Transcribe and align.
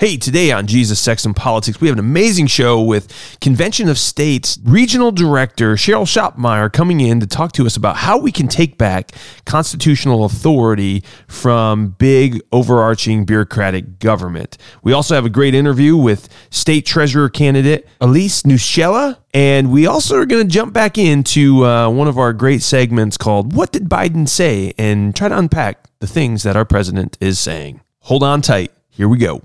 Hey, 0.00 0.16
today 0.16 0.52
on 0.52 0.68
Jesus, 0.68 1.00
Sex, 1.00 1.24
and 1.24 1.34
Politics, 1.34 1.80
we 1.80 1.88
have 1.88 1.96
an 1.96 2.04
amazing 2.04 2.46
show 2.46 2.80
with 2.80 3.12
Convention 3.40 3.88
of 3.88 3.98
States 3.98 4.56
Regional 4.62 5.10
Director 5.10 5.74
Cheryl 5.74 6.06
Shopmeyer 6.06 6.72
coming 6.72 7.00
in 7.00 7.18
to 7.18 7.26
talk 7.26 7.50
to 7.54 7.66
us 7.66 7.76
about 7.76 7.96
how 7.96 8.16
we 8.16 8.30
can 8.30 8.46
take 8.46 8.78
back 8.78 9.10
constitutional 9.44 10.24
authority 10.24 11.02
from 11.26 11.96
big, 11.98 12.40
overarching 12.52 13.24
bureaucratic 13.24 13.98
government. 13.98 14.56
We 14.84 14.92
also 14.92 15.16
have 15.16 15.24
a 15.24 15.30
great 15.30 15.52
interview 15.52 15.96
with 15.96 16.28
State 16.50 16.86
Treasurer 16.86 17.28
candidate 17.28 17.88
Elise 18.00 18.44
Nieshalla. 18.44 19.18
And 19.34 19.72
we 19.72 19.86
also 19.86 20.16
are 20.16 20.26
going 20.26 20.46
to 20.46 20.48
jump 20.48 20.72
back 20.72 20.96
into 20.96 21.64
uh, 21.64 21.90
one 21.90 22.06
of 22.06 22.18
our 22.18 22.32
great 22.32 22.62
segments 22.62 23.16
called 23.16 23.52
What 23.52 23.72
Did 23.72 23.88
Biden 23.88 24.28
Say? 24.28 24.74
and 24.78 25.16
try 25.16 25.26
to 25.26 25.36
unpack 25.36 25.88
the 25.98 26.06
things 26.06 26.44
that 26.44 26.54
our 26.54 26.64
president 26.64 27.18
is 27.20 27.40
saying. 27.40 27.80
Hold 28.02 28.22
on 28.22 28.42
tight. 28.42 28.70
Here 28.90 29.08
we 29.08 29.18
go. 29.18 29.42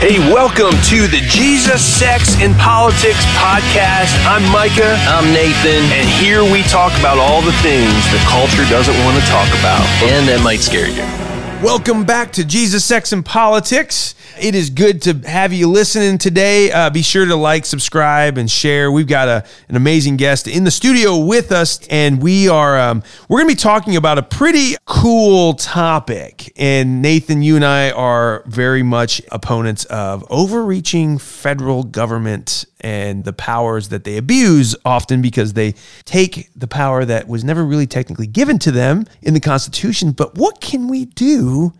Hey, 0.00 0.18
welcome 0.32 0.72
to 0.88 1.06
the 1.08 1.20
Jesus, 1.28 1.84
Sex, 1.84 2.34
and 2.40 2.56
Politics 2.56 3.20
podcast. 3.36 4.16
I'm 4.24 4.40
Micah. 4.50 4.96
I'm 5.04 5.30
Nathan. 5.30 5.84
And 5.92 6.08
here 6.08 6.42
we 6.42 6.62
talk 6.62 6.98
about 6.98 7.18
all 7.18 7.42
the 7.42 7.52
things 7.60 7.92
the 8.08 8.16
culture 8.24 8.64
doesn't 8.70 8.96
want 9.04 9.20
to 9.20 9.24
talk 9.28 9.48
about. 9.60 9.84
And 10.08 10.26
that 10.26 10.40
might 10.42 10.60
scare 10.60 10.88
you. 10.88 11.29
Welcome 11.62 12.04
back 12.06 12.32
to 12.32 12.44
Jesus, 12.44 12.86
Sex, 12.86 13.12
and 13.12 13.22
Politics. 13.22 14.14
It 14.40 14.54
is 14.54 14.70
good 14.70 15.02
to 15.02 15.12
have 15.28 15.52
you 15.52 15.68
listening 15.68 16.16
today. 16.16 16.72
Uh, 16.72 16.88
be 16.88 17.02
sure 17.02 17.26
to 17.26 17.36
like, 17.36 17.66
subscribe, 17.66 18.38
and 18.38 18.50
share. 18.50 18.90
We've 18.90 19.06
got 19.06 19.28
a, 19.28 19.44
an 19.68 19.76
amazing 19.76 20.16
guest 20.16 20.48
in 20.48 20.64
the 20.64 20.70
studio 20.70 21.18
with 21.18 21.52
us, 21.52 21.86
and 21.88 22.22
we 22.22 22.48
are 22.48 22.80
um, 22.80 23.02
we're 23.28 23.40
going 23.40 23.48
to 23.50 23.56
be 23.56 23.60
talking 23.60 23.96
about 23.96 24.16
a 24.16 24.22
pretty 24.22 24.76
cool 24.86 25.52
topic. 25.52 26.50
And 26.56 27.02
Nathan, 27.02 27.42
you 27.42 27.56
and 27.56 27.64
I 27.64 27.90
are 27.90 28.42
very 28.46 28.82
much 28.82 29.20
opponents 29.30 29.84
of 29.84 30.26
overreaching 30.30 31.18
federal 31.18 31.84
government 31.84 32.64
and 32.80 33.24
the 33.24 33.32
powers 33.32 33.88
that 33.88 34.04
they 34.04 34.16
abuse 34.16 34.76
often 34.84 35.22
because 35.22 35.52
they 35.52 35.74
take 36.04 36.48
the 36.56 36.66
power 36.66 37.04
that 37.04 37.28
was 37.28 37.44
never 37.44 37.64
really 37.64 37.86
technically 37.86 38.26
given 38.26 38.58
to 38.60 38.70
them 38.70 39.04
in 39.22 39.34
the 39.34 39.40
Constitution. 39.40 40.12
But 40.12 40.36
what 40.36 40.60
can 40.60 40.88
we 40.88 41.04
do 41.06 41.72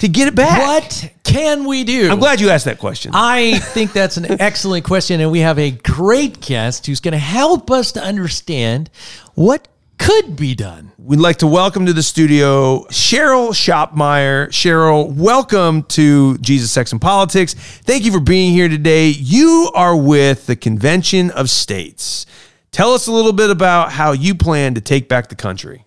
to 0.00 0.08
get 0.08 0.28
it 0.28 0.34
back? 0.34 0.60
What 0.60 1.12
can 1.24 1.64
we 1.66 1.84
do? 1.84 2.10
I'm 2.10 2.18
glad 2.18 2.40
you 2.40 2.50
asked 2.50 2.64
that 2.64 2.78
question. 2.78 3.12
I 3.14 3.58
think 3.58 3.92
that's 3.92 4.16
an 4.16 4.40
excellent 4.40 4.84
question. 4.84 5.20
And 5.20 5.30
we 5.30 5.40
have 5.40 5.58
a 5.58 5.70
great 5.70 6.40
guest 6.40 6.86
who's 6.86 7.00
going 7.00 7.12
to 7.12 7.18
help 7.18 7.70
us 7.70 7.92
to 7.92 8.02
understand 8.02 8.90
what 9.34 9.68
could 10.02 10.34
be 10.34 10.52
done. 10.52 10.90
We'd 10.98 11.20
like 11.20 11.36
to 11.38 11.46
welcome 11.46 11.86
to 11.86 11.92
the 11.92 12.02
studio 12.02 12.84
Cheryl 12.86 13.50
Shopmeyer. 13.50 14.48
Cheryl, 14.48 15.14
welcome 15.14 15.84
to 15.84 16.36
Jesus, 16.38 16.72
Sex, 16.72 16.90
and 16.90 17.00
Politics. 17.00 17.54
Thank 17.54 18.04
you 18.04 18.10
for 18.10 18.18
being 18.18 18.52
here 18.52 18.68
today. 18.68 19.10
You 19.10 19.70
are 19.76 19.96
with 19.96 20.46
the 20.46 20.56
Convention 20.56 21.30
of 21.30 21.48
States. 21.48 22.26
Tell 22.72 22.94
us 22.94 23.06
a 23.06 23.12
little 23.12 23.32
bit 23.32 23.50
about 23.50 23.92
how 23.92 24.10
you 24.10 24.34
plan 24.34 24.74
to 24.74 24.80
take 24.80 25.08
back 25.08 25.28
the 25.28 25.36
country. 25.36 25.84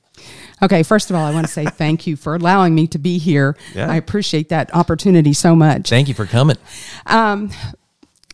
Okay, 0.62 0.84
first 0.84 1.10
of 1.10 1.18
all, 1.18 1.26
I 1.26 1.34
want 1.34 1.46
to 1.46 1.52
say 1.52 1.66
thank 1.66 2.08
you 2.08 2.16
for 2.16 2.36
allowing 2.36 2.74
me 2.74 2.88
to 2.88 2.98
be 2.98 3.18
here. 3.18 3.58
Yeah. 3.74 3.92
I 3.92 3.98
appreciate 3.98 4.48
that 4.48 4.74
opportunity 4.74 5.34
so 5.34 5.58
much. 5.58 5.90
Thank 5.90 6.08
you 6.08 6.14
for 6.14 6.26
coming. 6.26 6.58
Um, 7.06 7.52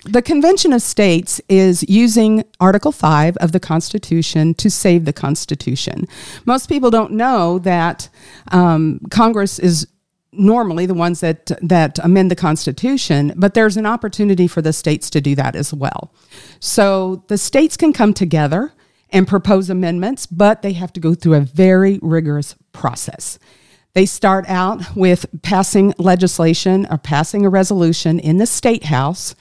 the 0.04 0.22
Convention 0.22 0.74
of 0.74 0.82
States 0.82 1.40
is 1.48 1.88
using 1.88 2.44
Article 2.60 2.92
5 2.92 3.38
of 3.38 3.52
the 3.52 3.60
Constitution 3.60 4.54
to 4.56 4.70
save 4.70 5.06
the 5.06 5.14
Constitution. 5.14 6.08
Most 6.46 6.68
people 6.68 6.90
don't 6.90 7.12
know 7.12 7.60
that 7.60 8.10
um, 8.52 9.00
Congress 9.12 9.60
is 9.60 9.88
normally 10.32 10.86
the 10.86 10.94
ones 10.94 11.20
that, 11.20 11.52
that 11.62 12.00
amend 12.00 12.32
the 12.32 12.36
Constitution, 12.36 13.34
but 13.36 13.54
there's 13.54 13.78
an 13.78 13.86
opportunity 13.86 14.48
for 14.48 14.62
the 14.62 14.74
states 14.74 15.10
to 15.12 15.22
do 15.22 15.36
that 15.36 15.56
as 15.56 15.74
well. 15.74 16.12
So 16.60 17.24
the 17.28 17.38
states 17.38 17.78
can 17.78 17.94
come 17.94 18.14
together 18.14 18.74
and 19.12 19.28
propose 19.28 19.70
amendments, 19.70 20.26
but 20.26 20.62
they 20.62 20.74
have 20.74 20.94
to 20.94 21.00
go 21.00 21.14
through 21.14 21.36
a 21.36 21.42
very 21.42 22.00
rigorous 22.02 22.56
process. 22.72 23.38
They 23.94 24.06
start 24.06 24.46
out 24.48 24.96
with 24.96 25.26
passing 25.44 25.94
legislation 25.98 26.88
or 26.90 26.98
passing 26.98 27.46
a 27.46 27.50
resolution 27.50 28.20
in 28.20 28.38
the 28.38 28.48
state 28.48 28.86
house 28.86 29.36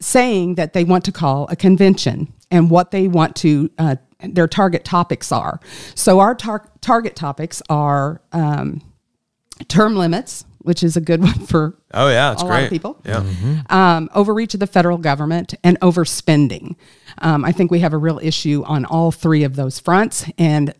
saying 0.00 0.56
that 0.56 0.72
they 0.72 0.84
want 0.84 1.04
to 1.04 1.12
call 1.12 1.46
a 1.50 1.56
convention 1.56 2.32
and 2.50 2.70
what 2.70 2.90
they 2.90 3.08
want 3.08 3.34
to 3.36 3.70
uh, 3.78 3.96
their 4.20 4.48
target 4.48 4.84
topics 4.84 5.30
are. 5.32 5.60
So 5.94 6.20
our 6.20 6.34
tar- 6.34 6.68
target 6.80 7.16
topics 7.16 7.62
are 7.68 8.20
um, 8.32 8.80
term 9.68 9.96
limits, 9.96 10.44
which 10.60 10.82
is 10.82 10.96
a 10.96 11.00
good 11.00 11.20
one 11.22 11.46
for 11.46 11.78
Oh, 11.94 12.08
yeah, 12.08 12.32
it's 12.32 12.42
a 12.42 12.44
great. 12.46 12.54
lot 12.54 12.64
of 12.64 12.70
people. 12.70 13.00
Yeah. 13.04 13.24
Um, 13.70 14.10
overreach 14.14 14.52
of 14.54 14.60
the 14.60 14.66
federal 14.66 14.98
government 14.98 15.54
and 15.64 15.78
overspending. 15.80 16.76
Um, 17.18 17.44
I 17.44 17.52
think 17.52 17.70
we 17.70 17.80
have 17.80 17.92
a 17.94 17.98
real 17.98 18.20
issue 18.22 18.62
on 18.66 18.84
all 18.84 19.10
three 19.12 19.44
of 19.44 19.56
those 19.56 19.78
fronts, 19.78 20.26
and 20.36 20.74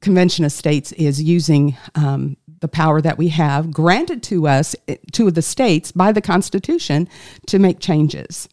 Convention 0.00 0.44
of 0.44 0.52
States 0.52 0.92
is 0.92 1.20
using 1.22 1.76
um, 1.94 2.36
the 2.64 2.68
power 2.68 3.02
that 3.02 3.18
we 3.18 3.28
have 3.28 3.70
granted 3.70 4.22
to 4.22 4.48
us, 4.48 4.74
eh, 4.88 4.96
to 5.12 5.30
the 5.30 5.42
states 5.42 5.92
by 5.92 6.12
the 6.12 6.22
Constitution, 6.22 7.06
to 7.46 7.58
make 7.58 7.78
changes. 7.78 8.48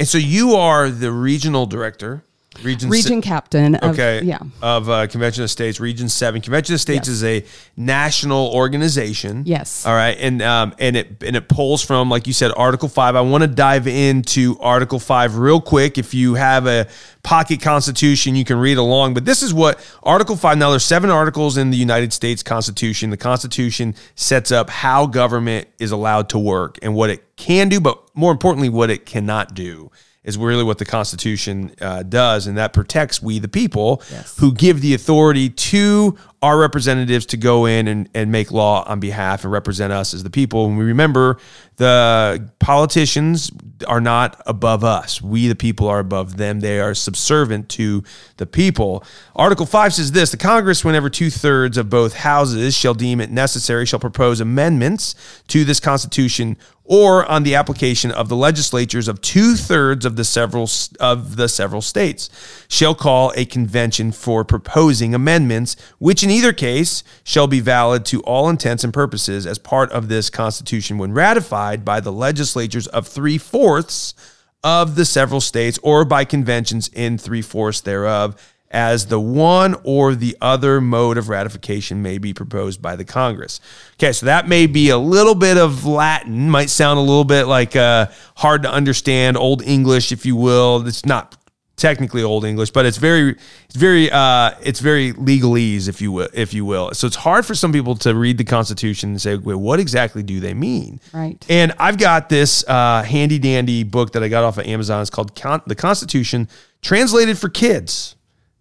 And 0.00 0.08
so 0.08 0.18
you 0.18 0.56
are 0.56 0.90
the 0.90 1.12
regional 1.12 1.64
director. 1.64 2.24
Region, 2.62 2.90
Region 2.90 3.20
captain 3.20 3.74
of 3.76 3.92
okay, 3.92 4.22
yeah. 4.22 4.38
of 4.62 4.88
uh, 4.88 5.06
Convention 5.06 5.44
of 5.44 5.50
States, 5.50 5.80
Region 5.80 6.08
Seven. 6.08 6.40
Convention 6.40 6.74
of 6.74 6.80
States 6.80 7.08
Yes. 7.08 7.16
is 7.16 7.24
a 7.24 7.44
national 7.76 8.48
organization. 8.52 9.42
Yes. 9.46 9.84
All 9.86 9.94
right, 9.94 10.16
and 10.18 10.42
um, 10.42 10.74
and 10.78 10.96
it 10.96 11.22
and 11.22 11.36
it 11.36 11.48
pulls 11.48 11.82
from, 11.82 12.08
like 12.08 12.26
you 12.26 12.32
said, 12.32 12.52
Article 12.56 12.88
Five. 12.88 13.16
I 13.16 13.20
want 13.20 13.42
to 13.42 13.48
dive 13.48 13.86
into 13.86 14.58
Article 14.60 14.98
Five 14.98 15.36
real 15.36 15.60
quick. 15.60 15.98
If 15.98 16.14
you 16.14 16.34
have 16.34 16.66
a 16.66 16.86
pocket 17.22 17.60
Constitution, 17.60 18.36
you 18.36 18.44
can 18.44 18.58
read 18.58 18.78
along. 18.78 19.14
But 19.14 19.24
this 19.24 19.42
is 19.42 19.52
what 19.52 19.78
Article 20.02 20.36
Five. 20.36 20.58
Now, 20.58 20.70
there's 20.70 20.84
seven 20.84 21.10
articles 21.10 21.56
in 21.56 21.70
the 21.70 21.76
United 21.76 22.12
States 22.12 22.42
Constitution. 22.42 23.10
The 23.10 23.16
Constitution 23.16 23.94
sets 24.14 24.52
up 24.52 24.70
how 24.70 25.06
government 25.06 25.68
is 25.78 25.90
allowed 25.90 26.28
to 26.30 26.38
work 26.38 26.78
and 26.82 26.94
what 26.94 27.10
it 27.10 27.36
can 27.36 27.68
do, 27.68 27.80
but 27.80 28.00
more 28.14 28.32
importantly, 28.32 28.68
what 28.68 28.90
it 28.90 29.04
cannot 29.06 29.54
do 29.54 29.90
is 30.26 30.36
really 30.36 30.64
what 30.64 30.76
the 30.78 30.84
Constitution 30.84 31.72
uh, 31.80 32.02
does, 32.02 32.46
and 32.46 32.58
that 32.58 32.72
protects 32.74 33.22
we 33.22 33.38
the 33.38 33.48
people 33.48 34.02
who 34.38 34.52
give 34.52 34.82
the 34.82 34.92
authority 34.92 35.48
to 35.48 36.18
our 36.42 36.58
representatives 36.58 37.26
to 37.26 37.36
go 37.36 37.66
in 37.66 37.88
and, 37.88 38.08
and 38.14 38.30
make 38.30 38.50
law 38.50 38.84
on 38.86 39.00
behalf 39.00 39.44
and 39.44 39.52
represent 39.52 39.92
us 39.92 40.12
as 40.12 40.22
the 40.22 40.30
people. 40.30 40.66
And 40.66 40.76
we 40.76 40.84
remember 40.84 41.38
the 41.76 42.50
politicians 42.58 43.50
are 43.86 44.00
not 44.00 44.40
above 44.46 44.84
us. 44.84 45.20
We, 45.20 45.48
the 45.48 45.54
people, 45.54 45.88
are 45.88 45.98
above 45.98 46.36
them. 46.36 46.60
They 46.60 46.80
are 46.80 46.94
subservient 46.94 47.68
to 47.70 48.02
the 48.36 48.46
people. 48.46 49.04
Article 49.34 49.66
5 49.66 49.94
says 49.94 50.12
this 50.12 50.30
The 50.30 50.36
Congress, 50.36 50.84
whenever 50.84 51.10
two 51.10 51.30
thirds 51.30 51.76
of 51.78 51.90
both 51.90 52.14
houses 52.14 52.76
shall 52.76 52.94
deem 52.94 53.20
it 53.20 53.30
necessary, 53.30 53.86
shall 53.86 54.00
propose 54.00 54.40
amendments 54.40 55.14
to 55.48 55.64
this 55.64 55.80
Constitution 55.80 56.56
or 56.86 57.28
on 57.30 57.42
the 57.42 57.54
application 57.54 58.10
of 58.12 58.28
the 58.28 58.36
legislatures 58.36 59.08
of 59.08 59.20
two 59.20 59.56
thirds 59.56 60.06
of 60.06 60.16
the 60.16 60.24
several 60.24 60.68
of 61.00 61.36
the 61.36 61.48
several 61.48 61.82
states 61.82 62.30
shall 62.68 62.94
call 62.94 63.32
a 63.36 63.44
convention 63.44 64.12
for 64.12 64.44
proposing 64.44 65.14
amendments, 65.14 65.76
which 65.98 66.22
in 66.22 66.30
either 66.36 66.52
case 66.52 67.02
shall 67.24 67.46
be 67.46 67.60
valid 67.60 68.04
to 68.06 68.20
all 68.22 68.48
intents 68.48 68.84
and 68.84 68.92
purposes 68.92 69.46
as 69.46 69.58
part 69.58 69.90
of 69.92 70.08
this 70.08 70.30
Constitution 70.30 70.98
when 70.98 71.12
ratified 71.12 71.84
by 71.84 72.00
the 72.00 72.12
legislatures 72.12 72.86
of 72.88 73.06
three 73.08 73.38
fourths 73.38 74.14
of 74.62 74.96
the 74.96 75.04
several 75.04 75.40
states 75.40 75.78
or 75.82 76.04
by 76.04 76.24
conventions 76.24 76.88
in 76.88 77.18
three 77.18 77.42
fourths 77.42 77.80
thereof 77.80 78.36
as 78.70 79.06
the 79.06 79.20
one 79.20 79.76
or 79.84 80.14
the 80.14 80.36
other 80.40 80.80
mode 80.80 81.16
of 81.16 81.28
ratification 81.28 82.02
may 82.02 82.18
be 82.18 82.34
proposed 82.34 82.82
by 82.82 82.96
the 82.96 83.04
Congress. 83.04 83.60
Okay, 83.94 84.12
so 84.12 84.26
that 84.26 84.48
may 84.48 84.66
be 84.66 84.90
a 84.90 84.98
little 84.98 85.36
bit 85.36 85.56
of 85.56 85.86
Latin, 85.86 86.50
might 86.50 86.68
sound 86.68 86.98
a 86.98 87.02
little 87.02 87.24
bit 87.24 87.44
like 87.44 87.76
uh, 87.76 88.06
hard 88.36 88.62
to 88.64 88.70
understand, 88.70 89.36
old 89.36 89.62
English, 89.62 90.12
if 90.12 90.26
you 90.26 90.36
will. 90.36 90.86
It's 90.86 91.06
not 91.06 91.36
technically 91.76 92.22
old 92.22 92.44
English, 92.44 92.70
but 92.70 92.86
it's 92.86 92.96
very, 92.96 93.36
it's 93.66 93.76
very, 93.76 94.10
uh, 94.10 94.52
it's 94.62 94.80
very 94.80 95.12
legalese, 95.12 95.88
if 95.88 96.00
you 96.00 96.10
will, 96.10 96.28
if 96.32 96.54
you 96.54 96.64
will. 96.64 96.90
So 96.94 97.06
it's 97.06 97.16
hard 97.16 97.44
for 97.44 97.54
some 97.54 97.72
people 97.72 97.94
to 97.96 98.14
read 98.14 98.38
the 98.38 98.44
Constitution 98.44 99.10
and 99.10 99.20
say, 99.20 99.36
wait, 99.36 99.56
what 99.56 99.78
exactly 99.78 100.22
do 100.22 100.40
they 100.40 100.54
mean? 100.54 101.00
Right. 101.12 101.44
And 101.48 101.74
I've 101.78 101.98
got 101.98 102.28
this 102.30 102.64
uh, 102.66 103.02
handy 103.02 103.38
dandy 103.38 103.84
book 103.84 104.12
that 104.12 104.22
I 104.22 104.28
got 104.28 104.42
off 104.42 104.56
of 104.58 104.66
Amazon. 104.66 105.02
It's 105.02 105.10
called 105.10 105.36
Con- 105.36 105.62
The 105.66 105.74
Constitution 105.74 106.48
Translated 106.80 107.36
for 107.38 107.50
Kids, 107.50 108.16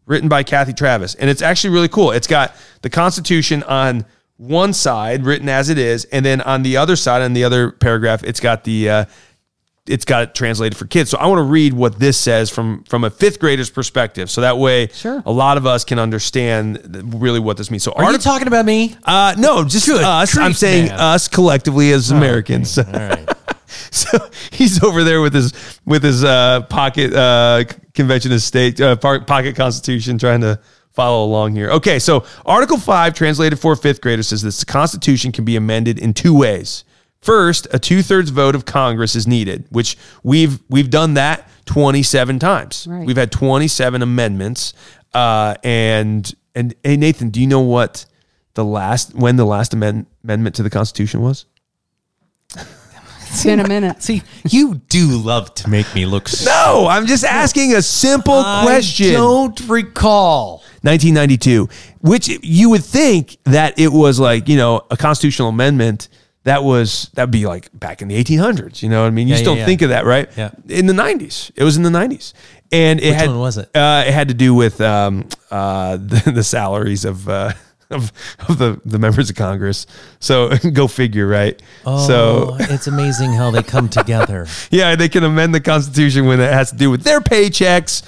written 0.06 0.28
by 0.28 0.44
Cathy 0.44 0.74
Travis. 0.74 1.16
And 1.16 1.30
it's 1.30 1.42
actually 1.42 1.74
really 1.74 1.90
cool. 1.90 2.12
It's 2.12 2.28
got 2.28 2.54
the 2.82 2.90
Constitution 2.90 3.64
on 3.64 4.06
one 4.38 4.74
side, 4.74 5.24
written 5.24 5.48
as 5.48 5.70
it 5.70 5.78
is. 5.78 6.04
And 6.06 6.26
then 6.26 6.42
on 6.42 6.64
the 6.64 6.76
other 6.76 6.98
side, 6.98 7.22
on 7.22 7.32
the 7.32 7.46
other 7.46 7.72
paragraph, 7.72 8.24
it's 8.24 8.42
got 8.42 8.66
the 8.66 8.90
uh, 8.90 9.06
it's 9.88 10.06
got 10.06 10.24
it 10.24 10.36
translated 10.36 10.78
for 10.78 10.86
kids. 10.86 11.10
So 11.12 11.18
I 11.18 11.28
want 11.28 11.40
to 11.40 11.44
read 11.44 11.74
what 11.74 12.00
this 12.00 12.18
says 12.18 12.50
from 12.50 12.84
from 12.86 13.04
a 13.04 13.10
fifth 13.10 13.40
grader's 13.40 13.70
perspective. 13.70 14.30
So 14.32 14.42
that 14.42 14.58
way, 14.58 14.88
Sure. 14.88 15.22
a 15.26 15.32
lot 15.32 15.58
of 15.58 15.66
us 15.66 15.84
can 15.86 16.00
understand 16.00 17.14
really 17.14 17.40
what 17.40 17.58
this 17.58 17.70
means. 17.70 17.84
So 17.84 17.92
Are 17.94 18.12
you 18.12 18.18
talking 18.18 18.48
about 18.48 18.66
me? 18.66 18.96
uh, 19.04 19.36
no, 19.38 19.64
just 19.64 19.86
Good 19.88 20.04
us. 20.04 20.38
I'm 20.38 20.54
saying 20.54 20.88
man. 20.88 21.00
us 21.00 21.28
collectively 21.28 21.92
as 21.92 22.12
Americans. 22.12 22.78
All 22.78 22.86
right. 22.86 23.30
So 23.92 24.18
he's 24.52 24.82
over 24.84 25.04
there 25.04 25.22
with 25.22 25.34
his 25.34 25.52
with 25.86 26.04
his 26.04 26.24
uh, 26.24 26.62
pocket 26.70 27.14
uh, 27.14 27.64
convention 27.94 28.32
of 28.32 28.42
state 28.42 28.80
uh, 28.80 28.96
pocket 28.96 29.56
constitution, 29.56 30.18
trying 30.18 30.42
to 30.42 30.60
follow 30.94 31.26
along 31.26 31.56
here. 31.56 31.70
Okay, 31.72 32.00
so 32.00 32.26
Article 32.46 32.78
Five, 32.78 33.14
translated 33.16 33.60
for 33.60 33.76
fifth 33.76 34.02
grader, 34.02 34.24
says 34.24 34.42
this: 34.44 34.60
the 34.60 34.66
Constitution 34.66 35.32
can 35.32 35.44
be 35.46 35.56
amended 35.56 36.00
in 36.00 36.14
two 36.14 36.34
ways. 36.38 36.84
First, 37.26 37.68
a 37.74 37.80
two 37.80 38.02
thirds 38.04 38.30
vote 38.30 38.54
of 38.54 38.66
Congress 38.66 39.16
is 39.16 39.26
needed, 39.26 39.66
which 39.70 39.98
we've 40.24 40.60
we've 40.70 40.92
done 40.92 41.16
that 41.16 41.50
twenty 41.66 42.04
seven 42.04 42.38
times. 42.38 42.86
Right. 42.90 43.06
We've 43.08 43.18
had 43.18 43.32
twenty 43.32 43.68
seven 43.68 44.02
amendments, 44.04 44.74
uh, 45.14 45.56
and 45.64 46.32
and 46.54 46.76
hey 46.84 46.98
Nathan, 46.98 47.32
do 47.32 47.42
you 47.42 47.48
know 47.48 47.62
what 47.62 48.06
the 48.54 48.64
last 48.64 49.16
when 49.16 49.38
the 49.38 49.46
last 49.46 49.74
amend- 49.74 50.06
amendment 50.24 50.56
to 50.58 50.64
the 50.64 50.70
Constitution 50.70 51.22
was? 51.22 51.46
It's 53.32 53.44
been 53.44 53.60
a 53.60 53.68
minute. 53.68 54.02
See, 54.02 54.22
you 54.50 54.76
do 54.88 55.18
love 55.18 55.54
to 55.56 55.70
make 55.70 55.94
me 55.94 56.06
look. 56.06 56.30
s- 56.30 56.46
No, 56.46 56.88
I'm 56.90 57.06
just 57.06 57.26
asking 57.26 57.74
a 57.76 57.82
simple 57.82 58.42
question. 58.44 59.12
Don't 59.14 59.60
recall. 59.68 60.60
1992, 60.84 61.68
which 62.00 62.30
you 62.44 62.70
would 62.70 62.84
think 62.86 63.38
that 63.46 63.78
it 63.78 63.92
was 63.92 64.20
like, 64.20 64.48
you 64.48 64.56
know, 64.56 64.82
a 64.90 64.96
constitutional 64.96 65.50
amendment 65.50 66.08
that 66.46 66.64
was, 66.64 67.10
that'd 67.16 67.32
be 67.32 67.46
like 67.46 67.70
back 67.78 68.02
in 68.02 68.08
the 68.08 68.24
1800s. 68.24 68.82
You 68.82 68.90
know 68.90 69.02
what 69.02 69.08
I 69.08 69.10
mean? 69.10 69.28
You 69.28 69.34
Yeah, 69.34 69.40
just 69.42 69.50
yeah, 69.50 69.58
yeah. 69.58 69.66
think 69.66 69.82
of 69.82 69.90
that, 69.90 70.06
right? 70.06 70.30
Yeah. 70.38 70.52
In 70.70 70.86
the 70.86 70.94
90s. 70.94 71.52
It 71.56 71.64
was 71.64 71.76
in 71.76 71.84
the 71.84 71.90
90s. 71.90 72.34
And 72.72 73.00
it 73.00 73.10
Which 73.10 73.20
had, 73.20 73.28
one 73.30 73.40
was 73.40 73.58
it? 73.58 73.70
Uh, 73.76 74.04
it 74.08 74.14
had 74.14 74.28
to 74.30 74.34
do 74.34 74.54
with 74.54 74.80
um, 74.80 75.28
uh, 75.52 75.98
the, 76.02 76.32
the 76.34 76.44
salaries 76.44 77.04
of, 77.04 77.28
uh, 77.28 77.52
of, 77.90 78.12
of 78.48 78.58
the, 78.60 78.80
the 78.86 79.00
members 79.00 79.30
of 79.30 79.36
Congress. 79.36 79.88
So 80.20 80.56
go 80.74 80.88
figure, 80.88 81.28
right? 81.28 81.60
Oh, 81.86 82.08
So 82.08 82.56
it's 82.60 82.88
amazing 82.88 83.34
how 83.34 83.50
they 83.52 83.64
come 83.64 83.90
together. 83.90 84.48
yeah, 84.72 84.96
they 84.96 85.10
can 85.10 85.24
amend 85.24 85.54
the 85.56 85.62
Constitution 85.62 86.26
when 86.26 86.40
it 86.40 86.52
has 86.54 86.70
to 86.72 86.78
do 86.78 86.92
with 86.92 87.04
their 87.04 87.22
paychecks. 87.22 88.04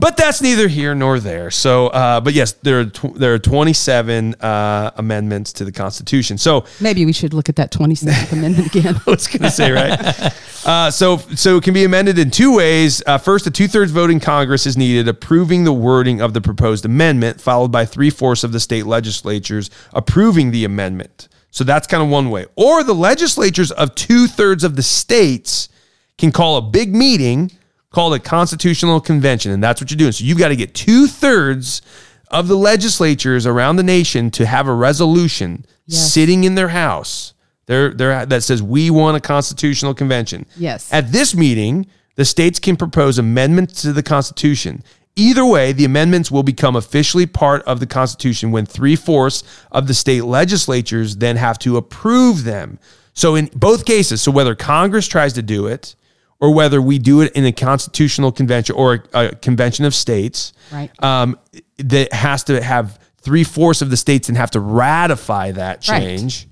But 0.00 0.16
that's 0.16 0.40
neither 0.40 0.66
here 0.66 0.94
nor 0.94 1.20
there. 1.20 1.50
So, 1.50 1.88
uh, 1.88 2.22
but 2.22 2.32
yes, 2.32 2.52
there 2.52 2.80
are 2.80 2.84
tw- 2.86 3.14
there 3.14 3.34
are 3.34 3.38
27 3.38 4.34
uh, 4.40 4.92
amendments 4.96 5.52
to 5.54 5.64
the 5.66 5.72
Constitution. 5.72 6.38
So, 6.38 6.64
Maybe 6.80 7.04
we 7.04 7.12
should 7.12 7.34
look 7.34 7.50
at 7.50 7.56
that 7.56 7.70
27th 7.70 8.32
Amendment 8.32 8.74
again. 8.74 8.96
I 8.96 9.10
was 9.10 9.26
going 9.26 9.42
to 9.42 9.50
say 9.50 9.70
right. 9.70 10.32
Uh, 10.62 10.90
so, 10.90 11.16
so 11.16 11.56
it 11.56 11.64
can 11.64 11.72
be 11.72 11.84
amended 11.84 12.18
in 12.18 12.30
two 12.30 12.54
ways. 12.54 13.02
Uh, 13.06 13.16
first, 13.16 13.46
a 13.46 13.50
two 13.50 13.66
thirds 13.66 13.90
vote 13.92 14.10
in 14.10 14.20
Congress 14.20 14.66
is 14.66 14.76
needed, 14.76 15.08
approving 15.08 15.64
the 15.64 15.72
wording 15.72 16.20
of 16.20 16.34
the 16.34 16.40
proposed 16.42 16.84
amendment, 16.84 17.40
followed 17.40 17.72
by 17.72 17.86
three 17.86 18.10
fourths 18.10 18.44
of 18.44 18.52
the 18.52 18.60
state 18.60 18.84
legislatures 18.84 19.70
approving 19.94 20.50
the 20.50 20.66
amendment. 20.66 21.28
So 21.50 21.64
that's 21.64 21.86
kind 21.86 22.02
of 22.02 22.10
one 22.10 22.28
way. 22.28 22.44
Or 22.56 22.84
the 22.84 22.94
legislatures 22.94 23.72
of 23.72 23.94
two 23.94 24.26
thirds 24.26 24.62
of 24.62 24.76
the 24.76 24.82
states 24.82 25.70
can 26.18 26.30
call 26.30 26.58
a 26.58 26.62
big 26.62 26.94
meeting 26.94 27.50
called 27.92 28.14
a 28.14 28.18
constitutional 28.18 29.00
convention, 29.00 29.50
and 29.50 29.62
that's 29.62 29.80
what 29.80 29.90
you're 29.90 29.98
doing. 29.98 30.12
So 30.12 30.24
you've 30.24 30.38
got 30.38 30.48
to 30.48 30.56
get 30.56 30.74
two 30.74 31.06
thirds 31.06 31.82
of 32.30 32.46
the 32.46 32.56
legislatures 32.56 33.46
around 33.46 33.76
the 33.76 33.82
nation 33.82 34.30
to 34.32 34.46
have 34.46 34.68
a 34.68 34.74
resolution 34.74 35.64
Yes. 35.86 36.12
sitting 36.12 36.44
in 36.44 36.54
their 36.54 36.68
house 36.68 37.34
there, 37.66 37.92
there 37.92 38.24
that 38.24 38.44
says 38.44 38.62
we 38.62 38.90
want 38.90 39.16
a 39.16 39.20
constitutional 39.20 39.92
convention. 39.92 40.46
Yes. 40.56 40.92
At 40.92 41.10
this 41.10 41.34
meeting, 41.34 41.86
the 42.14 42.24
states 42.24 42.60
can 42.60 42.76
propose 42.76 43.18
amendments 43.18 43.82
to 43.82 43.92
the 43.92 44.02
Constitution. 44.04 44.84
Either 45.16 45.44
way, 45.44 45.72
the 45.72 45.84
amendments 45.84 46.30
will 46.30 46.44
become 46.44 46.76
officially 46.76 47.26
part 47.26 47.62
of 47.64 47.80
the 47.80 47.86
Constitution 47.86 48.52
when 48.52 48.66
three 48.66 48.94
fourths 48.94 49.42
of 49.72 49.88
the 49.88 49.94
state 49.94 50.24
legislatures 50.24 51.16
then 51.16 51.36
have 51.36 51.58
to 51.60 51.76
approve 51.76 52.44
them. 52.44 52.78
So, 53.14 53.34
in 53.34 53.50
both 53.56 53.84
cases, 53.84 54.22
so 54.22 54.30
whether 54.30 54.54
Congress 54.54 55.08
tries 55.08 55.32
to 55.32 55.42
do 55.42 55.66
it 55.66 55.96
or 56.40 56.54
whether 56.54 56.80
we 56.80 56.98
do 56.98 57.20
it 57.20 57.32
in 57.32 57.44
a 57.44 57.52
constitutional 57.52 58.32
convention 58.32 58.74
or 58.74 59.04
a, 59.12 59.26
a 59.26 59.34
convention 59.36 59.84
of 59.84 59.94
states, 59.94 60.52
Right. 60.72 60.90
um, 61.04 61.38
that 61.78 62.12
has 62.12 62.44
to 62.44 62.62
have 62.62 62.98
three 63.20 63.44
fourths 63.44 63.82
of 63.82 63.90
the 63.90 63.96
states 63.96 64.28
and 64.28 64.38
have 64.38 64.50
to 64.52 64.60
ratify 64.60 65.52
that 65.52 65.86
Right. 65.88 66.00
change 66.00 66.46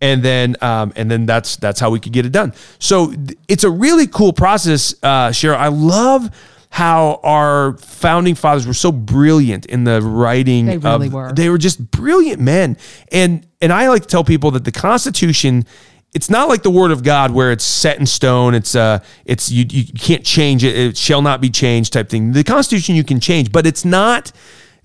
and 0.00 0.22
then 0.22 0.56
um, 0.62 0.92
and 0.96 1.10
then 1.10 1.26
that's 1.26 1.56
that's 1.56 1.80
how 1.80 1.90
we 1.90 1.98
could 2.00 2.12
get 2.12 2.24
it 2.24 2.30
done. 2.32 2.52
So 2.78 3.12
it's 3.48 3.64
a 3.64 3.70
really 3.70 4.06
cool 4.06 4.32
process, 4.32 4.94
uh, 5.02 5.30
Cheryl. 5.30 5.56
I 5.56 5.68
love 5.68 6.30
how 6.70 7.18
our 7.24 7.76
founding 7.78 8.34
fathers 8.36 8.66
were 8.66 8.74
so 8.74 8.92
brilliant 8.92 9.66
in 9.66 9.84
the 9.84 10.00
writing. 10.00 10.66
They 10.66 10.78
really 10.78 11.08
of, 11.08 11.12
were. 11.12 11.32
They 11.32 11.48
were 11.48 11.58
just 11.58 11.90
brilliant 11.90 12.40
men, 12.40 12.76
and 13.10 13.44
and 13.60 13.72
I 13.72 13.88
like 13.88 14.02
to 14.02 14.08
tell 14.08 14.22
people 14.24 14.52
that 14.52 14.64
the 14.64 14.72
Constitution. 14.72 15.66
It's 16.14 16.30
not 16.30 16.48
like 16.48 16.62
the 16.62 16.70
Word 16.70 16.90
of 16.90 17.02
God 17.02 17.30
where 17.32 17.52
it's 17.52 17.64
set 17.64 17.98
in 17.98 18.06
stone. 18.06 18.54
It's 18.54 18.74
uh, 18.74 19.00
it's 19.24 19.50
you 19.50 19.66
you 19.68 19.84
can't 19.92 20.24
change 20.24 20.64
it. 20.64 20.76
It 20.76 20.96
shall 20.96 21.22
not 21.22 21.40
be 21.40 21.50
changed 21.50 21.92
type 21.92 22.08
thing. 22.08 22.32
The 22.32 22.44
Constitution 22.44 22.94
you 22.94 23.04
can 23.04 23.20
change, 23.20 23.52
but 23.52 23.66
it's 23.66 23.84
not 23.84 24.32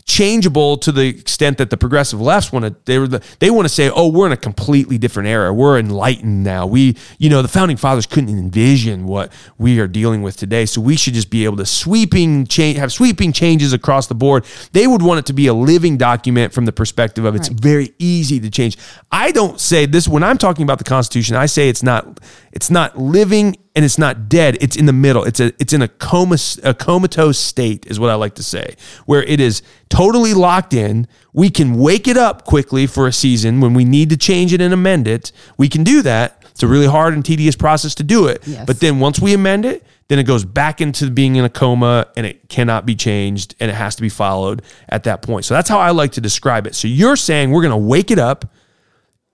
changeable 0.05 0.77
to 0.77 0.91
the 0.91 1.07
extent 1.07 1.57
that 1.57 1.69
the 1.69 1.77
progressive 1.77 2.19
lefts 2.19 2.51
want 2.51 2.65
to 2.65 2.75
they 2.85 2.99
were 2.99 3.07
the, 3.07 3.23
they 3.39 3.49
want 3.49 3.65
to 3.65 3.73
say 3.73 3.89
oh 3.89 4.07
we're 4.09 4.25
in 4.25 4.31
a 4.31 4.37
completely 4.37 4.97
different 4.97 5.27
era. 5.29 5.53
We're 5.53 5.79
enlightened 5.79 6.43
now. 6.43 6.65
We 6.65 6.97
you 7.17 7.29
know 7.29 7.41
the 7.41 7.47
founding 7.47 7.77
fathers 7.77 8.05
couldn't 8.05 8.29
envision 8.37 9.05
what 9.07 9.31
we 9.57 9.79
are 9.79 9.87
dealing 9.87 10.21
with 10.21 10.37
today. 10.37 10.65
So 10.65 10.81
we 10.81 10.95
should 10.95 11.13
just 11.13 11.29
be 11.29 11.45
able 11.45 11.57
to 11.57 11.65
sweeping 11.65 12.45
change 12.47 12.77
have 12.77 12.91
sweeping 12.91 13.31
changes 13.31 13.73
across 13.73 14.07
the 14.07 14.15
board. 14.15 14.45
They 14.73 14.87
would 14.87 15.01
want 15.01 15.19
it 15.19 15.25
to 15.27 15.33
be 15.33 15.47
a 15.47 15.53
living 15.53 15.97
document 15.97 16.53
from 16.53 16.65
the 16.65 16.73
perspective 16.73 17.25
of 17.25 17.35
it's 17.35 17.49
Right. 17.49 17.59
very 17.59 17.93
easy 17.99 18.39
to 18.39 18.49
change. 18.49 18.77
I 19.11 19.31
don't 19.31 19.59
say 19.59 19.85
this 19.85 20.07
when 20.07 20.23
i'm 20.23 20.37
talking 20.37 20.63
about 20.63 20.77
the 20.77 20.83
constitution 20.83 21.35
i 21.35 21.45
say 21.45 21.69
it's 21.69 21.83
not 21.83 22.19
it's 22.53 22.69
not 22.69 22.97
living 22.97 23.57
and 23.75 23.83
it's 23.83 23.97
not 23.97 24.29
dead. 24.29 24.57
It's 24.61 24.75
in 24.75 24.85
the 24.85 24.93
middle. 24.93 25.23
It's 25.23 25.39
a 25.39 25.47
it's 25.59 25.73
in 25.73 25.81
a 25.81 25.87
coma 25.87 26.37
a 26.63 26.73
comatose 26.73 27.39
state 27.39 27.85
is 27.87 27.99
what 27.99 28.11
i 28.11 28.13
like 28.13 28.35
to 28.35 28.43
say 28.43 28.75
where 29.05 29.23
it 29.23 29.39
is 29.39 29.61
totally 29.89 30.33
locked 30.33 30.73
in. 30.73 31.07
We 31.33 31.49
can 31.49 31.79
wake 31.79 32.07
it 32.07 32.15
up 32.15 32.45
quickly 32.45 32.85
for 32.85 33.07
a 33.07 33.11
season 33.11 33.59
when 33.59 33.73
we 33.73 33.83
need 33.83 34.11
to 34.11 34.17
change 34.17 34.53
it 34.53 34.61
and 34.61 34.71
amend 34.73 35.07
it. 35.07 35.31
We 35.57 35.67
can 35.67 35.83
do 35.83 36.03
that. 36.03 36.45
It's 36.51 36.61
a 36.61 36.67
really 36.67 36.85
hard 36.85 37.15
and 37.15 37.25
tedious 37.25 37.55
process 37.55 37.95
to 37.95 38.03
do 38.03 38.27
it. 38.27 38.43
Yes. 38.45 38.65
but 38.67 38.79
then 38.79 38.99
once 38.99 39.19
we 39.19 39.33
amend 39.33 39.65
it 39.65 39.83
then 40.09 40.19
it 40.19 40.23
goes 40.23 40.45
back 40.45 40.81
into 40.81 41.09
being 41.09 41.37
in 41.37 41.45
a 41.45 41.49
coma 41.49 42.05
and 42.15 42.25
it 42.25 42.47
cannot 42.49 42.85
be 42.85 42.93
changed 42.93 43.55
and 43.59 43.71
it 43.71 43.73
has 43.73 43.95
to 43.95 44.01
be 44.01 44.09
followed 44.09 44.61
at 44.89 45.05
that 45.05 45.23
point. 45.23 45.45
So 45.45 45.55
that's 45.55 45.69
how 45.69 45.79
i 45.79 45.89
like 45.89 46.11
to 46.11 46.21
describe 46.21 46.67
it. 46.67 46.75
So 46.75 46.87
you're 46.87 47.15
saying 47.15 47.49
we're 47.49 47.63
going 47.63 47.71
to 47.71 47.77
wake 47.77 48.11
it 48.11 48.19
up 48.19 48.45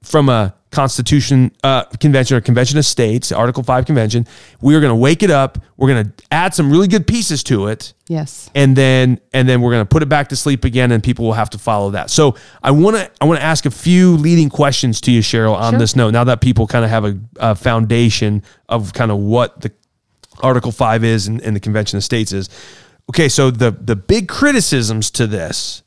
from 0.04 0.30
a 0.30 0.54
constitution 0.72 1.52
uh, 1.64 1.84
convention 2.00 2.38
or 2.38 2.42
convention 2.42 2.78
of 2.78 2.86
states 2.86 3.32
article 3.32 3.64
5 3.64 3.86
convention 3.88 4.28
we 4.62 4.76
are 4.76 4.80
going 4.80 4.92
to 4.92 4.96
wake 4.96 5.24
it 5.24 5.32
up 5.32 5.58
we're 5.78 5.88
going 5.88 6.06
to 6.06 6.12
add 6.32 6.54
some 6.54 6.72
really 6.72 6.88
good 6.88 7.08
pieces 7.08 7.44
to 7.44 7.66
it 7.68 7.94
Yes. 8.08 8.52
and 8.54 8.76
then 8.76 9.20
and 9.34 9.50
then 9.50 9.62
we're 9.62 9.72
going 9.72 9.82
to 9.84 9.90
put 9.90 10.04
it 10.04 10.10
back 10.10 10.30
to 10.30 10.36
sleep 10.36 10.64
again 10.66 10.92
and 10.92 11.04
people 11.04 11.26
will 11.26 11.34
have 11.34 11.50
to 11.50 11.58
follow 11.58 11.90
that 11.92 12.12
so 12.12 12.36
i 12.62 12.70
want 12.70 12.96
to 12.98 13.12
i 13.20 13.26
want 13.26 13.40
to 13.40 13.44
ask 13.44 13.66
a 13.66 13.72
few 13.72 14.16
leading 14.16 14.48
questions 14.50 15.02
to 15.02 15.12
you 15.12 15.22
cheryl 15.22 15.56
on 15.56 15.72
Sure. 15.74 15.80
this 15.80 15.96
note 15.96 16.12
now 16.12 16.24
that 16.24 16.40
people 16.40 16.68
kind 16.68 16.86
of 16.86 16.92
have 16.92 17.04
a, 17.06 17.20
a 17.38 17.56
foundation 17.56 18.44
of 18.70 18.94
kind 18.94 19.10
of 19.12 19.18
what 19.18 19.62
the 19.62 19.72
article 20.42 20.72
5 20.72 21.04
is 21.04 21.28
and, 21.28 21.42
and 21.42 21.56
the 21.56 21.60
convention 21.60 21.98
of 21.98 22.04
states 22.04 22.32
is 22.32 22.48
okay 23.10 23.28
so 23.28 23.50
the 23.50 23.72
the 23.72 23.96
big 23.96 24.28
criticisms 24.30 25.10
to 25.12 25.26
this 25.26 25.82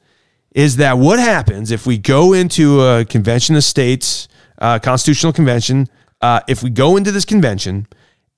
is 0.54 0.76
that 0.76 0.99
what 0.99 1.18
happens 1.18 1.71
if 1.71 1.87
we 1.87 1.99
go 1.99 2.32
into 2.32 2.82
a 2.82 3.04
convention 3.04 3.56
of 3.56 3.64
states, 3.64 4.28
uh, 4.59 4.78
constitutional 4.78 5.32
convention, 5.32 5.88
uh, 6.21 6.40
if 6.49 6.62
we 6.62 6.71
go 6.71 6.97
into 6.97 7.11
this 7.11 7.25
convention 7.25 7.87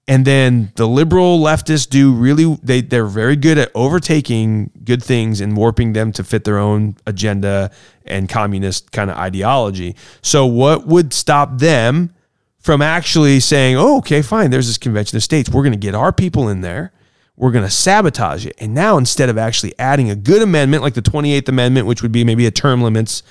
and 0.07 0.27
then 0.27 0.71
the 0.77 0.87
liberal 0.87 1.39
leftists 1.39 1.89
do 1.89 2.13
really, 2.13 2.59
they, 2.63 2.83
they're 2.83 3.07
very 3.07 3.37
good 3.37 3.57
at 3.57 3.71
overtaking 3.75 4.71
good 4.85 5.03
things 5.03 5.41
and 5.41 5.57
warping 5.57 5.95
them 5.95 6.13
to 6.13 6.23
fit 6.23 6.45
their 6.45 6.59
own 6.59 6.97
agenda 7.07 7.71
and 8.05 8.29
communist 8.29 8.93
kind 8.93 9.11
of 9.11 9.17
ideology. 9.17 9.97
So, 10.21 10.45
what 10.45 10.87
would 10.87 11.15
stop 11.15 11.59
them 11.59 12.15
from 12.59 12.83
actually 12.83 13.41
saying, 13.41 13.77
oh, 13.77 13.99
okay, 13.99 14.21
fine, 14.21 14.51
there's 14.51 14.67
this 14.67 14.79
convention 14.79 15.17
of 15.17 15.23
states. 15.23 15.51
We're 15.51 15.63
going 15.63 15.73
to 15.73 15.79
get 15.79 15.95
our 15.95 16.13
people 16.13 16.49
in 16.49 16.61
there. 16.61 16.93
We're 17.37 17.51
going 17.51 17.65
to 17.65 17.71
sabotage 17.71 18.47
it. 18.47 18.55
And 18.59 18.75
now, 18.75 18.97
instead 18.97 19.29
of 19.29 19.37
actually 19.37 19.77
adding 19.79 20.11
a 20.11 20.17
good 20.17 20.43
amendment 20.43 20.83
like 20.83 20.95
the 20.95 21.03
28th 21.03 21.49
Amendment, 21.49 21.87
which 21.87 22.03
would 22.03 22.13
be 22.13 22.25
maybe 22.25 22.47
a 22.47 22.51
term 22.51 22.81
limits 22.81 23.23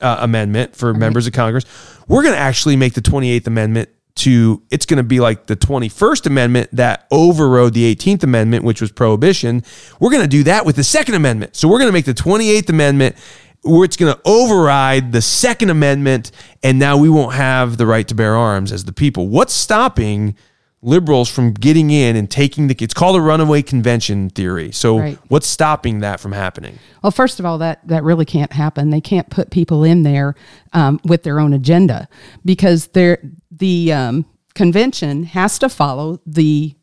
uh, 0.00 0.18
amendment 0.20 0.76
for 0.76 0.94
members 0.94 1.26
of 1.26 1.32
Congress, 1.32 1.64
we're 2.06 2.22
going 2.22 2.34
to 2.34 2.40
actually 2.40 2.76
make 2.76 2.94
the 2.94 3.02
28th 3.02 3.46
Amendment 3.46 3.88
to, 4.16 4.62
it's 4.70 4.86
going 4.86 4.98
to 4.98 5.02
be 5.02 5.18
like 5.18 5.46
the 5.46 5.56
21st 5.56 6.26
Amendment 6.26 6.68
that 6.72 7.06
overrode 7.10 7.74
the 7.74 7.94
18th 7.94 8.22
Amendment, 8.22 8.64
which 8.64 8.80
was 8.80 8.92
prohibition. 8.92 9.62
We're 9.98 10.10
going 10.10 10.22
to 10.22 10.28
do 10.28 10.44
that 10.44 10.64
with 10.64 10.76
the 10.76 10.84
Second 10.84 11.14
Amendment. 11.14 11.56
So 11.56 11.68
we're 11.68 11.78
going 11.78 11.88
to 11.88 11.92
make 11.92 12.04
the 12.04 12.14
28th 12.14 12.68
Amendment 12.68 13.16
where 13.62 13.84
it's 13.84 13.96
going 13.96 14.14
to 14.14 14.20
override 14.24 15.12
the 15.12 15.20
Second 15.20 15.70
Amendment, 15.70 16.32
and 16.62 16.78
now 16.78 16.96
we 16.96 17.10
won't 17.10 17.34
have 17.34 17.76
the 17.76 17.86
right 17.86 18.06
to 18.08 18.14
bear 18.14 18.34
arms 18.36 18.72
as 18.72 18.84
the 18.84 18.92
people. 18.92 19.28
What's 19.28 19.52
stopping 19.52 20.34
liberals 20.82 21.28
from 21.28 21.52
getting 21.52 21.90
in 21.90 22.16
and 22.16 22.30
taking 22.30 22.66
the 22.66 22.76
it's 22.80 22.94
called 22.94 23.16
a 23.16 23.20
runaway 23.20 23.60
convention 23.60 24.30
theory. 24.30 24.72
So 24.72 24.98
Right. 24.98 25.18
what's 25.28 25.46
stopping 25.46 26.00
that 26.00 26.20
from 26.20 26.32
happening? 26.32 26.78
Well, 27.02 27.10
first 27.10 27.38
of 27.38 27.44
all, 27.44 27.58
that 27.58 27.86
that 27.86 28.02
really 28.02 28.24
can't 28.24 28.52
happen. 28.52 28.90
They 28.90 29.00
can't 29.00 29.28
put 29.28 29.50
people 29.50 29.84
in 29.84 30.02
there 30.04 30.34
um, 30.72 30.98
with 31.04 31.22
their 31.22 31.38
own 31.38 31.52
agenda 31.52 32.08
because 32.44 32.88
they're, 32.88 33.18
the 33.50 33.92
um, 33.92 34.24
convention 34.54 35.24
has 35.24 35.58
to 35.58 35.68
follow 35.68 36.20
the 36.24 36.74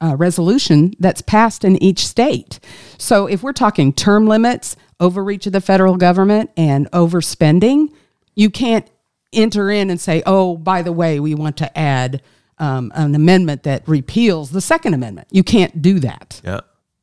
uh, 0.00 0.16
resolution 0.16 0.94
that's 0.98 1.22
passed 1.22 1.64
in 1.64 1.80
each 1.82 2.06
state. 2.06 2.60
So 2.98 3.26
if 3.26 3.42
we're 3.42 3.52
talking 3.52 3.92
term 3.92 4.26
limits, 4.26 4.76
overreach 5.00 5.46
of 5.46 5.52
the 5.52 5.60
federal 5.60 5.96
government, 5.96 6.50
and 6.56 6.90
overspending, 6.92 7.92
you 8.34 8.50
can't 8.50 8.88
enter 9.32 9.70
in 9.70 9.90
and 9.90 10.00
say, 10.00 10.22
"Oh, 10.26 10.56
by 10.56 10.82
the 10.82 10.92
way, 10.92 11.20
we 11.20 11.34
want 11.36 11.56
to 11.58 11.78
add." 11.78 12.20
Um, 12.60 12.90
an 12.94 13.14
amendment 13.14 13.62
that 13.64 13.86
repeals 13.88 14.50
the 14.50 14.60
Second 14.60 14.94
Amendment. 14.94 15.28
You 15.30 15.42
can't 15.44 15.80
do 15.80 16.00
that. 16.00 16.40
Yeah. 16.44 16.60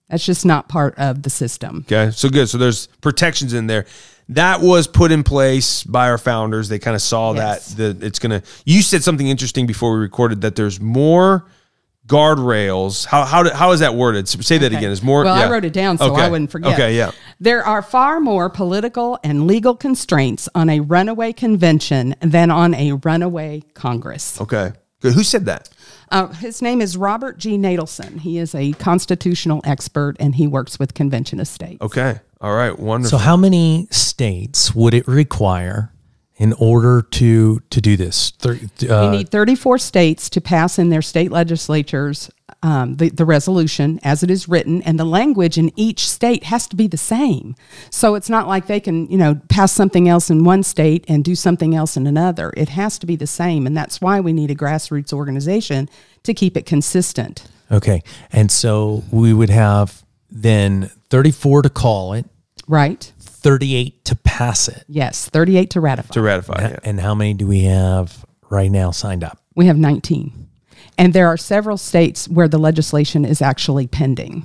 That's 0.10 0.26
just 0.26 0.46
not 0.46 0.68
part 0.70 0.96
of 1.00 1.24
the 1.24 1.30
system. 1.30 1.86
Okay. 1.88 2.12
So 2.12 2.30
good. 2.30 2.48
So 2.50 2.58
there's 2.58 2.88
protections 3.02 3.54
in 3.54 3.68
there. 3.68 3.86
That 4.30 4.62
was 4.62 4.86
put 4.88 5.12
in 5.12 5.24
place 5.24 5.84
by 5.84 6.10
our 6.10 6.18
founders. 6.18 6.68
They 6.70 6.80
kind 6.80 6.96
of 6.96 7.02
saw 7.02 7.34
Yes. 7.34 7.74
that 7.76 8.00
the 8.00 8.06
it's 8.06 8.20
gonna 8.20 8.42
you 8.66 8.82
said 8.82 9.04
something 9.04 9.28
interesting 9.28 9.66
before 9.68 9.94
we 9.94 10.00
recorded 10.00 10.42
that 10.42 10.56
there's 10.56 10.80
more 10.82 11.46
guardrails. 12.08 13.06
How 13.06 13.24
how, 13.26 13.50
how 13.54 13.72
is 13.72 13.80
that 13.80 13.96
worded? 13.96 14.28
Say 14.28 14.58
that 14.60 14.68
Okay. 14.68 14.78
again. 14.78 14.92
Is 14.92 15.02
more 15.04 15.24
Well, 15.24 15.38
yeah. 15.38 15.48
I 15.48 15.52
wrote 15.52 15.66
it 15.66 15.74
down 15.74 15.98
so 15.98 16.14
I 16.16 16.30
wouldn't 16.30 16.52
forget. 16.52 16.74
Okay, 16.74 16.96
yeah. 16.96 17.12
There 17.40 17.64
are 17.66 17.82
far 17.82 18.20
more 18.20 18.50
political 18.50 19.18
and 19.24 19.48
legal 19.48 19.76
constraints 19.76 20.48
on 20.56 20.70
a 20.70 20.80
runaway 20.82 21.34
convention 21.34 22.16
than 22.22 22.52
on 22.52 22.74
a 22.76 22.94
runaway 22.94 23.62
Congress. 23.74 24.40
Okay. 24.40 24.72
Good. 25.06 25.14
Who 25.16 25.24
said 25.24 25.46
that? 25.46 25.70
Uh, 26.12 26.28
his 26.28 26.62
name 26.62 26.82
is 26.82 26.98
Robert 26.98 27.38
G. 27.38 27.58
Natelson. 27.58 28.20
He 28.20 28.38
is 28.38 28.54
a 28.56 28.74
constitutional 28.74 29.62
expert 29.64 30.16
and 30.20 30.36
he 30.36 30.48
works 30.48 30.80
with 30.80 30.94
Convention 30.94 31.40
of 31.40 31.48
States. 31.48 31.82
Okay. 31.82 32.20
All 32.42 32.56
right. 32.56 32.78
Wonderful. 32.78 33.18
So, 33.20 33.24
how 33.24 33.38
many 33.38 33.88
states 33.92 34.74
would 34.76 34.94
it 34.94 35.08
require 35.08 35.92
in 36.38 36.54
order 36.54 37.02
to 37.02 37.60
to 37.70 37.82
do 37.82 37.96
this? 37.98 38.32
Thir- 38.40 38.60
We 38.82 38.90
uh, 38.90 39.12
need 39.12 39.30
34 39.30 39.78
states 39.78 40.30
to 40.32 40.42
pass 40.42 40.78
in 40.80 40.90
their 40.90 41.02
state 41.02 41.32
legislatures 41.32 42.30
um, 42.62 42.96
the, 42.98 43.10
the 43.10 43.25
resolution 43.25 44.00
as 44.04 44.22
it 44.24 44.30
is 44.30 44.48
written, 44.48 44.82
and 44.84 45.00
the 45.00 45.06
language 45.06 45.58
in 45.58 45.72
each 45.75 46.08
state 46.08 46.44
has 46.46 46.68
to 46.68 46.75
be 46.75 46.88
the 46.88 46.98
same. 46.98 47.56
So 47.90 48.16
it's 48.16 48.30
not 48.30 48.48
like 48.48 48.68
they 48.68 48.80
can, 48.80 49.08
you 49.08 49.18
know, 49.18 49.42
pass 49.50 49.72
something 49.72 50.08
else 50.08 50.30
in 50.30 50.44
one 50.44 50.62
state 50.64 51.06
and 51.08 51.24
do 51.24 51.34
something 51.36 51.74
else 51.75 51.98
in 51.98 52.06
another. 52.08 52.54
It 52.56 52.70
has 52.70 53.00
to 53.00 53.08
be 53.08 53.16
the 53.16 53.28
same, 53.28 53.66
and 53.66 53.75
that's 53.75 54.00
why 54.00 54.20
we 54.20 54.32
need 54.34 54.52
a 54.52 54.56
grassroots 54.56 55.12
organization 55.12 55.90
to 56.24 56.34
keep 56.34 56.56
it 56.56 56.66
consistent. 56.66 57.46
okay, 57.72 58.02
and 58.32 58.52
so 58.52 59.04
we 59.12 59.34
would 59.34 59.50
have 59.50 60.04
then 60.30 60.92
thirty 61.10 61.32
four 61.32 61.62
to 61.64 61.70
call 61.70 62.14
it, 62.14 62.25
Right? 62.68 63.12
thirty 63.20 63.75
eight 63.75 64.06
to 64.06 64.16
pass 64.16 64.68
it, 64.68 64.84
Yes, 64.88 65.30
38 65.30 65.70
to 65.72 65.82
ratify. 65.82 66.14
to 66.14 66.22
ratify. 66.22 66.62
Yeah. 66.62 66.80
and 66.84 67.00
how 67.00 67.16
many 67.16 67.34
do 67.34 67.48
we 67.48 67.62
have 67.64 68.25
right 68.50 68.70
now 68.72 68.92
signed 68.92 69.24
up? 69.24 69.40
we 69.56 69.66
have 69.68 69.78
19. 69.78 70.45
And 70.98 71.14
there 71.14 71.28
are 71.28 71.38
several 71.38 71.78
states 71.78 72.28
where 72.28 72.48
the 72.48 72.58
legislation 72.58 73.25
is 73.25 73.42
actually 73.42 73.88
pending. 73.88 74.44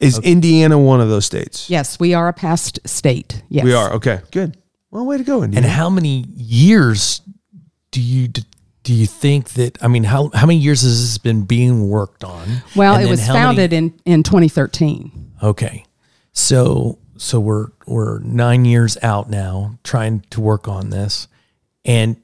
Is 0.00 0.18
Indiana 0.20 0.78
one 0.78 1.00
of 1.00 1.08
those 1.08 1.24
states? 1.24 1.70
Yes, 1.70 1.98
we 1.98 2.14
are 2.14 2.28
a 2.28 2.32
past 2.32 2.78
state. 2.84 3.42
Yes. 3.48 3.64
We 3.64 3.72
are. 3.74 3.92
Okay. 3.94 4.20
Good. 4.32 4.56
Well, 4.90 5.06
way 5.06 5.18
to 5.18 5.24
go, 5.24 5.42
Indiana. 5.42 5.66
And 5.66 5.74
how 5.74 5.88
many 5.90 6.24
years 6.36 7.20
do 7.90 8.00
you 8.00 8.28
do 8.28 8.92
you 8.92 9.06
think 9.06 9.50
that? 9.50 9.82
I 9.82 9.88
mean, 9.88 10.04
how 10.04 10.30
how 10.34 10.46
many 10.46 10.58
years 10.58 10.82
has 10.82 11.00
this 11.00 11.18
been 11.18 11.44
being 11.44 11.88
worked 11.88 12.22
on? 12.24 12.46
Well, 12.76 12.96
And 12.96 13.04
it 13.04 13.10
was 13.10 13.20
how 13.26 13.32
many- 13.34 13.44
founded 13.46 13.72
in, 13.72 13.94
in 14.04 14.22
2013. 14.22 15.32
Okay. 15.42 15.84
So 16.32 16.98
so 17.16 17.40
we're 17.40 17.68
we're 17.86 18.18
9 18.18 18.64
years 18.64 18.98
out 19.02 19.30
now 19.30 19.78
trying 19.84 20.20
to 20.30 20.40
work 20.40 20.68
on 20.68 20.90
this. 20.90 21.28
And 21.84 22.16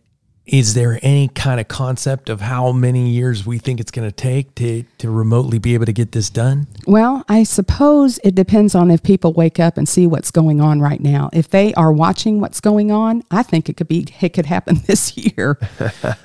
is 0.53 0.75
there 0.75 0.99
any 1.01 1.29
kind 1.29 1.61
of 1.61 1.69
concept 1.69 2.29
of 2.29 2.41
how 2.41 2.73
many 2.73 3.11
years 3.11 3.47
we 3.47 3.59
think 3.59 3.79
it's 3.79 3.93
going 3.93 4.09
to 4.09 4.13
take 4.15 4.53
to 4.57 4.83
to 4.99 5.09
remotely 5.09 5.59
be 5.61 5.75
able 5.75 5.87
to 5.87 5.93
get 5.93 6.11
this 6.11 6.29
done? 6.29 6.67
Well, 6.87 7.25
I 7.29 7.45
suppose 7.45 8.19
it 8.25 8.35
depends 8.35 8.75
on 8.75 8.91
if 8.91 9.01
people 9.03 9.33
wake 9.33 9.61
up 9.61 9.77
and 9.79 9.89
see 9.89 10.09
what's 10.09 10.33
going 10.33 10.61
on 10.61 10.81
right 10.81 11.01
now. 11.01 11.31
If 11.33 11.49
they 11.51 11.73
are 11.75 11.93
watching 11.93 12.41
what's 12.41 12.61
going 12.61 12.91
on, 12.91 13.23
I 13.31 13.45
think 13.45 13.69
it 13.69 13.77
could 13.77 13.87
be 13.87 14.07
it 14.21 14.31
could 14.31 14.47
happen 14.47 14.81
this 14.87 15.17
year 15.17 15.57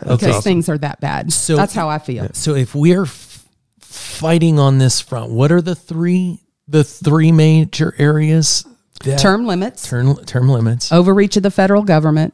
because 0.02 0.44
things 0.44 0.70
are 0.70 0.78
that 0.80 1.00
bad. 1.02 1.32
So- 1.32 1.56
that's 1.56 1.76
how 1.76 1.88
I 1.90 2.00
feel. 2.00 2.28
So 2.34 2.56
if 2.56 2.74
we're 2.74 3.04
f- 3.04 3.48
fighting 3.80 4.58
on 4.60 4.80
this 4.80 5.00
front, 5.02 5.32
what 5.32 5.52
are 5.52 5.62
the 5.62 5.76
three 5.76 6.40
the 6.68 6.84
three 6.84 7.32
major 7.32 7.94
areas? 8.00 8.66
That, 9.04 9.20
Term 9.20 9.46
limits, 9.46 9.88
term 9.88 10.16
term 10.26 10.50
limits. 10.50 10.92
overreach 10.92 11.38
of 11.38 11.44
the 11.44 11.52
federal 11.52 11.84
government, 11.84 12.34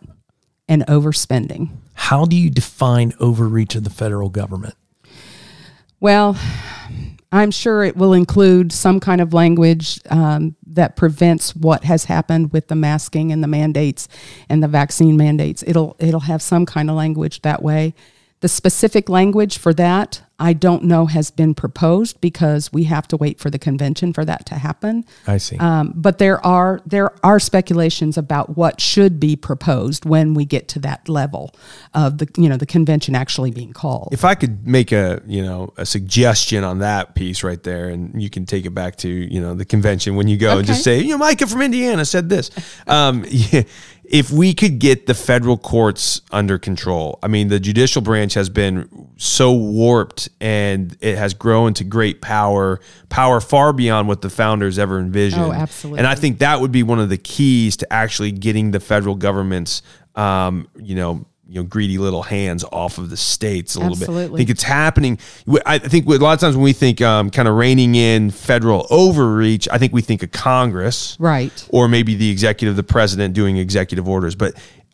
and 0.72 0.88
overspending. 0.88 1.70
How 1.96 2.24
do 2.24 2.34
you 2.34 2.50
define 2.50 3.12
overreach 3.20 3.76
of 3.76 3.84
the 3.84 3.90
federal 3.90 4.30
government? 4.30 4.76
Well, 6.00 6.40
I'm 7.30 7.52
sure 7.52 7.84
it 7.84 7.98
will 7.98 8.14
include 8.14 8.72
some 8.72 9.02
kind 9.02 9.20
of 9.20 9.34
language 9.34 10.00
um, 10.10 10.56
that 10.68 10.96
prevents 10.96 11.54
what 11.54 11.84
has 11.84 12.06
happened 12.06 12.54
with 12.54 12.70
the 12.70 12.76
masking 12.76 13.34
and 13.34 13.44
the 13.44 13.50
mandates 13.50 14.08
and 14.48 14.64
the 14.64 14.70
vaccine 14.70 15.18
mandates. 15.18 15.62
It'll 15.68 15.98
it'll 16.00 16.22
have 16.22 16.42
some 16.42 16.66
kind 16.66 16.90
of 16.90 16.96
language 16.96 17.42
that 17.42 17.62
way. 17.62 17.94
The 18.42 18.50
specific 18.50 19.08
language 19.08 19.60
for 19.60 19.72
that, 19.76 20.24
I 20.40 20.54
don't 20.54 20.84
know, 20.86 21.06
has 21.06 21.30
been 21.30 21.54
proposed 21.54 22.20
because 22.22 22.74
we 22.74 22.86
have 22.86 23.08
to 23.10 23.18
wait 23.18 23.40
for 23.40 23.52
the 23.52 23.60
convention 23.60 24.14
for 24.14 24.26
that 24.26 24.48
to 24.48 24.56
happen. 24.56 25.06
I 25.28 25.38
see. 25.38 25.58
Um, 25.60 25.94
but 25.96 26.18
there 26.18 26.44
are 26.44 26.82
there 26.84 27.14
are 27.24 27.40
speculations 27.40 28.18
about 28.18 28.58
what 28.58 28.82
should 28.82 29.20
be 29.20 29.36
proposed 29.36 30.06
when 30.06 30.34
we 30.34 30.46
get 30.46 30.68
to 30.70 30.80
that 30.80 31.08
level 31.08 31.54
of 31.94 32.18
the 32.18 32.28
you 32.36 32.50
know 32.50 32.58
the 32.58 32.66
convention 32.66 33.14
actually 33.14 33.52
being 33.52 33.74
called. 33.74 34.10
if 34.12 34.26
I 34.26 34.34
could 34.34 34.68
make 34.68 34.92
a 34.92 35.22
you 35.28 35.44
know 35.44 35.72
a 35.78 35.86
suggestion 35.86 36.64
on 36.64 36.80
that 36.80 37.14
piece 37.14 37.44
right 37.44 37.62
there, 37.62 37.90
and 37.90 38.20
you 38.20 38.32
can 38.32 38.48
take 38.48 38.66
it 38.66 38.72
back 38.72 38.96
to 38.98 39.08
you 39.08 39.40
know 39.40 39.54
the 39.54 39.66
convention 39.66 40.16
when 40.16 40.28
you 40.28 40.38
go 40.38 40.58
and 40.58 40.66
just 40.66 40.84
say 40.84 41.00
you 41.00 41.10
know 41.10 41.20
Micah 41.20 41.46
from 41.46 41.62
Indiana 41.62 42.06
said 42.06 42.28
this. 42.28 42.50
Um, 42.88 43.26
yeah, 43.30 43.64
if 44.04 44.32
we 44.32 44.54
could 44.54 44.80
get 44.80 45.08
the 45.08 45.14
federal 45.14 45.58
courts 45.58 46.22
under 46.32 46.58
control, 46.58 47.20
I 47.24 47.28
mean 47.28 47.48
the 47.48 47.60
judicial 47.60 48.02
branch 48.02 48.34
has 48.34 48.50
been 48.50 49.10
so 49.18 49.54
warped 49.54 50.30
and 50.40 50.96
it 51.02 51.18
has 51.18 51.34
grown 51.34 51.74
to 51.76 51.84
great 51.84 52.22
power, 52.22 52.80
power 53.10 53.40
far 53.40 53.74
beyond 53.74 54.08
what 54.08 54.22
the 54.22 54.30
founders 54.30 54.80
ever 54.80 55.00
envisioned. 55.00 55.44
Oh, 55.44 55.54
absolutely. 55.54 56.00
And 56.00 56.08
I 56.08 56.16
think 56.16 56.40
that 56.40 56.60
would 56.60 56.72
be 56.72 56.84
one 56.84 57.00
of 57.00 57.10
the 57.10 57.18
keys 57.18 57.78
to 57.78 57.94
actually 57.94 58.32
getting 58.32 58.72
the 58.72 58.80
federal 58.80 59.16
government's 59.16 59.82
um, 60.16 60.68
you 60.76 60.96
know 60.96 61.26
you 61.52 61.60
know 61.60 61.64
greedy 61.68 61.98
little 61.98 62.24
hands 62.24 62.64
off 62.72 62.98
of 62.98 63.10
the 63.10 63.18
states 63.18 63.76
a 63.76 63.80
little 63.80 63.98
bit. 63.98 64.10
I 64.10 64.36
think 64.38 64.50
it's 64.50 64.64
happening. 64.64 65.20
I 65.66 65.80
think 65.80 66.06
a 66.08 66.12
lot 66.12 66.34
of 66.34 66.40
times 66.40 66.56
when 66.56 66.64
we 66.64 66.72
think 66.74 67.02
um, 67.02 67.30
kind 67.30 67.48
of 67.48 67.56
reining 67.56 67.96
in 67.96 68.32
federal 68.32 68.88
overreach, 68.90 69.68
I 69.70 69.78
think 69.78 69.92
we 69.92 70.02
think 70.02 70.24
of 70.24 70.32
Congress, 70.32 71.18
Right. 71.20 71.52
or 71.70 71.88
maybe 71.90 72.16
the 72.16 72.30
executive, 72.32 72.76
the 72.78 72.84
president 72.84 73.34
doing 73.34 73.58
executive 73.58 74.08
orders. 74.08 74.34
But 74.34 74.54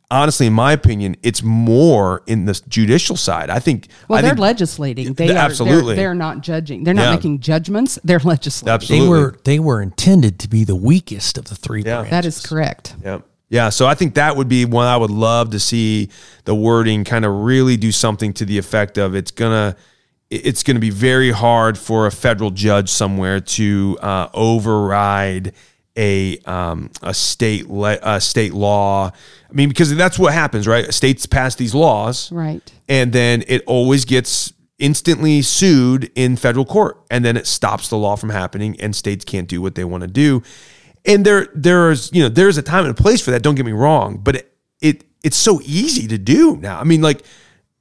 honestly, 0.09 0.47
in 0.47 0.53
my 0.53 0.71
opinion, 0.71 1.15
it's 1.21 1.43
more 1.43 2.23
in 2.25 2.45
the 2.45 2.59
judicial 2.67 3.15
side. 3.17 3.51
I 3.51 3.59
think. 3.59 3.89
Well, 4.07 4.17
I 4.17 4.21
they're 4.23 4.31
think, 4.31 4.39
legislating. 4.39 5.13
They 5.13 5.27
Th- 5.27 5.37
are, 5.37 5.45
absolutely. 5.45 5.95
They're, 5.95 6.05
they're 6.07 6.15
not 6.15 6.41
judging. 6.41 6.83
They're 6.85 6.95
not 6.95 7.03
Yeah. 7.03 7.15
making 7.15 7.39
judgments. 7.41 7.99
They're 8.03 8.19
legislating. 8.19 8.73
Absolutely. 8.73 9.05
they 9.05 9.09
were 9.09 9.39
they 9.43 9.59
were 9.59 9.81
intended 9.81 10.39
to 10.39 10.47
be 10.49 10.63
the 10.63 10.75
weakest 10.75 11.37
of 11.37 11.45
the 11.45 11.55
three 11.55 11.83
Yeah. 11.83 11.97
branches. 12.01 12.09
That 12.11 12.25
is 12.25 12.45
correct. 12.45 12.95
Yeah. 13.03 13.19
Yeah. 13.49 13.69
So 13.69 13.87
I 13.87 13.95
think 13.95 14.15
that 14.15 14.35
would 14.35 14.49
be 14.49 14.65
one 14.65 14.87
I 14.87 14.97
would 14.97 15.09
love 15.11 15.51
to 15.51 15.59
see 15.59 16.09
the 16.43 16.53
wording 16.55 17.03
kind 17.05 17.23
of 17.25 17.33
really 17.33 17.77
do 17.77 17.91
something 17.91 18.33
to 18.33 18.45
the 18.45 18.57
effect 18.57 18.97
of 18.97 19.15
it's 19.15 19.31
gonna 19.31 19.75
it's 20.29 20.61
going 20.63 20.75
to 20.75 20.81
be 20.81 20.89
very 20.89 21.31
hard 21.31 21.77
for 21.77 22.05
a 22.05 22.11
federal 22.11 22.51
judge 22.51 22.89
somewhere 22.89 23.39
to 23.39 23.97
uh, 24.01 24.27
override 24.33 25.53
a 25.95 26.37
um, 26.39 26.89
a 27.01 27.13
state 27.13 27.69
le- 27.69 27.97
a 28.01 28.19
state 28.19 28.53
law. 28.53 29.07
I 29.09 29.53
mean, 29.53 29.69
because 29.69 29.95
that's 29.95 30.19
what 30.19 30.33
happens, 30.33 30.67
right? 30.67 30.93
States 30.93 31.25
pass 31.25 31.55
these 31.55 31.73
laws, 31.73 32.29
Right. 32.31 32.61
and 32.89 33.13
then 33.13 33.45
it 33.47 33.63
always 33.65 34.03
gets 34.03 34.51
instantly 34.79 35.41
sued 35.41 36.11
in 36.13 36.35
federal 36.35 36.63
court 36.65 37.01
and 37.09 37.25
then 37.25 37.35
it 37.35 37.47
stops 37.47 37.89
the 37.89 37.97
law 37.97 38.15
from 38.15 38.29
happening 38.29 38.79
and 38.79 38.95
states 38.95 39.25
can't 39.25 39.47
do 39.47 39.59
what 39.59 39.73
they 39.73 39.83
want 39.83 40.01
to 40.01 40.07
do 40.07 40.43
and 41.07 41.25
there 41.25 41.47
there's 41.55 42.11
you 42.13 42.21
know 42.21 42.29
there's 42.29 42.57
a 42.57 42.61
time 42.61 42.85
and 42.85 42.91
a 42.91 43.01
place 43.01 43.21
for 43.21 43.31
that 43.31 43.41
don't 43.41 43.55
get 43.55 43.65
me 43.65 43.71
wrong 43.71 44.17
but 44.17 44.35
it, 44.35 44.53
it 44.81 45.03
it's 45.23 45.37
so 45.37 45.59
easy 45.63 46.07
to 46.07 46.17
do 46.17 46.57
now. 46.57 46.79
I 46.79 46.83
mean 46.83 47.01
like 47.01 47.23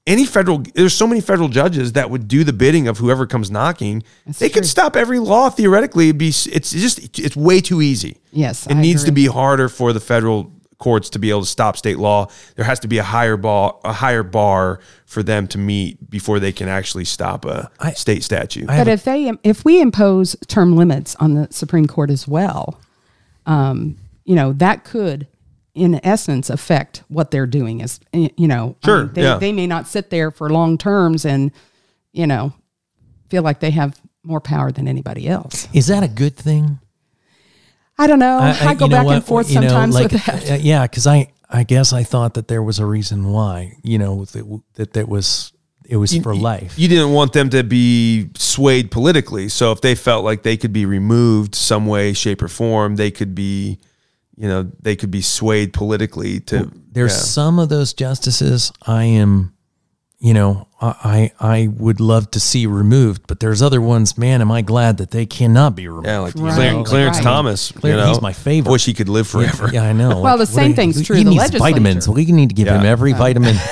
any 0.07 0.25
federal 0.25 0.59
there's 0.75 0.95
so 0.95 1.07
many 1.07 1.21
federal 1.21 1.49
judges 1.49 1.93
that 1.93 2.09
would 2.11 2.29
do 2.29 2.45
the 2.45 2.53
bidding 2.53 2.89
of 2.89 2.99
whoever 2.99 3.27
comes 3.27 3.51
knocking. 3.51 4.05
They 4.39 4.49
could 4.49 4.65
stop 4.65 4.97
every 4.97 5.19
law 5.19 5.51
theoretically 5.51 6.09
It'd 6.09 6.19
be 6.19 6.29
it's 6.29 6.71
just 6.71 7.19
it's 7.19 7.37
way 7.37 7.61
too 7.61 7.83
easy. 7.83 8.19
Yes, 8.31 8.67
it 8.67 8.77
I 8.77 8.81
needs 8.81 9.05
to 9.05 9.13
be 9.13 9.27
harder 9.27 9.69
for 9.69 9.93
the 9.93 10.01
federal 10.01 10.53
courts 10.79 11.11
to 11.11 11.19
be 11.19 11.31
able 11.31 11.41
to 11.41 11.47
stop 11.47 11.77
state 11.77 11.99
law, 11.99 12.29
there 12.55 12.65
has 12.65 12.81
to 12.81 12.89
be 12.89 12.99
a 12.99 13.03
higher 13.03 13.37
bar, 13.37 13.79
a 13.85 13.93
higher 13.93 14.23
bar 14.23 14.81
for 15.07 15.23
them 15.23 15.47
to 15.49 15.59
meet 15.59 16.11
before 16.11 16.39
they 16.39 16.53
can 16.53 16.69
actually 16.69 17.05
stop 17.05 17.45
a 17.45 17.71
I- 17.81 17.93
state 17.93 18.23
statute. 18.23 18.67
But 18.67 18.89
if 18.89 19.05
they 19.05 19.33
if 19.43 19.65
we 19.65 19.81
impose 19.81 20.37
term 20.49 20.77
limits 20.77 21.15
on 21.17 21.35
the 21.35 21.49
Supreme 21.51 21.87
Court 21.87 22.11
as 22.11 22.29
well, 22.29 22.79
um, 23.47 23.97
you 24.25 24.35
know 24.35 24.53
that 24.55 24.85
could, 24.85 25.27
in 25.75 26.01
essence, 26.05 26.51
affect 26.51 27.03
what 27.09 27.31
they're 27.31 27.47
doing. 27.47 27.81
Is 27.81 28.01
you 28.13 28.31
know, 28.49 28.77
I 28.83 28.87
Sure, 28.87 29.05
mean, 29.05 29.13
they, 29.15 29.23
yeah. 29.23 29.39
they 29.39 29.53
may 29.53 29.67
not 29.67 29.87
sit 29.87 30.11
there 30.11 30.31
for 30.31 30.51
long 30.51 30.79
terms 30.79 31.25
and, 31.25 31.53
you 32.13 32.27
know, 32.27 32.53
feel 33.29 33.43
like 33.43 33.61
they 33.61 33.71
have 33.71 34.01
more 34.23 34.41
power 34.41 34.73
than 34.73 34.89
anybody 34.89 35.29
else. 35.29 35.69
Is 35.73 35.87
that 35.87 36.03
a 36.03 36.09
good 36.09 36.37
thing? 36.37 36.81
I 37.99 38.07
don't 38.07 38.19
know. 38.19 38.39
I, 38.39 38.75
go 38.75 38.87
you 38.87 38.91
know 38.91 38.97
back 38.99 39.07
what? 39.07 39.15
and 39.17 39.25
forth 39.25 39.49
You 39.51 39.61
know, 39.61 39.69
sometimes 39.69 39.95
like, 39.95 40.13
with 40.13 40.25
that. 40.27 40.51
uh, 40.51 40.55
yeah, 40.55 40.83
because 40.83 41.07
I, 41.07 41.33
I 41.49 41.63
guess 41.63 41.93
I 41.93 42.03
thought 42.03 42.35
that 42.35 42.49
there 42.49 42.63
was 42.63 42.79
a 42.79 42.85
reason 42.87 43.29
why. 43.29 43.77
You 43.83 43.99
know 43.99 44.25
that 44.27 44.61
that, 44.75 44.93
that 44.95 45.09
was 45.09 45.53
it 45.89 45.97
was 45.97 46.17
for 46.19 46.35
life. 46.35 46.79
You 46.79 46.89
didn't 46.89 47.13
want 47.13 47.33
them 47.33 47.51
to 47.51 47.63
be 47.63 48.31
swayed 48.37 48.91
politically. 48.91 49.49
So 49.49 49.73
if 49.73 49.81
they 49.81 49.95
felt 49.95 50.25
like 50.25 50.43
they 50.43 50.57
could 50.57 50.73
be 50.73 50.87
removed 50.87 51.55
some 51.55 51.87
way, 51.87 52.13
shape, 52.13 52.43
or 52.43 52.49
form, 52.49 52.97
they 52.97 53.11
could 53.11 53.35
be, 53.35 53.79
you 54.37 54.49
know, 54.49 54.71
they 54.83 54.97
could 54.97 55.11
be 55.11 55.23
swayed 55.23 55.73
politically 55.73 56.41
to. 56.41 56.71
There's 56.93 57.13
yeah. 57.13 57.19
some 57.19 57.59
of 57.59 57.69
those 57.69 57.93
justices 57.93 58.73
I 58.87 59.05
am, 59.05 59.53
you 60.19 60.35
know, 60.35 60.67
I 60.81 61.31
I 61.41 61.55
I 61.55 61.67
would 61.69 62.01
love 62.01 62.31
to 62.33 62.41
see 62.41 62.67
removed, 62.67 63.23
but 63.29 63.41
there's 63.41 63.63
other 63.63 63.81
ones. 63.81 64.19
Man, 64.19 64.41
am 64.41 64.51
I 64.51 64.63
glad 64.63 64.97
that 64.99 65.11
they 65.11 65.27
cannot 65.27 65.77
be 65.77 65.89
removed? 65.89 66.07
Yeah, 66.07 66.19
like 66.21 66.35
Right, 66.35 66.73
Clar- 66.73 66.85
Clarence 66.85 67.17
right. 67.19 67.23
Thomas. 67.25 67.73
Clar- 67.73 67.91
you 67.91 67.97
know, 67.97 68.09
he's 68.09 68.21
my 68.23 68.33
favorite. 68.33 68.71
I 68.71 68.73
wish 68.73 68.85
he 68.87 68.95
could 68.95 69.09
live 69.09 69.29
forever. 69.29 69.71
Yeah, 69.73 69.83
I 69.85 69.93
know. 69.93 70.21
Well, 70.21 70.39
the 70.39 70.47
same 70.47 70.73
a- 70.73 70.75
thing's 70.75 71.03
true 71.07 71.17
He 71.17 71.25
the 71.25 71.31
needs 71.31 71.51
vitamins. 71.51 72.09
We 72.09 72.25
need 72.27 72.49
to 72.51 72.55
give 72.55 72.69
him 72.69 72.83
Yeah. 72.83 72.91
every 72.91 73.13
vitamin 73.13 73.57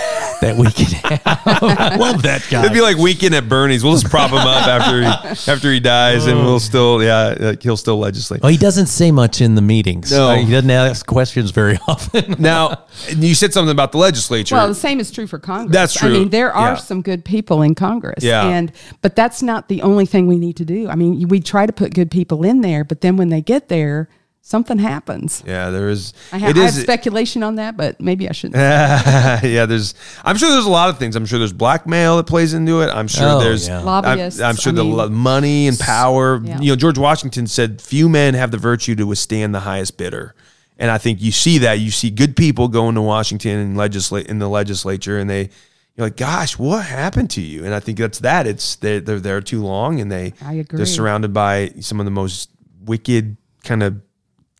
that 0.45 0.57
we 0.57 0.71
can 0.71 0.87
have. 0.87 1.23
I 1.27 1.97
love 1.97 2.23
that 2.23 2.47
guy. 2.51 2.61
It'd 2.61 2.73
be 2.73 2.81
like 2.81 2.97
weekend 2.97 3.35
at 3.35 3.49
Bernie's. 3.49 3.83
We'll 3.83 3.95
just 3.95 4.11
prop 4.11 4.31
him 4.31 4.39
up 4.39 4.67
after 4.67 5.01
he 5.01 5.07
after 5.53 5.73
he 5.73 5.81
dies, 5.81 6.27
and 6.27 6.39
we'll 6.39 6.61
still 6.61 7.03
yeah, 7.03 7.35
like 7.39 7.63
he'll 7.63 7.77
still 7.77 7.99
legislate. 7.99 8.43
Well, 8.43 8.53
he 8.53 8.59
doesn't 8.59 8.87
say 8.87 9.11
much 9.11 9.41
in 9.41 9.55
the 9.55 9.63
meetings. 9.63 10.13
No. 10.13 10.31
Uh, 10.31 10.37
he 10.37 10.51
doesn't 10.51 10.71
ask 10.71 11.07
questions 11.07 11.51
very 11.51 11.79
often. 11.89 12.37
Now 12.45 12.85
you 13.09 13.35
said 13.35 13.53
something 13.55 13.73
about 13.73 13.93
the 13.93 13.99
legislature. 13.99 14.55
Well, 14.55 14.69
the 14.69 14.75
same 14.75 15.01
is 15.01 15.11
true 15.11 15.27
for 15.27 15.39
Congress. 15.39 15.73
That's 15.73 15.95
true. 15.95 16.09
I 16.09 16.11
true. 16.11 16.19
mean, 16.21 16.29
there 16.31 16.53
are 16.53 16.73
Yeah. 16.73 16.77
some 16.77 17.01
good 17.01 17.25
people 17.25 17.63
in 17.63 17.75
Congress. 17.75 18.23
Yeah. 18.23 18.47
And 18.47 18.73
but 19.01 19.17
that's 19.17 19.43
not 19.43 19.69
the 19.69 19.81
only 19.83 20.05
thing 20.05 20.27
we 20.27 20.37
need 20.39 20.57
to 20.57 20.65
do. 20.65 20.89
I 20.89 20.95
mean, 20.95 21.29
we 21.29 21.41
try 21.41 21.65
to 21.65 21.73
put 21.73 21.95
good 21.95 22.11
people 22.11 22.45
in 22.45 22.61
there, 22.61 22.85
but 22.85 23.01
then 23.01 23.17
when 23.17 23.29
they 23.31 23.41
get 23.41 23.69
there, 23.69 24.09
something 24.47 24.79
happens. 24.79 25.43
yeah, 25.47 25.71
there 25.71 25.89
is. 25.89 26.13
I, 26.31 26.39
ha- 26.39 26.49
it 26.51 26.57
I 26.59 26.65
have 26.67 26.75
speculation 26.75 27.43
on 27.43 27.57
that, 27.57 27.77
but 27.77 27.99
maybe 28.01 28.29
I 28.29 28.33
shouldn't. 28.33 28.57
yeah, 28.61 29.67
there's. 29.67 29.95
I'm 30.25 30.37
sure 30.37 30.51
there's 30.51 30.67
a 30.67 30.71
lot 30.71 30.91
of 30.91 30.99
things. 30.99 31.17
I'm 31.17 31.27
sure 31.27 31.39
there's 31.39 31.53
blackmail 31.53 32.19
that 32.19 32.27
plays 32.27 32.55
into 32.55 32.83
it. 32.83 32.91
I'm 32.91 33.09
sure 33.09 33.29
Oh, 33.29 33.41
there's 33.41 33.67
yeah. 33.67 33.79
I'm- 33.79 33.87
Lobbyists, 33.87 34.41
I'm, 34.41 34.57
sure 34.57 34.73
I 34.73 34.77
the 34.77 34.85
mean- 34.85 35.15
money 35.15 35.67
and 35.67 35.79
power. 35.79 36.41
Yeah. 36.45 36.61
You 36.61 36.73
know, 36.73 36.77
George 36.77 36.99
Washington 36.99 37.47
said, 37.47 37.81
"Few 37.83 38.09
men 38.09 38.35
have 38.35 38.51
the 38.51 38.59
virtue 38.59 38.95
to 38.97 39.05
withstand 39.07 39.55
the 39.55 39.61
highest 39.61 39.97
bidder." 39.97 40.35
And 40.79 40.91
I 40.91 40.99
think 40.99 41.23
you 41.23 41.33
see 41.33 41.59
that. 41.59 41.75
You 41.81 41.91
see 41.91 42.11
good 42.11 42.37
people 42.37 42.69
going 42.69 42.97
to 42.97 43.03
Washington 43.03 43.59
and 43.59 43.77
legislate 43.77 44.27
in 44.27 44.39
the 44.39 44.49
legislature, 44.49 45.19
and 45.19 45.29
they. 45.29 45.51
You're 45.97 46.07
like, 46.09 46.17
gosh, 46.17 46.59
what 46.59 46.85
happened 46.85 47.31
to 47.31 47.41
you? 47.41 47.65
And 47.65 47.73
I 47.73 47.79
think 47.79 47.99
that's 47.99 48.19
that. 48.19 48.49
It's 48.49 48.75
they're, 48.75 48.99
they're 48.99 49.21
there 49.21 49.41
too 49.41 49.63
long, 49.63 50.01
and 50.01 50.11
they 50.11 50.33
I 50.43 50.55
agree. 50.55 50.77
they're 50.79 50.87
surrounded 50.87 51.33
by 51.33 51.69
some 51.79 52.01
of 52.01 52.05
the 52.05 52.11
most 52.11 52.51
wicked 52.85 53.37
kind 53.63 53.81
of 53.85 54.01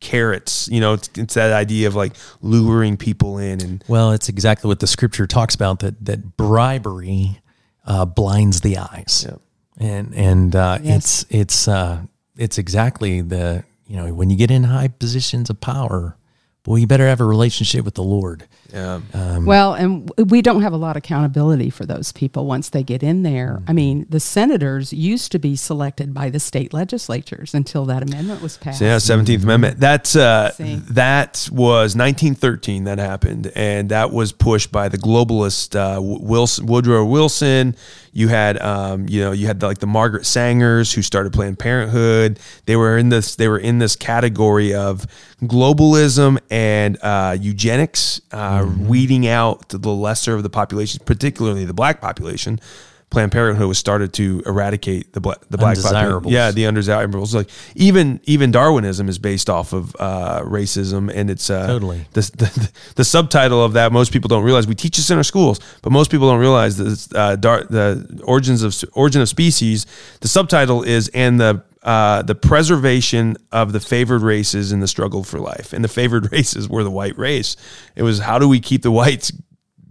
carrots. 0.05 0.69
You 0.71 0.81
know, 0.81 0.93
it's, 0.95 1.11
it's 1.17 1.35
that 1.35 1.53
idea 1.53 1.89
of 1.89 1.95
like 1.97 2.13
luring 2.43 2.97
people 2.97 3.39
in 3.39 3.61
and 3.61 3.85
well, 3.89 4.13
it's 4.13 4.29
exactly 4.29 4.69
what 4.69 4.79
the 4.81 4.87
scripture 4.87 5.27
talks 5.27 5.55
about 5.57 5.81
that 5.81 6.05
that 6.05 6.37
bribery 6.37 7.41
uh, 7.87 8.05
blinds 8.05 8.61
the 8.61 8.79
eyes, 8.79 9.27
and 9.79 10.15
and 10.15 10.55
uh, 10.55 10.79
Yes. 10.83 10.97
it's 10.97 11.27
it's 11.31 11.69
uh, 11.69 12.03
it's 12.37 12.59
exactly 12.59 13.21
the 13.23 13.65
you 13.87 13.97
know 13.97 14.13
when 14.15 14.31
you 14.31 14.37
get 14.37 14.51
in 14.51 14.65
high 14.65 14.89
positions 14.89 15.51
of 15.51 15.61
power, 15.61 16.17
boy, 16.63 16.77
you 16.77 16.87
better 16.87 17.07
have 17.09 17.21
a 17.21 17.25
relationship 17.25 17.85
with 17.85 17.95
the 17.95 18.03
Lord. 18.05 18.47
Yeah. 18.73 19.01
well, 19.39 19.75
and 19.75 20.11
we 20.31 20.43
don't 20.43 20.63
have 20.63 20.73
a 20.73 20.77
lot 20.77 20.97
of 20.97 21.05
accountability 21.05 21.71
for 21.71 21.85
those 21.85 22.13
people 22.13 22.47
once 22.47 22.71
they 22.71 22.83
get 22.83 23.03
in 23.03 23.23
there. 23.23 23.63
I 23.67 23.73
mean, 23.73 24.07
the 24.09 24.21
senators 24.21 24.93
used 24.93 25.33
to 25.33 25.39
be 25.39 25.57
selected 25.57 26.15
by 26.15 26.31
the 26.31 26.41
state 26.41 26.73
legislatures 26.73 27.55
until 27.55 27.85
that 27.87 28.03
amendment 28.03 28.43
was 28.43 28.57
passed. 28.57 28.79
So, 28.79 28.85
yeah, 28.87 28.99
Seventeenth 28.99 29.43
Amendment. 29.43 29.79
That's 29.79 30.17
uh, 30.17 30.53
that 30.59 31.49
was 31.53 31.97
1913 31.97 32.85
that 32.85 32.99
happened, 32.99 33.53
and 33.55 33.89
that 33.91 34.13
was 34.13 34.33
pushed 34.33 34.73
by 34.73 34.89
the 34.89 34.99
globalist 34.99 35.77
uh, 35.77 36.01
Wilson, 36.01 36.67
Woodrow 36.67 37.05
Wilson. 37.05 37.77
You 38.13 38.29
had, 38.29 38.63
um, 38.63 39.09
you 39.09 39.21
know, 39.21 39.33
you 39.33 39.49
had 39.49 39.59
the, 39.59 39.67
like 39.67 39.79
the 39.79 39.89
Margaret 39.89 40.25
Sangers 40.25 40.93
who 40.93 41.03
started 41.03 41.33
Planned 41.33 41.59
Parenthood. 41.59 42.39
They 42.65 42.77
were 42.77 42.97
in 42.97 43.09
this. 43.09 43.35
They 43.35 43.49
were 43.49 43.59
in 43.59 43.79
this 43.79 43.97
category 43.97 44.73
of 44.73 45.05
globalism 45.43 46.39
and 46.49 46.97
uh, 47.03 47.37
eugenics, 47.41 48.21
uh, 48.31 48.54
weeding 48.63 49.27
out 49.27 49.69
the 49.69 49.91
lesser 49.91 50.35
of 50.35 50.43
the 50.43 50.51
population, 50.51 51.03
particularly 51.05 51.65
the 51.65 51.75
black 51.75 52.01
population. 52.01 52.61
Planned 53.11 53.31
Parenthood 53.31 53.69
was 53.69 53.79
started 53.79 54.13
to 54.15 54.43
eradicate 54.45 55.13
the 55.13 55.21
black 55.21 55.39
the 55.49 55.57
black 55.57 55.77
population. 55.77 56.29
Yeah, 56.33 56.51
the 56.51 56.67
undesirables. 56.67 57.33
Like 57.33 57.49
even 57.77 58.21
even 58.25 58.51
Darwinism 58.51 59.09
is 59.09 59.19
based 59.21 59.49
off 59.49 59.73
of 59.73 59.95
uh, 60.01 60.43
racism, 60.43 61.13
and 61.15 61.31
it's 61.31 61.49
uh, 61.49 61.65
Totally. 61.67 62.07
the, 62.13 62.21
the 62.37 62.73
the 62.97 63.05
subtitle 63.05 63.63
of 63.63 63.75
that 63.75 63.93
most 63.93 64.13
people 64.13 64.27
don't 64.27 64.43
realize. 64.43 64.67
We 64.67 64.75
teach 64.75 64.97
this 64.97 65.11
in 65.11 65.17
our 65.17 65.23
schools, 65.23 65.61
but 65.83 65.93
most 65.93 66.11
people 66.11 66.29
don't 66.29 66.41
realize 66.41 66.77
this. 66.77 67.09
Uh, 67.15 67.37
Dar- 67.37 67.65
the 67.65 68.21
origins 68.25 68.65
of 68.65 68.75
origin 68.95 69.23
of 69.23 69.29
species. 69.29 69.87
The 70.21 70.29
subtitle 70.29 70.83
is 70.83 71.09
and 71.15 71.39
the 71.39 71.63
uh, 71.85 72.23
the 72.23 72.35
preservation 72.35 73.37
of 73.53 73.73
the 73.73 73.81
favored 73.81 74.23
races 74.23 74.73
in 74.73 74.81
the 74.81 74.89
struggle 74.89 75.23
for 75.23 75.39
life. 75.39 75.73
And 75.73 75.85
the 75.85 75.89
favored 75.89 76.33
races 76.33 76.69
were 76.69 76.83
the 76.83 76.91
white 76.91 77.17
race. 77.19 77.57
It 77.95 78.03
was 78.03 78.19
how 78.19 78.39
do 78.39 78.49
we 78.49 78.59
keep 78.61 78.83
the 78.83 78.91
whites, 78.91 79.31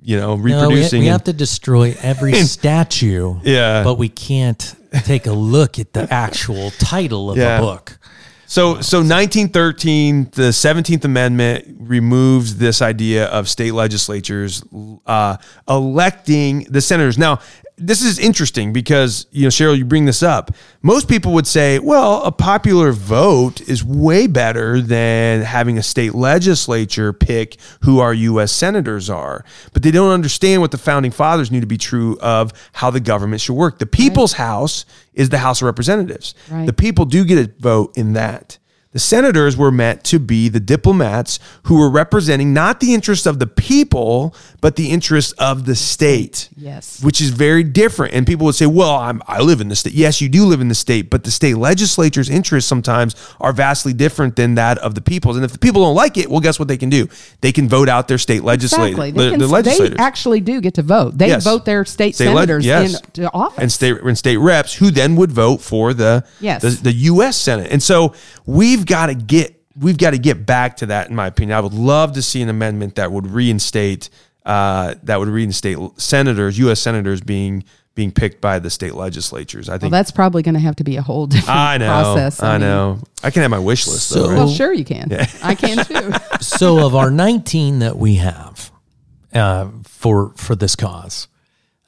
you 0.01 0.17
know, 0.17 0.35
No, 0.35 0.41
we, 0.43 0.53
reproducing? 0.53 1.01
we 1.01 1.07
and- 1.07 1.11
have 1.13 1.23
to 1.25 1.33
destroy 1.33 1.95
every 2.01 2.33
statue. 2.43 3.39
Yeah. 3.43 3.83
But 3.83 3.95
we 3.99 4.09
can't 4.09 4.75
take 5.05 5.27
a 5.27 5.33
look 5.33 5.79
at 5.79 5.93
the 5.93 6.11
actual 6.11 6.71
title 6.71 7.29
of 7.31 7.37
Yeah. 7.37 7.57
the 7.59 7.63
book. 7.65 7.97
So, 8.45 8.81
so 8.81 8.97
1913, 8.99 10.25
the 10.25 10.49
17th 10.51 11.05
Amendment 11.05 11.75
removes 11.79 12.57
this 12.57 12.83
idea 12.83 13.25
of 13.25 13.49
state 13.49 13.73
legislatures 13.73 14.63
uh, 15.07 15.37
electing 15.67 16.67
the 16.69 16.79
senators. 16.81 17.17
Now, 17.17 17.39
this 17.87 18.03
is 18.03 18.19
interesting 18.19 18.73
because 18.73 19.27
you 19.31 19.43
know, 19.43 19.49
Cheryl, 19.49 19.77
you 19.77 19.85
bring 19.85 20.05
this 20.05 20.23
up. 20.23 20.51
Most 20.81 21.07
people 21.07 21.33
would 21.33 21.47
say, 21.47 21.79
well, 21.79 22.23
a 22.23 22.31
popular 22.31 22.91
vote 22.91 23.61
is 23.61 23.83
way 23.83 24.27
better 24.27 24.81
than 24.81 25.41
having 25.41 25.77
a 25.77 25.83
state 25.83 26.13
legislature 26.15 27.13
pick 27.13 27.57
who 27.81 27.99
our 27.99 28.13
U.S. 28.13 28.51
senators 28.51 29.09
are. 29.09 29.43
But 29.73 29.83
they 29.83 29.91
don't 29.91 30.11
understand 30.11 30.61
what 30.61 30.71
the 30.71 30.77
founding 30.77 31.11
fathers 31.11 31.51
knew 31.51 31.61
to 31.61 31.67
be 31.67 31.77
true 31.77 32.17
of 32.19 32.51
how 32.73 32.89
the 32.89 32.99
government 32.99 33.41
should 33.41 33.55
work. 33.55 33.79
The 33.79 33.85
people's 33.85 34.33
house 34.33 34.85
is 35.13 35.29
the 35.29 35.39
House 35.39 35.61
of 35.61 35.65
Representatives. 35.65 36.33
Right. 36.49 36.65
The 36.65 36.73
people 36.73 37.05
do 37.05 37.25
get 37.25 37.37
a 37.37 37.51
vote 37.59 37.97
in 37.97 38.13
that. 38.13 38.57
The 38.93 38.99
senators 38.99 39.57
were 39.57 39.71
meant 39.71 40.03
to 40.05 40.19
be 40.19 40.49
the 40.49 40.59
diplomats 40.59 41.39
who 41.63 41.79
were 41.79 41.89
representing 41.89 42.53
not 42.53 42.79
the 42.79 42.93
interests 42.93 43.25
of 43.25 43.39
the 43.39 43.47
people, 43.47 44.35
but 44.61 44.75
the 44.75 44.91
interests 44.91 45.31
of 45.33 45.65
the 45.65 45.75
state. 45.75 46.49
Yes. 46.55 47.01
Which 47.03 47.19
is 47.19 47.29
very 47.31 47.63
different. 47.63 48.13
And 48.13 48.25
people 48.27 48.45
would 48.45 48.55
say, 48.55 48.65
well, 48.67 48.95
I'm, 48.95 49.21
I 49.27 49.41
live 49.41 49.61
in 49.61 49.67
the 49.69 49.75
state. 49.75 49.93
Yes, 49.93 50.21
you 50.21 50.29
do 50.29 50.45
live 50.45 50.61
in 50.61 50.67
the 50.67 50.75
state, 50.75 51.09
but 51.09 51.23
the 51.23 51.31
state 51.31 51.57
legislature's 51.57 52.29
interests 52.29 52.67
sometimes 52.69 53.15
are 53.41 53.51
vastly 53.51 53.93
different 53.93 54.35
than 54.35 54.55
that 54.55 54.77
of 54.77 54.95
the 54.95 55.01
people's. 55.01 55.35
And 55.37 55.43
if 55.43 55.51
the 55.51 55.59
people 55.59 55.81
don't 55.83 55.95
like 55.95 56.17
it, 56.17 56.29
well, 56.29 56.39
guess 56.39 56.59
what 56.59 56.67
they 56.67 56.77
can 56.77 56.89
do? 56.89 57.07
They 57.41 57.51
can 57.51 57.67
vote 57.67 57.89
out 57.89 58.07
their 58.07 58.17
state 58.19 58.43
legislator, 58.43 58.85
Exactly. 58.89 59.11
the, 59.11 59.17
They, 59.23 59.29
can, 59.31 59.39
the 59.39 59.61
they 59.63 59.95
actually 59.97 60.39
do 60.41 60.61
get 60.61 60.75
to 60.75 60.83
vote. 60.83 61.17
They 61.17 61.27
Yes. 61.29 61.43
vote 61.43 61.65
their 61.65 61.83
state, 61.83 62.13
State 62.15 62.27
leg- 62.27 62.35
senators 62.47 62.65
yes. 62.65 63.01
into 63.01 63.31
office. 63.33 63.57
and 63.59 63.71
state 63.71 64.01
and 64.01 64.17
state 64.17 64.37
reps 64.37 64.75
who 64.75 64.91
then 64.91 65.15
would 65.15 65.31
vote 65.31 65.61
for 65.61 65.93
the 65.95 66.23
Yes. 66.39 66.61
the, 66.61 66.69
the 66.69 66.93
U.S. 66.93 67.35
Senate. 67.37 67.71
And 67.71 67.81
so 67.81 68.13
we've 68.45 68.82
got 68.85 69.07
to 69.07 69.15
get 69.15 69.59
we've 69.75 69.97
got 69.97 70.11
to 70.11 70.17
get 70.17 70.45
back 70.45 70.77
to 70.77 70.87
that. 70.87 71.09
In 71.09 71.15
my 71.15 71.27
opinion, 71.27 71.57
I 71.57 71.61
would 71.61 71.73
love 71.73 72.13
to 72.13 72.21
see 72.21 72.41
an 72.41 72.49
amendment 72.49 72.95
that 72.95 73.11
would 73.11 73.27
reinstate 73.27 74.09
uh, 74.45 74.95
that 75.03 75.19
would 75.19 75.29
reinstate 75.29 75.77
senators, 75.97 76.57
U.S. 76.59 76.79
senators 76.79 77.21
being 77.21 77.63
being 77.95 78.11
picked 78.11 78.41
by 78.41 78.59
the 78.59 78.69
state 78.69 78.95
legislatures. 78.95 79.69
I 79.69 79.73
well, 79.73 79.79
think. 79.79 79.91
that's 79.91 80.11
probably 80.11 80.41
going 80.41 80.55
to 80.55 80.59
have 80.59 80.75
to 80.77 80.83
be 80.83 80.97
a 80.97 81.01
whole 81.01 81.27
different 81.27 81.49
I 81.49 81.77
know. 81.77 81.87
process. 81.87 82.41
I, 82.41 82.53
mean, 82.53 82.61
know. 82.61 82.99
I 83.23 83.29
can 83.29 83.43
have 83.43 83.51
my 83.51 83.59
wish 83.59 83.87
list. 83.87 84.09
So- 84.09 84.23
though, 84.23 84.29
right? 84.29 84.37
Well, 84.37 84.49
sure 84.49 84.73
you 84.73 84.83
can. 84.83 85.11
I 85.43 85.53
can 85.55 85.85
too. 85.85 86.11
so 86.41 86.85
of 86.85 86.95
our 86.95 87.11
19 87.11 87.79
that 87.79 87.97
we 87.97 88.15
have 88.15 88.71
uh, 89.33 89.69
for 89.85 90.33
for 90.35 90.55
this 90.55 90.75
cause 90.75 91.27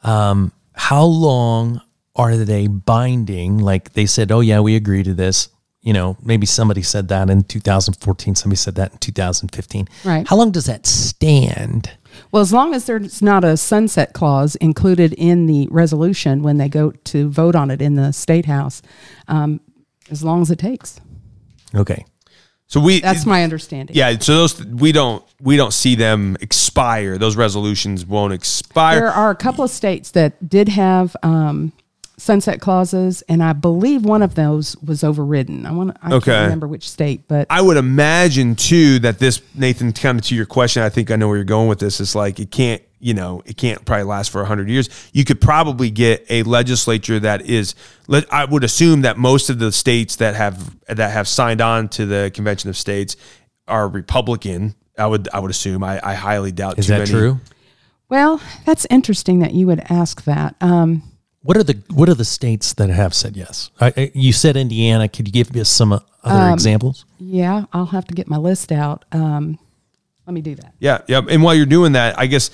um, 0.03 0.51
how 0.73 1.03
long 1.03 1.81
are 2.15 2.37
they 2.37 2.67
binding 2.67 3.57
like 3.57 3.93
they 3.93 4.05
said 4.05 4.31
oh 4.31 4.39
yeah 4.39 4.59
we 4.59 4.75
agree 4.75 5.03
to 5.03 5.13
this 5.13 5.49
you 5.85 5.93
know, 5.93 6.17
maybe 6.23 6.47
somebody 6.47 6.81
said 6.81 7.07
that 7.09 7.29
in 7.29 7.43
2014, 7.43 8.33
somebody 8.33 8.57
said 8.57 8.73
that 8.75 8.91
in 8.93 8.97
2015. 8.97 9.87
Right. 10.03 10.27
How 10.27 10.35
long 10.35 10.51
does 10.51 10.65
that 10.65 10.87
stand? 10.87 11.91
Well, 12.31 12.41
as 12.41 12.51
long 12.51 12.73
as 12.73 12.85
there's 12.85 13.21
not 13.21 13.43
a 13.43 13.55
sunset 13.55 14.13
clause 14.13 14.55
included 14.55 15.13
in 15.13 15.45
the 15.45 15.67
resolution 15.69 16.41
when 16.41 16.57
they 16.57 16.69
go 16.69 16.89
to 16.91 17.29
vote 17.29 17.55
on 17.55 17.69
it 17.69 17.83
in 17.83 17.93
the 17.93 18.11
state 18.11 18.45
house, 18.47 18.81
um, 19.27 19.61
as 20.09 20.23
long 20.23 20.41
as 20.41 20.49
it 20.49 20.57
takes. 20.57 20.99
Okay. 21.75 22.03
So 22.67 22.79
we 22.79 22.99
That's 22.99 23.27
my 23.27 23.43
understanding. 23.43 23.95
yeah. 23.95 24.17
So 24.17 24.33
those 24.33 24.65
we 24.65 24.91
don't 24.91 25.23
we 25.39 25.55
don't 25.55 25.73
see 25.73 25.93
them 25.93 26.35
expire. 26.41 27.19
Those 27.19 27.35
resolutions 27.35 28.07
won't 28.07 28.33
expire. 28.33 29.01
There 29.01 29.11
are 29.11 29.29
a 29.29 29.35
couple 29.35 29.63
of 29.63 29.69
states 29.69 30.11
that 30.11 30.49
did 30.49 30.69
have 30.69 31.15
um, 31.21 31.73
sunset 32.17 32.61
clauses, 32.61 33.21
and 33.23 33.43
I 33.43 33.53
believe 33.53 34.05
one 34.05 34.21
of 34.21 34.35
those 34.35 34.75
was 34.77 35.03
overridden. 35.03 35.65
I 35.65 35.71
want 35.71 35.97
I 36.01 36.13
Okay. 36.13 36.31
can't 36.31 36.43
remember 36.45 36.67
which 36.67 36.89
state, 36.89 37.27
but 37.27 37.47
I 37.49 37.61
would 37.61 37.77
imagine 37.77 38.55
too 38.55 38.99
that 38.99 39.19
this 39.19 39.41
Nathan 39.53 39.91
kind 39.93 40.19
of 40.19 40.25
to 40.25 40.35
your 40.35 40.45
question. 40.45 40.81
I 40.83 40.89
think 40.89 41.11
I 41.11 41.15
know 41.15 41.27
where 41.27 41.37
you're 41.37 41.43
going 41.43 41.67
with 41.67 41.79
this. 41.79 41.99
It's 41.99 42.15
like 42.15 42.39
it 42.39 42.51
can't, 42.51 42.81
you 42.99 43.13
know, 43.13 43.41
it 43.45 43.57
can't 43.57 43.83
probably 43.85 44.05
last 44.05 44.29
for 44.31 44.43
hundred 44.45 44.69
years. 44.69 44.89
You 45.13 45.25
could 45.25 45.41
probably 45.41 45.89
get 45.89 46.25
a 46.29 46.43
legislature 46.43 47.19
that 47.19 47.41
is. 47.45 47.75
I 48.31 48.45
would 48.45 48.63
assume 48.63 49.01
that 49.01 49.17
most 49.17 49.49
of 49.49 49.59
the 49.59 49.71
states 49.71 50.15
that 50.17 50.35
have 50.35 50.75
that 50.87 51.11
have 51.11 51.27
signed 51.27 51.59
on 51.61 51.89
to 51.89 52.05
the 52.05 52.31
Convention 52.33 52.69
of 52.69 52.77
States 52.77 53.15
are 53.67 53.87
Republican. 53.89 54.75
I 54.97 55.07
would 55.07 55.27
I 55.33 55.39
would 55.39 55.51
assume. 55.51 55.83
I, 55.83 55.99
I 56.01 56.13
highly 56.13 56.51
doubt. 56.53 56.79
Is 56.79 56.85
too 56.87 56.93
that 56.93 56.99
many. 56.99 57.11
true? 57.11 57.39
well, 58.07 58.39
that's 58.65 58.85
interesting 58.89 59.39
that 59.39 59.53
you 59.53 59.67
would 59.67 59.81
ask 59.89 60.23
that. 60.25 60.55
Um, 60.61 61.03
What 61.45 61.57
are 61.57 61.63
the 61.63 61.77
what 61.91 62.09
are 62.09 62.15
the 62.15 62.25
states 62.25 62.73
that 62.73 62.89
have 62.89 63.13
said 63.13 63.37
yes? 63.37 63.69
I, 63.79 63.93
I- 63.95 64.11
you 64.15 64.33
said 64.33 64.57
Indiana. 64.57 65.07
Could 65.07 65.27
you 65.27 65.31
give 65.31 65.55
us 65.55 65.69
some 65.69 65.93
uh, 65.93 65.99
other 66.23 66.51
examples? 66.51 67.05
yeah, 67.19 67.65
I'll 67.71 67.85
have 67.85 68.05
to 68.05 68.15
get 68.15 68.27
my 68.27 68.37
list 68.37 68.71
out. 68.71 69.05
Um, 69.11 69.59
let 70.25 70.33
me 70.33 70.41
do 70.41 70.55
that. 70.55 70.73
Yeah, 70.79 71.01
yeah. 71.07 71.21
And 71.29 71.43
while 71.43 71.53
you're 71.53 71.67
doing 71.67 71.91
that, 71.91 72.17
I 72.17 72.25
guess, 72.25 72.49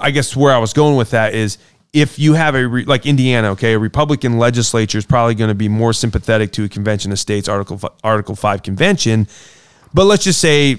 I 0.00 0.10
guess 0.10 0.34
where 0.34 0.52
I 0.52 0.58
was 0.58 0.72
going 0.72 0.96
with 0.96 1.10
that 1.10 1.34
is 1.34 1.58
if 1.92 2.18
you 2.18 2.34
have 2.34 2.56
a 2.56 2.66
re, 2.66 2.84
like 2.84 3.06
Indiana, 3.06 3.50
okay, 3.52 3.74
a 3.74 3.78
Republican 3.78 4.38
legislature 4.38 4.98
is 4.98 5.06
probably 5.06 5.36
going 5.36 5.48
to 5.50 5.54
be 5.54 5.68
more 5.68 5.92
sympathetic 5.92 6.50
to 6.52 6.64
a 6.64 6.68
convention 6.68 7.12
of 7.12 7.20
states 7.20 7.48
Article 7.48 7.80
Article 8.02 8.34
Five 8.34 8.64
convention, 8.64 9.28
but 9.94 10.04
let's 10.06 10.24
just 10.24 10.40
say. 10.40 10.78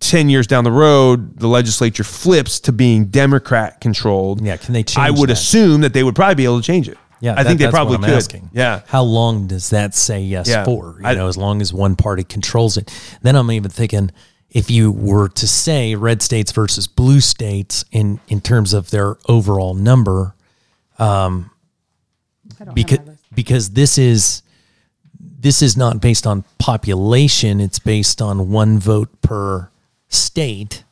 10 0.00 0.28
years 0.28 0.46
down 0.46 0.64
the 0.64 0.72
road, 0.72 1.38
the 1.38 1.48
legislature 1.48 2.04
flips 2.04 2.60
to 2.60 2.72
being 2.72 3.06
Democrat 3.06 3.80
controlled. 3.80 4.40
Yeah, 4.44 4.56
can 4.56 4.72
they 4.72 4.82
change 4.84 4.98
I 4.98 5.10
would 5.10 5.28
that? 5.28 5.32
assume 5.34 5.80
that 5.80 5.92
they 5.92 6.02
would 6.04 6.14
probably 6.14 6.36
be 6.36 6.44
able 6.44 6.60
to 6.60 6.66
change 6.66 6.88
it. 6.88 6.96
Yeah, 7.20 7.32
I 7.32 7.42
that- 7.42 7.46
think 7.46 7.58
they 7.58 7.64
that's 7.64 7.72
what 7.72 7.78
probably 7.78 7.96
I'm 7.96 8.02
could. 8.04 8.12
asking. 8.14 8.50
Yeah. 8.52 8.82
How 8.86 9.02
long 9.02 9.48
does 9.48 9.70
that 9.70 9.94
say 9.94 10.20
yes 10.20 10.48
Yeah. 10.48 10.64
for? 10.64 10.98
You 11.00 11.06
I- 11.06 11.14
know, 11.14 11.26
as 11.26 11.36
long 11.36 11.60
as 11.60 11.72
one 11.72 11.96
party 11.96 12.22
controls 12.22 12.76
it. 12.76 12.90
Then 13.22 13.34
I'm 13.34 13.50
even 13.50 13.70
thinking 13.72 14.12
if 14.50 14.70
you 14.70 14.92
were 14.92 15.28
to 15.30 15.48
say 15.48 15.94
red 15.96 16.22
states 16.22 16.52
versus 16.52 16.86
blue 16.86 17.20
states 17.20 17.84
in 17.90 18.20
in 18.28 18.40
terms 18.40 18.72
of 18.72 18.90
their 18.90 19.16
overall 19.28 19.74
number, 19.74 20.34
um, 21.00 21.50
I 22.60 22.64
don't 22.64 22.74
because 22.74 22.98
have 22.98 23.06
my 23.06 23.12
list. 23.12 23.24
because 23.34 23.70
this 23.70 23.98
is 23.98 24.42
this 25.40 25.60
is 25.60 25.76
not 25.76 26.00
based 26.00 26.26
on 26.26 26.44
population; 26.58 27.60
it's 27.60 27.78
based 27.80 28.22
on 28.22 28.50
one 28.50 28.78
vote 28.78 29.20
per 29.22 29.70
state. 30.08 30.84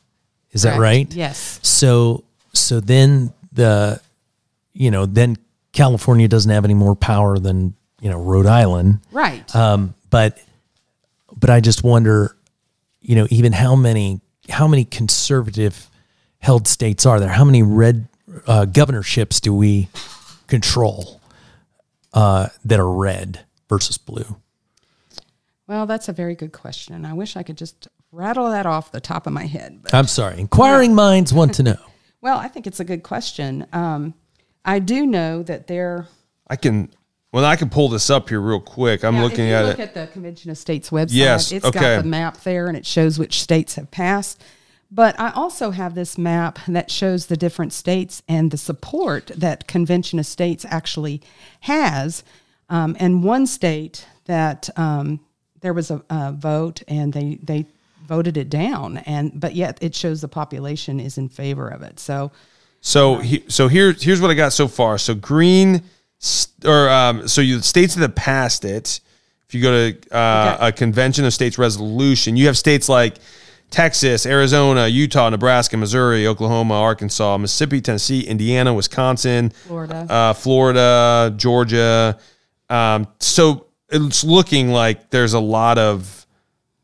Is 0.52 0.62
that 0.62 0.78
right? 0.78 1.12
Yes. 1.12 1.60
So 1.62 2.24
so 2.52 2.80
then 2.80 3.32
the 3.52 4.00
you 4.72 4.90
know 4.90 5.06
then 5.06 5.36
California 5.72 6.28
doesn't 6.28 6.50
have 6.50 6.64
any 6.64 6.74
more 6.74 6.94
power 6.96 7.38
than 7.38 7.74
you 8.00 8.10
know 8.10 8.18
Rhode 8.18 8.46
Island. 8.46 9.00
Right. 9.12 9.54
Um, 9.54 9.94
but 10.10 10.38
but 11.36 11.50
I 11.50 11.60
just 11.60 11.84
wonder, 11.84 12.36
you 13.00 13.14
know, 13.16 13.26
even 13.30 13.52
how 13.52 13.76
many 13.76 14.20
how 14.48 14.66
many 14.66 14.84
conservative 14.84 15.90
held 16.38 16.66
states 16.68 17.04
are 17.04 17.20
there? 17.20 17.28
How 17.28 17.44
many 17.44 17.62
red 17.62 18.08
uh, 18.46 18.64
governorships 18.64 19.40
do 19.40 19.52
we 19.52 19.88
control 20.46 21.20
uh, 22.14 22.48
that 22.64 22.80
are 22.80 22.90
red 22.90 23.40
versus 23.68 23.98
blue? 23.98 24.36
well, 25.68 25.86
that's 25.86 26.08
a 26.08 26.12
very 26.12 26.34
good 26.36 26.52
question. 26.52 27.04
I 27.04 27.12
wish 27.12 27.36
I 27.36 27.42
could 27.42 27.58
just 27.58 27.88
rattle 28.16 28.50
that 28.50 28.66
off 28.66 28.90
the 28.92 29.00
top 29.00 29.26
of 29.26 29.32
my 29.32 29.46
head. 29.46 29.80
But 29.82 29.94
I'm 29.94 30.06
sorry, 30.06 30.40
inquiring 30.40 30.94
minds 30.94 31.32
want 31.32 31.54
to 31.54 31.62
know. 31.62 31.76
well, 32.20 32.38
I 32.38 32.48
think 32.48 32.66
it's 32.66 32.80
a 32.80 32.84
good 32.84 33.02
question. 33.02 33.66
Um, 33.72 34.14
I 34.64 34.78
do 34.78 35.06
know 35.06 35.42
that 35.44 35.66
there. 35.66 36.08
I 36.48 36.56
can, 36.56 36.90
well, 37.32 37.44
I 37.44 37.56
can 37.56 37.68
pull 37.68 37.88
this 37.88 38.08
up 38.10 38.28
here 38.28 38.40
real 38.40 38.60
quick. 38.60 39.04
I'm 39.04 39.16
Now, 39.16 39.22
looking 39.22 39.44
if 39.46 39.50
you 39.50 39.54
at 39.56 39.64
look 39.66 39.78
it. 39.78 39.82
at 39.82 39.94
the 39.94 40.06
Convention 40.12 40.50
of 40.50 40.58
States 40.58 40.90
website. 40.90 41.08
Yes, 41.12 41.52
It's 41.52 41.64
okay. 41.64 41.78
got 41.96 42.02
the 42.02 42.08
map 42.08 42.38
there 42.42 42.66
and 42.68 42.76
it 42.76 42.86
shows 42.86 43.18
which 43.18 43.40
states 43.42 43.74
have 43.74 43.90
passed. 43.90 44.42
But 44.90 45.18
I 45.18 45.30
also 45.32 45.72
have 45.72 45.94
this 45.96 46.16
map 46.16 46.60
that 46.68 46.90
shows 46.90 47.26
the 47.26 47.36
different 47.36 47.72
states 47.72 48.22
and 48.28 48.50
the 48.52 48.56
support 48.56 49.26
that 49.36 49.66
Convention 49.66 50.18
of 50.20 50.26
States 50.26 50.64
actually 50.68 51.20
has. 51.60 52.22
Um, 52.70 52.96
and 53.00 53.22
one 53.24 53.46
state 53.46 54.06
that 54.26 54.70
um, 54.76 55.20
there 55.60 55.72
was 55.74 55.90
a, 55.90 56.02
a 56.08 56.32
vote 56.32 56.82
and 56.86 57.12
they, 57.12 57.38
they 57.42 57.66
voted 58.06 58.36
it 58.36 58.48
down, 58.48 58.98
and 58.98 59.32
but 59.38 59.54
yet 59.54 59.78
it 59.80 59.94
shows 59.94 60.20
the 60.20 60.28
population 60.28 61.00
is 61.00 61.18
in 61.18 61.28
favor 61.28 61.68
of 61.68 61.82
it. 61.82 61.98
So 62.00 62.30
So 62.80 63.16
he, 63.18 63.44
so 63.48 63.68
here's 63.68 64.02
here's 64.02 64.20
what 64.20 64.30
I 64.30 64.34
got 64.34 64.52
so 64.52 64.68
far. 64.68 64.98
So 64.98 65.14
green 65.14 65.82
st- 66.18 66.64
or 66.66 66.88
um, 66.88 67.26
so 67.28 67.40
you 67.40 67.60
states 67.62 67.94
that 67.94 68.02
have 68.02 68.14
passed 68.14 68.64
it. 68.64 69.00
If 69.48 69.54
you 69.54 69.62
go 69.62 69.70
to 69.90 69.98
uh, 70.16 70.54
Okay. 70.56 70.66
a 70.68 70.72
convention 70.72 71.24
of 71.24 71.32
states 71.32 71.56
resolution, 71.58 72.36
you 72.36 72.46
have 72.46 72.58
states 72.58 72.88
like 72.88 73.16
Texas, 73.70 74.26
Arizona, 74.26 74.88
Utah, 74.88 75.28
Nebraska, 75.30 75.76
Missouri, 75.76 76.26
Oklahoma, 76.26 76.74
Arkansas, 76.74 77.36
Mississippi, 77.38 77.80
Tennessee, 77.80 78.22
Indiana, 78.26 78.74
Wisconsin, 78.74 79.50
Florida. 79.50 80.06
uh, 80.10 80.32
Florida, 80.32 81.32
Georgia. 81.36 82.18
Um, 82.68 83.06
so 83.20 83.66
it's 83.88 84.24
looking 84.24 84.70
like 84.70 85.10
there's 85.10 85.34
a 85.34 85.40
lot 85.40 85.78
of 85.78 86.25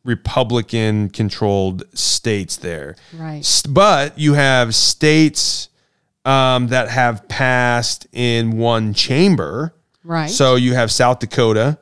Republican 0.04 1.08
controlled 1.10 1.84
states 1.96 2.56
there. 2.56 2.96
Right. 3.14 3.62
But 3.68 4.18
you 4.18 4.34
have 4.34 4.74
states 4.74 5.68
um, 6.24 6.68
that 6.68 6.88
have 6.88 7.28
passed 7.28 8.06
in 8.12 8.58
one 8.58 8.94
chamber. 8.94 9.74
right. 10.04 10.30
So 10.30 10.56
you 10.56 10.74
have 10.74 10.90
South 10.90 11.20
Dakota, 11.20 11.78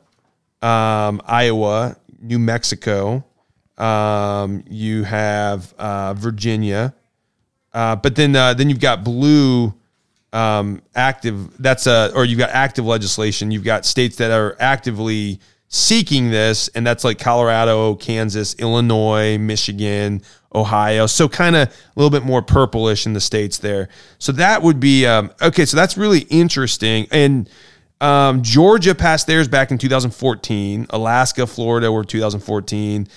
um, 0.61 1.21
Iowa, 1.25 1.97
New 2.19 2.39
Mexico. 2.39 3.25
Um, 3.77 4.63
you 4.69 5.03
have 5.03 5.73
uh, 5.79 6.13
Virginia, 6.13 6.93
uh, 7.73 7.95
but 7.95 8.15
then 8.15 8.35
uh, 8.35 8.53
then 8.53 8.69
you've 8.69 8.79
got 8.79 9.03
blue 9.03 9.73
um, 10.33 10.83
active. 10.93 11.57
That's 11.57 11.87
a 11.87 12.11
or 12.13 12.23
you've 12.25 12.37
got 12.37 12.51
active 12.51 12.85
legislation. 12.85 13.49
You've 13.49 13.63
got 13.63 13.85
states 13.85 14.17
that 14.17 14.29
are 14.29 14.55
actively 14.59 15.39
seeking 15.73 16.29
this, 16.29 16.67
and 16.69 16.85
that's 16.85 17.03
like 17.03 17.17
Colorado, 17.17 17.95
Kansas, 17.95 18.53
Illinois, 18.55 19.37
Michigan, 19.37 20.21
Ohio. 20.53 21.07
So 21.07 21.29
kind 21.29 21.55
of 21.55 21.69
a 21.69 21.71
little 21.95 22.11
bit 22.11 22.25
more 22.25 22.41
purplish 22.41 23.05
in 23.05 23.13
the 23.13 23.21
states 23.21 23.57
there. 23.57 23.87
So 24.19 24.33
that 24.33 24.61
would 24.61 24.81
be 24.81 25.05
um, 25.05 25.31
okay. 25.41 25.65
So 25.65 25.77
that's 25.77 25.97
really 25.97 26.19
interesting. 26.29 27.07
And 27.09 27.49
um, 28.01 28.41
Georgia 28.41 28.93
passed 28.93 29.27
theirs 29.27 29.47
back 29.47 29.71
in 29.71 29.77
2014. 29.77 30.87
Alaska, 30.89 31.47
Florida 31.47 31.89
were 31.89 32.03
2014. 32.03 33.07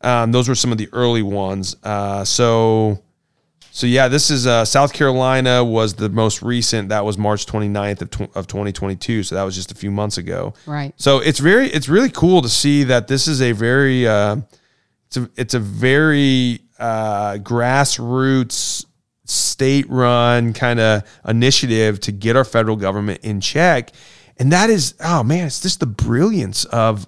Um, 0.00 0.32
those 0.32 0.48
were 0.48 0.56
some 0.56 0.72
of 0.72 0.78
the 0.78 0.88
early 0.92 1.22
ones. 1.22 1.76
Uh, 1.84 2.24
so, 2.24 3.00
so 3.74 3.86
yeah, 3.86 4.08
this 4.08 4.30
is 4.30 4.46
uh, 4.46 4.66
South 4.66 4.92
Carolina 4.92 5.64
was 5.64 5.94
the 5.94 6.10
most 6.10 6.42
recent. 6.42 6.90
That 6.90 7.06
was 7.06 7.16
March 7.16 7.46
29th 7.46 8.02
of, 8.02 8.10
tw- 8.10 8.36
of 8.36 8.46
2022. 8.46 9.22
So 9.22 9.34
that 9.34 9.44
was 9.44 9.54
just 9.54 9.72
a 9.72 9.74
few 9.74 9.90
months 9.90 10.18
ago. 10.18 10.52
Right. 10.66 10.92
So 10.98 11.20
it's 11.20 11.38
very, 11.38 11.68
it's 11.68 11.88
really 11.88 12.10
cool 12.10 12.42
to 12.42 12.50
see 12.50 12.84
that 12.84 13.08
this 13.08 13.26
is 13.26 13.40
a 13.40 13.52
very, 13.52 14.06
uh, 14.06 14.36
it's 15.06 15.16
a, 15.16 15.30
it's 15.36 15.54
a 15.54 15.58
very 15.58 16.60
uh, 16.78 17.38
grassroots, 17.38 18.84
state 19.24 19.88
run 19.88 20.52
kind 20.52 20.78
of 20.78 21.02
initiative 21.26 21.98
to 22.00 22.12
get 22.12 22.36
our 22.36 22.44
federal 22.44 22.76
government 22.76 23.22
in 23.22 23.40
check. 23.40 23.90
And 24.36 24.52
that 24.52 24.68
is, 24.68 24.94
oh 25.00 25.22
man, 25.22 25.46
it's 25.46 25.60
just 25.60 25.80
the 25.80 25.86
brilliance 25.86 26.66
of 26.66 27.06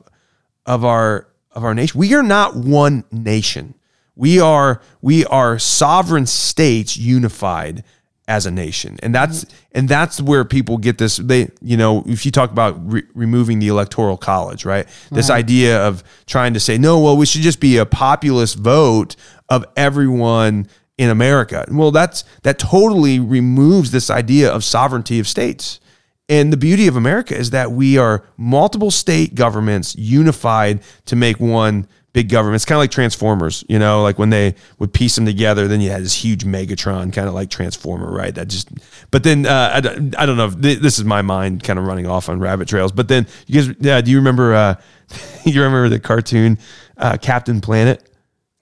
of 0.65 0.83
our 0.83 1.29
of 1.53 1.63
our 1.63 1.75
nation. 1.75 1.99
We 1.99 2.15
are 2.15 2.23
not 2.23 2.57
one 2.57 3.05
nation. 3.13 3.75
We 4.17 4.41
are 4.41 4.81
we 5.03 5.25
are 5.27 5.59
sovereign 5.59 6.27
states 6.27 6.97
unified 6.97 7.85
as 8.27 8.47
a 8.47 8.51
nation, 8.51 8.97
and 9.03 9.15
that's 9.15 9.45
and 9.73 9.89
that's 9.89 10.21
where 10.21 10.45
people 10.45 10.79
get 10.79 10.99
this. 10.99 11.17
They 11.17 11.51
you 11.61 11.77
know 11.77 12.03
if 12.07 12.25
you 12.25 12.33
talk 12.33 12.51
about 12.51 12.75
re- 12.91 13.03
removing 13.15 13.59
the 13.59 13.69
electoral 13.69 14.17
college, 14.17 14.65
right? 14.65 14.87
This 15.11 15.29
idea 15.31 15.87
of 15.87 16.03
trying 16.27 16.55
to 16.55 16.61
say 16.61 16.79
no, 16.79 17.01
well, 17.01 17.17
we 17.17 17.27
should 17.27 17.43
just 17.43 17.61
be 17.61 17.77
a 17.77 17.85
populist 17.87 18.57
vote 18.57 19.17
of 19.49 19.65
everyone 19.77 20.69
in 20.97 21.11
America. 21.11 21.67
Well, 21.71 21.91
that's 21.91 22.25
that 22.45 22.59
totally 22.59 23.19
removes 23.19 23.91
this 23.91 24.11
idea 24.11 24.51
of 24.51 24.63
sovereignty 24.65 25.19
of 25.19 25.27
states 25.27 25.81
And 26.29 26.53
the 26.53 26.57
beauty 26.57 26.87
of 26.87 26.97
America 26.97 27.37
is 27.37 27.51
that 27.51 27.73
we 27.73 27.99
are 27.99 28.25
multiple 28.39 28.91
state 28.91 29.35
governments 29.35 29.95
unified 29.97 30.81
to 31.07 31.17
make 31.17 31.39
one 31.39 31.87
big 32.15 32.31
government. 32.31 32.55
It's 32.57 32.65
kind 32.65 32.77
of 32.77 32.81
like 32.81 32.91
Transformers, 32.91 33.63
you 33.69 33.79
know, 33.79 34.03
like 34.03 34.19
when 34.19 34.31
they 34.31 34.55
would 34.79 34.95
piece 34.95 35.17
them 35.17 35.27
together, 35.27 35.69
then 35.69 35.83
you 35.83 35.91
had 35.91 36.01
this 36.03 36.15
huge 36.15 36.45
Megatron, 36.45 37.13
kind 37.13 37.29
of 37.29 37.35
like 37.35 37.51
Transformer, 37.51 38.11
right? 38.11 38.35
That 38.35 38.49
just, 38.49 38.71
but 39.11 39.23
then 39.25 39.45
uh, 39.45 39.73
I, 39.75 39.81
don't- 39.81 40.17
I 40.19 40.25
don't 40.25 40.37
know. 40.39 40.47
if 40.47 40.55
thi- 40.55 40.77
This 40.77 40.99
is 40.99 41.05
my 41.05 41.21
mind 41.21 41.63
kind 41.65 41.79
of 41.79 41.85
running 41.87 42.07
off 42.07 42.31
on 42.31 42.41
rabbit 42.41 42.69
trails. 42.69 42.93
But 42.93 43.09
then 43.09 43.27
you 43.47 43.61
guys, 43.63 43.77
yeah, 43.81 44.01
do 44.01 44.11
you 44.11 44.17
remember? 44.17 44.55
Uh, 44.55 44.75
you 45.45 45.61
remember 45.61 45.91
the 45.91 46.01
cartoon 46.01 46.59
uh, 46.97 47.19
Captain 47.21 47.61
Planet? 47.61 48.03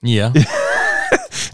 Yeah. 0.01 0.33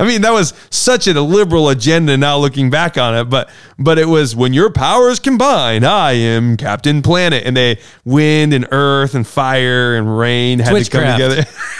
I 0.02 0.06
mean, 0.06 0.22
that 0.22 0.32
was 0.32 0.54
such 0.70 1.08
a 1.08 1.22
liberal 1.22 1.68
agenda 1.68 2.16
now 2.16 2.38
looking 2.38 2.70
back 2.70 2.98
on 2.98 3.16
it, 3.18 3.26
but 3.26 3.50
but 3.78 3.98
it 4.00 4.08
was 4.08 4.34
when 4.36 4.54
your 4.54 4.70
powers 4.72 5.20
combine, 5.20 5.84
I 5.84 6.14
am 6.14 6.56
Captain 6.56 7.02
Planet. 7.02 7.44
And 7.46 7.56
they 7.58 7.80
wind 8.06 8.54
and 8.54 8.66
earth 8.72 9.16
and 9.16 9.28
fire 9.28 9.98
and 9.98 10.18
rain 10.18 10.60
had 10.60 10.70
to 10.86 10.90
come 10.90 11.02
together. 11.12 11.44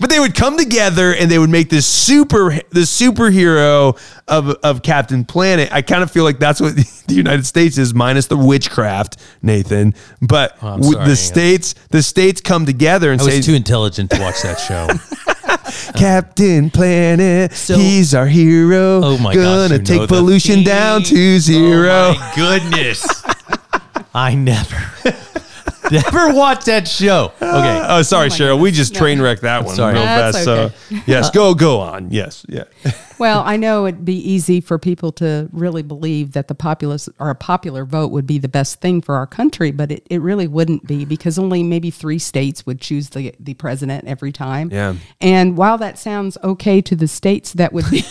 but 0.00 0.10
they 0.10 0.18
would 0.20 0.34
come 0.34 0.56
together 0.56 1.12
and 1.14 1.30
they 1.30 1.38
would 1.38 1.50
make 1.50 1.70
this 1.70 1.86
super 1.86 2.58
this 2.70 2.96
superhero 3.00 3.98
of 4.28 4.48
of 4.62 4.82
Captain 4.82 5.24
Planet. 5.24 5.72
I 5.72 5.82
kind 5.82 6.02
of 6.02 6.10
feel 6.10 6.24
like 6.24 6.38
that's 6.38 6.60
what 6.60 6.74
the 7.08 7.14
United 7.14 7.46
States 7.46 7.78
is, 7.78 7.94
minus 7.94 8.26
the 8.26 8.36
witchcraft, 8.36 9.16
Nathan. 9.42 9.94
But 10.22 10.56
Oh, 10.62 10.80
sorry. 10.82 11.08
the 11.08 11.16
states 11.16 11.74
the 11.90 12.02
states 12.02 12.40
come 12.40 12.66
together 12.66 13.12
and 13.12 13.20
I 13.20 13.24
say 13.24 13.36
was 13.38 13.46
too 13.46 13.54
intelligent 13.54 14.10
to 14.10 14.20
watch 14.20 14.42
that 14.42 14.58
show. 14.60 14.88
Captain 15.94 16.70
Planet, 16.70 17.52
So- 17.52 17.76
he's 17.78 18.14
our 18.14 18.26
hero. 18.26 19.00
Oh 19.02 19.18
my 19.18 19.34
gosh, 19.34 19.68
Gonna 19.70 19.82
take 19.82 20.08
pollution 20.08 20.62
down 20.64 21.02
to 21.04 21.38
zero. 21.38 22.14
Oh 22.14 22.14
my 22.18 22.32
goodness. 22.34 23.06
I 24.14 24.34
never, 24.34 24.76
never 26.04 26.32
watched 26.34 26.66
that 26.66 26.88
show. 26.88 27.32
Okay. 27.36 27.46
Uh, 27.46 27.98
oh, 27.98 28.02
sorry, 28.02 28.26
oh 28.26 28.30
my 28.30 28.36
Cheryl. 28.36 28.60
We 28.60 28.70
just 28.70 28.92
goodness. 28.92 29.00
train 29.00 29.20
wrecked 29.20 29.42
that 29.42 29.64
one 29.64 29.74
sorry. 29.74 29.94
real 29.94 30.02
That's 30.02 30.36
fast. 30.44 30.48
okay. 30.48 30.74
So, 30.88 31.02
yes, 31.06 31.30
go 31.30 31.54
go 31.54 31.80
on. 31.80 32.10
Yes, 32.10 32.44
yeah. 32.48 32.64
Well, 33.18 33.42
I 33.46 33.56
know 33.56 33.86
it'd 33.86 34.04
be 34.04 34.18
easy 34.18 34.60
for 34.60 34.78
people 34.78 35.10
to 35.12 35.48
really 35.50 35.82
believe 35.82 36.32
that 36.32 36.48
the 36.48 36.54
populace 36.54 37.08
or 37.18 37.30
a 37.30 37.34
popular 37.34 37.86
vote 37.86 38.10
would 38.10 38.26
be 38.26 38.36
the 38.36 38.48
best 38.48 38.80
thing 38.82 39.00
for 39.00 39.14
our 39.14 39.26
country, 39.26 39.70
but 39.70 39.90
it, 39.90 40.06
it 40.10 40.20
really 40.20 40.46
wouldn't 40.46 40.86
be 40.86 41.06
because 41.06 41.38
only 41.38 41.62
maybe 41.62 41.90
three 41.90 42.18
states 42.18 42.66
would 42.66 42.78
choose 42.78 43.08
the, 43.10 43.34
the 43.40 43.54
president 43.54 44.06
every 44.06 44.32
time. 44.32 44.70
Yeah. 44.70 44.96
And 45.20 45.56
while 45.56 45.78
that 45.78 45.98
sounds 45.98 46.36
okay 46.44 46.82
to 46.82 46.94
the 46.94 47.08
states 47.08 47.54
that 47.54 47.72
would 47.72 47.88
be 47.90 48.02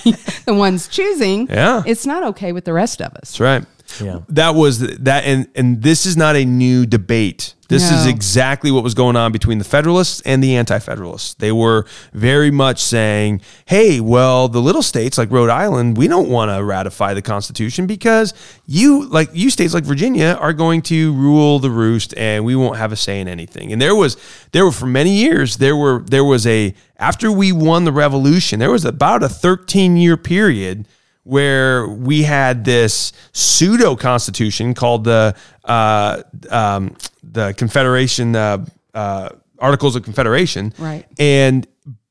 the 0.46 0.56
ones 0.56 0.88
choosing, 0.88 1.48
Yeah. 1.50 1.84
it's 1.86 2.08
not 2.08 2.24
okay 2.24 2.52
with 2.52 2.66
the 2.66 2.74
rest 2.74 3.00
of 3.00 3.14
us. 3.14 3.38
That's 3.38 3.40
right. 3.40 3.66
Yeah. 4.02 4.22
That 4.30 4.56
was 4.56 4.80
that, 4.80 5.26
and 5.26 5.48
and 5.56 5.84
this 5.84 6.08
is 6.08 6.18
not 6.18 6.36
a 6.36 6.44
new 6.44 6.86
debate. 6.88 7.54
This 7.68 7.92
is 7.92 8.06
exactly 8.06 8.72
what 8.72 8.84
was 8.84 8.94
going 8.94 9.16
on 9.16 9.32
between 9.32 9.58
the 9.58 9.64
Federalists 9.64 10.22
and 10.22 10.44
the 10.44 10.56
Anti-Federalists. 10.56 11.34
They 11.36 11.52
were 11.52 11.86
very 12.14 12.52
much 12.52 12.80
saying, 12.80 13.42
"Hey, 13.66 14.00
well, 14.00 14.48
the 14.48 14.62
little 14.62 14.84
states 14.84 15.18
like 15.18 15.32
Rhode 15.32 15.50
Island, 15.50 15.98
we 15.98 16.08
don't 16.08 16.30
want 16.30 16.52
to 16.52 16.64
ratify 16.64 17.14
the 17.14 17.22
Constitution 17.22 17.88
because 17.88 18.34
you, 18.68 19.06
like 19.06 19.30
you 19.34 19.50
states 19.50 19.74
like 19.74 19.84
Virginia, 19.84 20.38
are 20.40 20.54
going 20.54 20.82
to 20.84 21.14
rule 21.14 21.60
the 21.60 21.72
roost, 21.72 22.14
and 22.18 22.46
we 22.46 22.56
won't 22.56 22.78
have 22.78 22.92
a 22.92 22.96
say 22.96 23.20
in 23.20 23.28
anything." 23.28 23.74
And 23.74 23.82
there 23.82 23.96
was 23.96 24.18
there 24.52 24.64
were 24.64 24.72
for 24.72 24.86
many 24.86 25.12
years 25.12 25.58
there 25.58 25.76
were 25.76 26.04
there 26.06 26.24
was 26.24 26.46
a 26.46 26.76
after 26.98 27.32
we 27.32 27.52
won 27.52 27.86
the 27.86 27.92
Revolution, 27.92 28.60
there 28.60 28.72
was 28.72 28.86
about 28.86 29.24
a 29.24 29.30
13 29.30 29.98
year 29.98 30.18
period 30.18 30.88
where 31.26 31.88
we 31.88 32.22
had 32.22 32.66
this 32.66 33.12
pseudo 33.34 33.96
constitution 33.96 34.76
called 34.76 35.04
the 35.04 35.36
uh, 35.64 36.22
um, 36.52 36.96
the 37.32 37.54
Confederation 37.54 38.36
uh, 38.36 38.66
uh, 38.94 39.30
Articles 39.60 39.96
of 39.96 40.04
Confederation, 40.04 40.74
Right. 40.78 41.06
And 41.18 41.68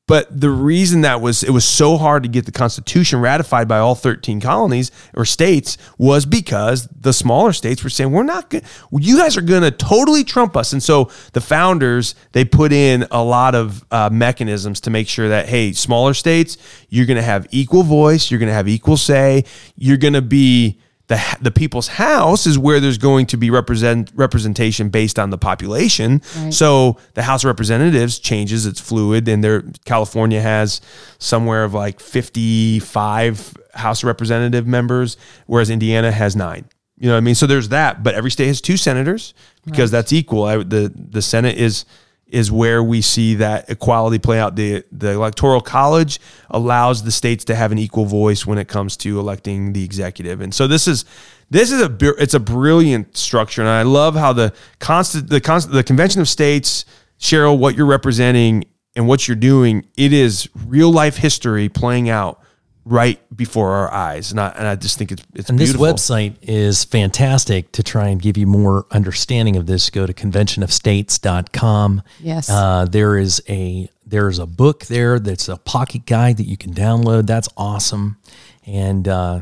but 0.07 0.39
the 0.39 0.51
reason 0.51 1.01
that 1.01 1.19
was 1.19 1.43
it 1.43 1.49
was 1.49 1.65
so 1.65 1.97
hard 1.97 2.23
to 2.23 2.29
get 2.29 2.45
the 2.45 2.51
Constitution 2.51 3.19
ratified 3.21 3.67
by 3.67 3.79
all 3.79 3.95
13 3.95 4.39
colonies 4.39 4.91
or 5.15 5.25
states 5.25 5.79
was 5.97 6.27
because 6.27 6.87
the 6.87 7.11
smaller 7.11 7.53
states 7.53 7.83
were 7.83 7.89
saying 7.89 8.11
we're 8.11 8.23
not 8.23 8.51
good. 8.51 8.63
You 8.91 9.17
guys 9.17 9.35
are 9.35 9.41
going 9.41 9.63
to 9.63 9.71
totally 9.71 10.23
trump 10.23 10.55
us, 10.55 10.73
and 10.73 10.83
so 10.83 11.09
the 11.33 11.41
founders 11.41 12.13
they 12.33 12.45
put 12.45 12.71
in 12.71 13.07
a 13.09 13.23
lot 13.23 13.55
of 13.55 13.83
uh, 13.89 14.09
mechanisms 14.11 14.79
to 14.81 14.91
make 14.91 15.07
sure 15.07 15.29
that 15.29 15.49
hey, 15.49 15.71
smaller 15.73 16.13
states, 16.13 16.57
you're 16.89 17.07
going 17.07 17.17
to 17.17 17.23
have 17.23 17.47
equal 17.49 17.83
voice, 17.83 18.29
you're 18.29 18.39
going 18.39 18.49
to 18.49 18.53
have 18.53 18.67
equal 18.67 18.97
say, 18.97 19.43
you're 19.75 19.97
going 19.97 20.13
to 20.13 20.21
be 20.21 20.79
the 21.07 21.21
the 21.39 21.51
people's 21.51 21.87
house 21.87 22.47
is 22.47 22.57
where 22.57 22.79
there's 22.79 22.97
going 22.97 23.27
to 23.27 23.37
be 23.37 23.49
represent 23.49 24.11
representation 24.15 24.89
based 24.89 25.19
on 25.19 25.29
the 25.29 25.37
population. 25.37 26.21
So 26.51 26.97
the 27.13 27.23
House 27.23 27.43
of 27.43 27.47
Representatives 27.47 28.17
changes; 28.19 28.65
it's 28.65 28.79
fluid, 28.79 29.27
and 29.27 29.43
there 29.43 29.63
California 29.85 30.41
has 30.41 30.81
somewhere 31.19 31.63
of 31.63 31.73
like 31.73 31.99
55 31.99 33.55
House 33.73 34.03
of 34.03 34.07
Representative 34.07 34.65
members, 34.65 35.17
whereas 35.45 35.69
Indiana 35.69 36.11
has 36.11 36.35
nine. 36.35 36.65
You 36.97 37.07
know 37.07 37.13
what 37.13 37.17
I 37.17 37.21
mean? 37.21 37.35
So 37.35 37.45
there's 37.45 37.69
that, 37.69 38.03
but 38.03 38.15
every 38.15 38.31
state 38.31 38.47
has 38.47 38.61
two 38.61 38.77
senators 38.77 39.33
because 39.65 39.91
that's 39.91 40.13
equal. 40.13 40.43
I, 40.43 40.57
the 40.57 40.91
the 40.95 41.21
Senate 41.21 41.57
is 41.57 41.85
is 42.27 42.51
where 42.51 42.83
we 42.83 43.01
see 43.01 43.35
that 43.35 43.69
equality 43.69 44.19
play 44.19 44.39
out. 44.39 44.55
The 44.55 44.83
the 44.91 45.11
electoral 45.11 45.61
college 45.61 46.19
allows 46.49 47.03
the 47.03 47.11
states 47.11 47.45
to 47.45 47.55
have 47.55 47.71
an 47.71 47.77
equal 47.77 48.05
voice 48.05 48.45
when 48.45 48.57
it 48.57 48.67
comes 48.67 48.97
to 48.97 49.19
electing 49.19 49.73
the 49.73 49.83
executive. 49.83 50.41
And 50.41 50.53
so 50.53 50.67
this 50.67 50.87
is 50.87 51.05
this 51.49 51.71
is 51.71 51.81
a 51.81 51.97
it's 52.21 52.33
a 52.33 52.39
brilliant 52.39 53.15
structure, 53.15 53.61
and 53.61 53.69
I 53.69 53.83
love 53.83 54.15
how 54.15 54.33
the 54.33 54.53
constant 54.79 55.29
the 55.29 55.41
const, 55.41 55.71
the 55.71 55.83
convention 55.83 56.21
of 56.21 56.27
states, 56.27 56.85
Cheryl, 57.19 57.57
what 57.57 57.75
you're 57.75 57.85
representing 57.85 58.65
and 58.95 59.07
what 59.07 59.27
you're 59.27 59.35
doing, 59.35 59.85
it 59.97 60.13
is 60.13 60.49
real 60.65 60.91
life 60.91 61.17
history 61.17 61.69
playing 61.69 62.09
out 62.09 62.41
right 62.87 63.19
before 63.35 63.71
our 63.73 63.91
eyes, 63.91 64.29
and 64.31 64.39
I, 64.39 64.49
and 64.49 64.67
I 64.67 64.75
just 64.75 64.97
think 64.97 65.11
it's 65.11 65.23
it's 65.33 65.49
And 65.49 65.57
beautiful. 65.57 65.85
this 65.85 65.93
website 66.09 66.35
is 66.43 66.83
fantastic 66.83 67.71
to 67.73 67.81
try 67.83 68.09
and 68.09 68.21
give 68.21 68.37
you 68.37 68.45
more 68.47 68.85
understanding 68.91 69.55
of 69.55 69.65
this. 69.65 69.89
Go 69.89 70.05
to 70.05 70.13
conventionofstates.com. 70.13 72.01
Yes. 72.21 72.49
Uh, 72.49 72.85
there 72.89 73.17
is 73.17 73.41
a 73.49 73.89
there's 74.05 74.39
a 74.39 74.45
book 74.45 74.85
there 74.85 75.19
that's 75.19 75.49
a 75.49 75.57
pocket 75.57 76.05
guide 76.05 76.37
that 76.37 76.45
you 76.47 76.57
can 76.57 76.73
download. 76.73 77.25
That's 77.27 77.49
awesome. 77.57 78.17
And 78.65 79.07
uh 79.07 79.41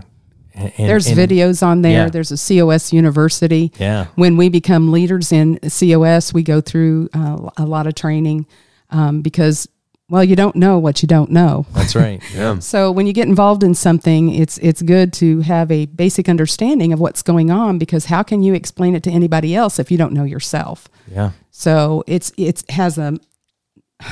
and, 0.55 0.71
and- 0.77 0.87
There's 0.89 1.07
and- 1.07 1.17
videos 1.17 1.65
on 1.65 1.81
there. 1.81 2.03
yeah. 2.05 2.09
There's 2.09 2.31
a 2.31 2.37
COS 2.37 2.93
University. 2.93 3.71
Yeah. 3.79 4.05
When 4.15 4.37
we 4.37 4.49
become 4.49 4.91
leaders 4.91 5.31
in 5.31 5.57
COS, 5.59 6.31
we 6.33 6.43
go 6.43 6.61
through 6.61 7.09
uh, 7.13 7.49
a 7.57 7.65
lot 7.65 7.87
of 7.87 7.95
training 7.95 8.45
um, 8.91 9.21
because, 9.23 9.67
well, 10.09 10.23
you 10.23 10.35
don't 10.35 10.55
know 10.55 10.79
what 10.79 11.01
you 11.01 11.07
don't 11.07 11.31
know. 11.31 11.65
That's 11.73 11.95
right. 11.95 12.21
yeah. 12.33 12.59
So 12.59 12.91
when 12.91 13.07
you 13.07 13.13
get 13.13 13.27
involved 13.27 13.63
in 13.63 13.73
something, 13.73 14.29
it's 14.29 14.57
it's 14.59 14.81
good 14.81 15.13
to 15.13 15.41
have 15.41 15.71
a 15.71 15.85
basic 15.87 16.27
understanding 16.27 16.93
of 16.93 16.99
what's 16.99 17.21
going 17.21 17.49
on 17.49 17.77
because 17.77 18.05
how 18.05 18.23
can 18.23 18.43
you 18.43 18.53
explain 18.53 18.95
it 18.95 19.03
to 19.03 19.11
anybody 19.11 19.55
else 19.55 19.79
if 19.79 19.91
you 19.91 19.97
don't 19.97 20.13
know 20.13 20.23
yourself? 20.23 20.87
Yeah. 21.09 21.31
So 21.51 22.03
it's 22.05 22.31
it's 22.37 22.63
has 22.69 22.97
a 22.97 23.17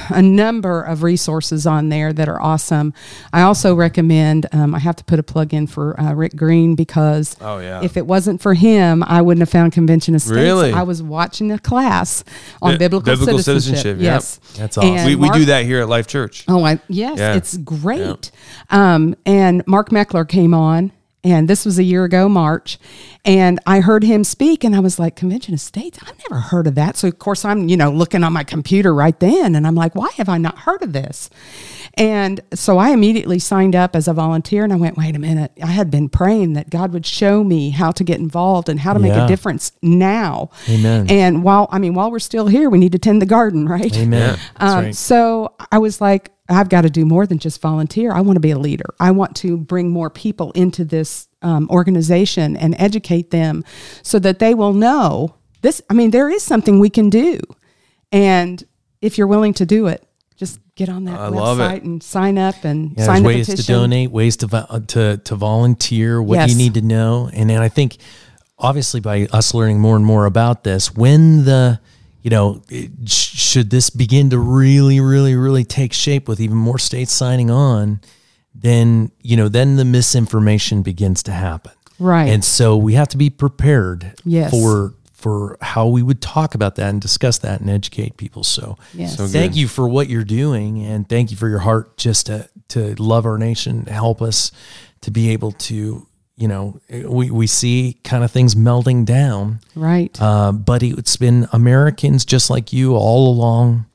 a 0.10 0.22
number 0.22 0.82
of 0.82 1.04
resources 1.04 1.66
on 1.68 1.90
there 1.90 2.14
that 2.14 2.28
are 2.30 2.42
awesome. 2.42 2.94
I 3.34 3.42
also 3.42 3.76
recommend. 3.76 4.46
Um, 4.52 4.74
I 4.76 4.80
have 4.80 4.96
to 4.98 5.04
put 5.04 5.20
a 5.20 5.24
plug 5.24 5.54
in 5.54 5.68
for 5.68 6.00
uh, 6.00 6.14
Rick 6.14 6.36
Green 6.36 6.76
because 6.76 7.36
Oh, 7.42 7.60
yeah. 7.60 7.82
if 7.84 7.98
it 7.98 8.06
wasn't 8.08 8.42
for 8.42 8.54
him, 8.54 9.04
I 9.04 9.22
wouldn't 9.22 9.42
have 9.42 9.50
found 9.50 9.74
Convention 9.74 10.16
of 10.16 10.22
States. 10.22 10.36
Really? 10.36 10.72
I 10.74 10.84
was 10.84 11.02
watching 11.04 11.52
a 11.52 11.60
class 11.60 12.24
on 12.62 12.72
Yeah, 12.72 12.78
biblical, 12.78 13.14
biblical 13.14 13.40
citizenship. 13.40 13.78
citizenship, 13.80 13.98
yep. 14.02 14.14
Yes, 14.16 14.40
That's 14.58 14.78
awesome. 14.78 14.92
And 14.96 15.06
we, 15.08 15.16
we 15.16 15.30
do 15.32 15.46
that 15.46 15.66
here 15.66 15.82
at 15.82 15.90
Life 15.90 16.08
Church. 16.08 16.46
Oh, 16.48 16.64
I, 16.64 16.80
yes, 16.88 17.18
Yeah. 17.20 17.36
it's 17.36 17.58
great. 17.58 18.32
Um, 18.70 19.16
and 19.26 19.64
Mark 19.68 19.90
Meckler 19.90 20.28
came 20.28 20.54
on, 20.54 20.92
and 21.24 21.48
this 21.48 21.66
was 21.66 21.78
a 21.78 21.84
year 21.84 22.04
ago, 22.04 22.28
March, 22.28 22.80
and 23.24 23.60
I 23.68 23.82
heard 23.82 24.04
him 24.04 24.24
speak, 24.24 24.64
and 24.64 24.76
I 24.76 24.80
was 24.80 24.98
like, 24.98 25.16
Convention 25.16 25.54
of 25.54 25.60
States? 25.60 26.00
I've 26.02 26.18
never 26.30 26.42
heard 26.42 26.66
of 26.66 26.76
that. 26.76 26.98
So, 26.98 27.08
of 27.08 27.20
course, 27.20 27.46
I'm, 27.46 27.70
you 27.70 27.78
know, 27.78 27.92
looking 27.92 28.24
on 28.24 28.34
my 28.34 28.44
computer 28.44 28.94
right 28.94 29.20
then, 29.20 29.56
and 29.56 29.68
I'm 29.68 29.76
like, 29.76 29.94
why 29.94 30.10
have 30.18 30.30
I 30.30 30.38
not 30.40 30.60
heard 30.60 30.82
of 30.82 30.94
this? 30.94 31.30
And 31.96 32.40
so 32.54 32.78
I 32.78 32.90
immediately 32.90 33.38
signed 33.38 33.76
up 33.76 33.96
as 33.96 34.08
a 34.08 34.14
volunteer, 34.14 34.64
and 34.64 34.74
I 34.74 34.78
went, 34.78 34.98
wait 34.98 35.16
a 35.16 35.20
minute. 35.20 35.52
I 35.62 35.68
had 35.68 35.92
been 35.92 36.10
praying 36.10 36.54
that 36.54 36.70
God 36.70 36.94
would 36.94 37.06
show 37.06 37.44
me 37.44 37.70
how 37.70 37.92
to 37.92 38.04
get 38.04 38.20
involved 38.20 38.70
and 38.70 38.80
how 38.80 38.94
to 38.94 39.00
make 39.00 39.14
a 39.14 39.28
difference 39.28 39.74
now. 39.82 40.50
Amen. 40.70 41.08
And 41.10 41.44
while, 41.44 41.68
I 41.72 41.80
mean, 41.80 41.94
while 41.94 42.10
we're 42.10 42.20
still 42.20 42.48
here, 42.48 42.70
we 42.70 42.80
need 42.80 42.94
to 42.94 43.00
tend 43.00 43.22
the 43.22 43.26
garden, 43.28 43.68
right? 43.68 43.96
Amen. 43.96 44.40
Um, 44.58 44.86
right. 44.86 44.96
So 44.96 45.54
I 45.72 45.78
was 45.78 46.02
like, 46.02 46.32
I've 46.52 46.70
got 46.70 46.82
to 46.82 46.90
do 46.90 47.06
more 47.06 47.26
than 47.26 47.40
just 47.40 47.62
volunteer. 47.62 48.12
I 48.12 48.22
want 48.22 48.36
to 48.36 48.42
be 48.42 48.52
a 48.52 48.60
leader. 48.60 48.94
I 49.00 49.12
want 49.12 49.36
to 49.38 49.58
bring 49.58 49.90
more 49.90 50.10
people 50.10 50.52
into 50.52 50.84
this 50.86 51.28
um, 51.42 51.68
organization 51.72 52.56
and 52.58 52.76
educate 52.78 53.32
them 53.32 53.64
so 54.04 54.20
that 54.20 54.40
they 54.40 54.54
will 54.54 54.74
know 54.74 55.36
this. 55.62 55.82
I 55.90 55.94
mean, 55.94 56.12
there 56.12 56.30
is 56.30 56.44
something 56.44 56.80
we 56.80 56.90
can 56.90 57.10
do. 57.10 57.40
And 58.12 58.64
if 59.02 59.18
you're 59.18 59.28
willing 59.28 59.54
to 59.56 59.66
do 59.66 59.88
it, 59.88 60.06
just 60.36 60.60
get 60.76 60.90
on 60.90 61.06
that 61.06 61.20
I 61.20 61.30
website 61.30 61.84
and 61.84 62.02
sign 62.02 62.38
up 62.38 62.64
and 62.64 62.94
Yeah, 62.98 63.06
sign 63.06 63.22
there's 63.22 63.22
the 63.22 63.28
ways 63.40 63.46
petition. 63.50 63.66
to 63.66 63.72
donate, 63.82 64.12
ways 64.12 64.38
to 64.38 64.48
vo- 64.48 64.66
uh, 64.70 64.80
to 64.88 65.18
to 65.18 65.36
volunteer, 65.36 66.22
what 66.22 66.36
Yes. 66.36 66.50
you 66.52 66.56
need 66.58 66.74
to 66.76 66.82
know, 66.82 67.30
and 67.32 67.50
then 67.50 67.62
I 67.62 67.70
think 67.70 67.98
obviously 68.58 69.00
by 69.00 69.28
us 69.32 69.54
learning 69.54 69.80
more 69.80 69.96
and 69.96 70.06
more 70.06 70.26
about 70.26 70.64
this, 70.64 70.94
when 70.96 71.46
the 71.46 71.80
you 72.22 72.30
know, 72.30 72.62
it, 72.70 72.92
should 73.10 73.70
this 73.70 73.90
begin 73.90 74.30
to 74.30 74.38
really, 74.38 75.00
really, 75.00 75.36
really 75.36 75.64
take 75.64 75.94
shape 75.94 76.28
with 76.28 76.40
even 76.40 76.58
more 76.58 76.78
states 76.80 77.12
signing 77.12 77.50
on, 77.50 78.02
then 78.54 79.12
you 79.22 79.36
know, 79.38 79.48
then 79.48 79.76
the 79.76 79.86
misinformation 79.86 80.82
begins 80.82 81.24
to 81.24 81.32
happen. 81.32 81.72
Right. 82.00 82.30
And 82.30 82.44
so 82.44 82.78
we 82.78 82.94
have 82.96 83.08
to 83.10 83.18
be 83.18 83.30
prepared 83.30 84.14
Yes. 84.26 84.52
for 84.52 84.94
for 85.14 85.56
how 85.62 85.86
we 85.88 86.02
would 86.02 86.20
talk 86.20 86.56
about 86.56 86.76
that 86.78 86.90
and 86.90 87.00
discuss 87.00 87.38
that 87.40 87.62
and 87.62 87.70
educate 87.70 88.18
people. 88.18 88.44
So, 88.44 88.80
Yes. 88.92 89.18
So 89.18 89.28
thank 89.28 89.56
you 89.56 89.68
for 89.68 89.88
what 89.88 90.10
you're 90.10 90.24
doing 90.24 90.84
and 90.84 91.08
thank 91.08 91.30
you 91.30 91.38
for 91.38 91.48
your 91.48 91.60
heart 91.60 91.96
just 91.98 92.26
to 92.28 92.50
to 92.70 92.96
love 92.96 93.26
our 93.26 93.38
nation, 93.38 93.86
help 93.86 94.22
us 94.22 94.52
to 95.02 95.12
be 95.12 95.30
able 95.30 95.52
to, 95.52 96.08
you 96.38 96.48
know, 96.48 96.80
we 96.90 97.30
we 97.30 97.46
see 97.48 97.98
kind 98.04 98.24
of 98.24 98.32
things 98.32 98.56
melting 98.56 99.06
down. 99.06 99.60
Right. 99.76 100.16
Uh, 100.22 100.52
but 100.52 100.82
it's 100.84 101.18
been 101.18 101.48
Americans 101.52 102.26
just 102.26 102.50
like 102.50 102.74
you 102.74 102.96
all 102.96 103.30
along 103.32 103.86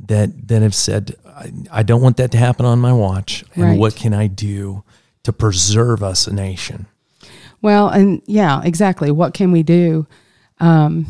that 0.00 0.48
that 0.48 0.62
have 0.62 0.74
said, 0.74 1.14
I, 1.26 1.52
I 1.70 1.82
don't 1.82 2.02
want 2.02 2.16
that 2.16 2.32
to 2.32 2.38
happen 2.38 2.66
on 2.66 2.78
my 2.80 2.92
watch. 2.92 3.44
And 3.54 3.64
Right. 3.64 3.78
what 3.78 3.94
can 3.96 4.12
I 4.14 4.26
do 4.26 4.82
to 5.22 5.32
preserve 5.32 6.02
us 6.02 6.26
a 6.26 6.32
nation? 6.34 6.86
Well, 7.62 7.88
and 7.88 8.20
yeah, 8.26 8.62
exactly. 8.64 9.10
What 9.10 9.32
can 9.34 9.52
we 9.52 9.62
do? 9.62 10.06
Um, 10.60 11.06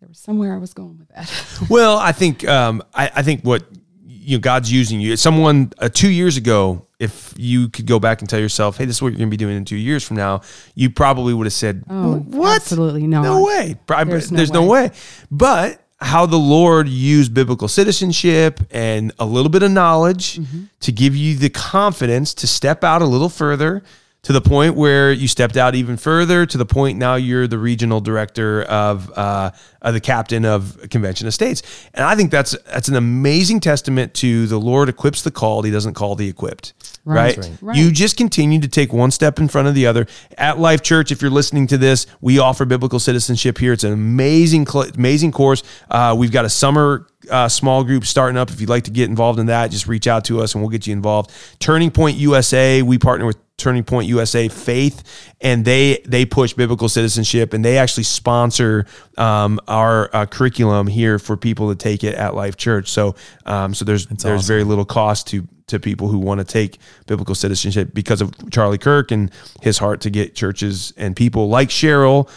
there 0.00 0.08
was 0.08 0.18
somewhere 0.18 0.54
I 0.54 0.58
was 0.58 0.72
going 0.74 0.98
with 0.98 1.08
that. 1.08 1.30
Well, 1.70 1.96
I 1.98 2.12
think 2.12 2.46
um, 2.46 2.82
I, 2.94 3.10
I 3.16 3.22
think 3.22 3.42
what 3.42 3.64
you 4.06 4.36
know 4.36 4.40
God's 4.40 4.70
using 4.70 5.00
you. 5.00 5.16
Someone 5.16 5.72
uh, 5.78 5.88
two 5.88 6.10
years 6.10 6.36
ago, 6.36 6.85
if 6.98 7.34
you 7.36 7.68
could 7.68 7.86
go 7.86 7.98
back 8.00 8.20
and 8.20 8.28
tell 8.28 8.40
yourself, 8.40 8.78
"Hey, 8.78 8.84
this 8.86 8.96
is 8.96 9.02
what 9.02 9.08
you're 9.08 9.18
going 9.18 9.28
to 9.30 9.36
be 9.36 9.36
doing 9.36 9.56
in 9.56 9.64
two 9.64 9.76
years 9.76 10.02
from 10.04 10.16
now," 10.16 10.40
you 10.74 10.88
probably 10.90 11.34
would 11.34 11.46
have 11.46 11.52
said, 11.52 11.84
Oh, 11.90 12.16
"What? 12.18 12.56
absolutely 12.56 13.06
not. 13.06 13.22
No 13.22 13.44
way. 13.44 13.76
There's 13.86 14.28
There's, 14.30 14.50
no 14.52 14.62
no, 14.62 14.66
way. 14.66 14.82
way. 14.88 14.90
But 15.30 15.82
how 16.00 16.26
the 16.26 16.36
Lord 16.38 16.88
used 16.88 17.32
biblical 17.32 17.68
citizenship 17.68 18.60
and 18.70 19.12
a 19.18 19.24
little 19.24 19.48
bit 19.50 19.62
of 19.62 19.70
knowledge 19.70 20.38
Mm-hmm. 20.38 20.64
to 20.80 20.92
give 20.92 21.16
you 21.16 21.36
the 21.36 21.48
confidence 21.48 22.34
to 22.34 22.46
step 22.46 22.84
out 22.84 23.00
a 23.02 23.06
little 23.06 23.30
further 23.30 23.82
to 24.26 24.32
the 24.32 24.40
point 24.40 24.74
where 24.74 25.12
you 25.12 25.28
stepped 25.28 25.56
out 25.56 25.76
even 25.76 25.96
further 25.96 26.44
to 26.44 26.58
the 26.58 26.66
point 26.66 26.98
now 26.98 27.14
you're 27.14 27.46
the 27.46 27.58
regional 27.58 28.00
director 28.00 28.62
of, 28.64 29.08
uh, 29.16 29.52
of 29.80 29.94
the 29.94 30.00
captain 30.00 30.44
of 30.44 30.76
convention 30.90 31.28
of 31.28 31.32
states 31.32 31.62
and 31.94 32.04
i 32.04 32.16
think 32.16 32.32
that's 32.32 32.56
that's 32.64 32.88
an 32.88 32.96
amazing 32.96 33.60
testament 33.60 34.12
to 34.14 34.48
the 34.48 34.58
lord 34.58 34.88
equips 34.88 35.22
the 35.22 35.30
called 35.30 35.64
he 35.64 35.70
doesn't 35.70 35.94
call 35.94 36.16
the 36.16 36.28
equipped 36.28 36.72
Right. 37.04 37.36
right, 37.36 37.58
right. 37.60 37.76
you 37.76 37.92
just 37.92 38.16
continue 38.16 38.60
to 38.60 38.66
take 38.66 38.92
one 38.92 39.12
step 39.12 39.38
in 39.38 39.46
front 39.46 39.68
of 39.68 39.76
the 39.76 39.86
other. 39.86 40.08
At 40.36 40.58
Life 40.58 40.82
Church, 40.82 41.12
if 41.12 41.22
you're 41.22 41.30
listening 41.30 41.68
to 41.68 41.78
this, 41.78 42.04
we 42.20 42.40
offer 42.40 42.64
biblical 42.64 42.98
citizenship 42.98 43.58
here. 43.58 43.72
It's 43.72 43.84
an 43.84 43.92
amazing, 43.92 44.66
cl- 44.66 44.90
amazing 44.92 45.30
course. 45.30 45.62
Uh, 45.88 46.16
we've 46.18 46.32
got 46.32 46.44
a 46.44 46.48
summer 46.48 47.06
uh, 47.30 47.48
small 47.48 47.84
group 47.84 48.06
starting 48.06 48.36
up. 48.36 48.50
If 48.50 48.60
you'd 48.60 48.70
like 48.70 48.82
to 48.84 48.90
get 48.90 49.08
involved 49.08 49.38
in 49.38 49.46
that, 49.46 49.70
just 49.70 49.86
reach 49.86 50.08
out 50.08 50.24
to 50.24 50.42
us 50.42 50.54
and 50.56 50.62
we'll 50.64 50.70
get 50.70 50.88
you 50.88 50.94
involved. 50.94 51.30
Turning 51.60 51.92
Point 51.92 52.16
USA, 52.16 52.82
we 52.82 52.98
partner 52.98 53.24
with 53.24 53.38
Turning 53.58 53.84
Point 53.84 54.06
USA 54.08 54.48
Faith, 54.48 55.02
and 55.40 55.64
they 55.64 56.02
they 56.06 56.26
push 56.26 56.52
biblical 56.52 56.88
citizenship, 56.88 57.54
and 57.54 57.64
they 57.64 57.78
actually 57.78 58.02
sponsor 58.04 58.86
um, 59.16 59.58
our 59.66 60.10
uh, 60.14 60.26
curriculum 60.26 60.86
here 60.86 61.18
for 61.18 61.36
people 61.36 61.70
to 61.70 61.74
take 61.74 62.04
it 62.04 62.14
at 62.16 62.34
Life 62.34 62.56
Church. 62.56 62.88
So 62.88 63.14
um, 63.46 63.72
so 63.72 63.84
there's 63.84 64.06
there's 64.06 64.24
awesome. 64.24 64.46
very 64.46 64.64
little 64.64 64.84
cost 64.84 65.28
to 65.28 65.48
to 65.68 65.80
people 65.80 66.08
who 66.08 66.18
want 66.18 66.38
to 66.38 66.44
take 66.44 66.78
biblical 67.06 67.34
citizenship 67.34 67.90
because 67.92 68.20
of 68.20 68.32
Charlie 68.50 68.78
Kirk 68.78 69.10
and 69.10 69.30
his 69.62 69.78
heart 69.78 70.00
to 70.02 70.10
get 70.10 70.34
churches 70.34 70.92
and 70.96 71.16
people 71.16 71.48
like 71.48 71.70
Cheryl 71.70 72.28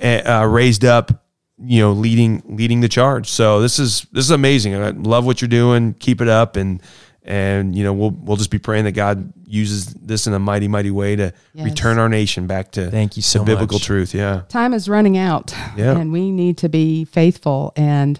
uh, 0.00 0.46
raised 0.48 0.84
up, 0.84 1.24
you 1.58 1.80
know, 1.80 1.92
leading 1.92 2.42
leading 2.46 2.80
the 2.80 2.88
charge. 2.88 3.28
So 3.28 3.60
this 3.60 3.78
is 3.78 4.06
this 4.12 4.24
is 4.24 4.30
amazing. 4.30 4.74
I 4.74 4.90
love 4.90 5.26
what 5.26 5.40
you're 5.40 5.48
doing. 5.48 5.94
Keep 5.94 6.20
it 6.20 6.28
up, 6.28 6.56
and 6.56 6.80
and 7.28 7.76
you 7.76 7.84
know 7.84 7.92
we'll 7.92 8.10
we'll 8.10 8.36
just 8.38 8.50
be 8.50 8.58
praying 8.58 8.84
that 8.86 8.92
God 8.92 9.32
uses 9.46 9.86
this 9.94 10.26
in 10.26 10.32
a 10.32 10.38
mighty 10.38 10.66
mighty 10.66 10.90
way 10.90 11.14
to 11.14 11.32
Yes. 11.54 11.64
return 11.64 11.98
our 11.98 12.08
nation 12.08 12.46
back 12.46 12.72
to 12.72 12.90
Thank 12.90 13.16
you 13.16 13.22
so 13.22 13.44
biblical 13.44 13.76
much. 13.76 13.84
truth. 13.84 14.14
Yeah. 14.14 14.42
Time 14.48 14.72
is 14.74 14.88
running 14.88 15.16
out, 15.16 15.54
Yeah. 15.76 15.96
and 15.96 16.10
we 16.10 16.30
need 16.32 16.56
to 16.58 16.68
be 16.68 17.04
faithful, 17.04 17.72
and 17.76 18.18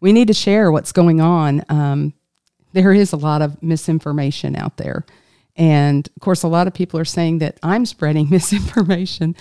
we 0.00 0.12
need 0.12 0.28
to 0.28 0.34
share 0.34 0.70
what's 0.70 0.92
going 0.92 1.20
on. 1.20 1.64
Um, 1.68 2.12
there 2.72 2.92
is 2.92 3.12
a 3.12 3.16
lot 3.16 3.42
of 3.42 3.60
misinformation 3.62 4.54
out 4.56 4.76
there. 4.76 5.04
And 5.56 6.08
of 6.16 6.20
course, 6.22 6.42
a 6.42 6.48
lot 6.48 6.66
of 6.66 6.74
people 6.74 6.98
are 7.00 7.04
saying 7.04 7.38
that 7.38 7.58
I'm 7.62 7.84
spreading 7.86 8.28
misinformation. 8.30 9.34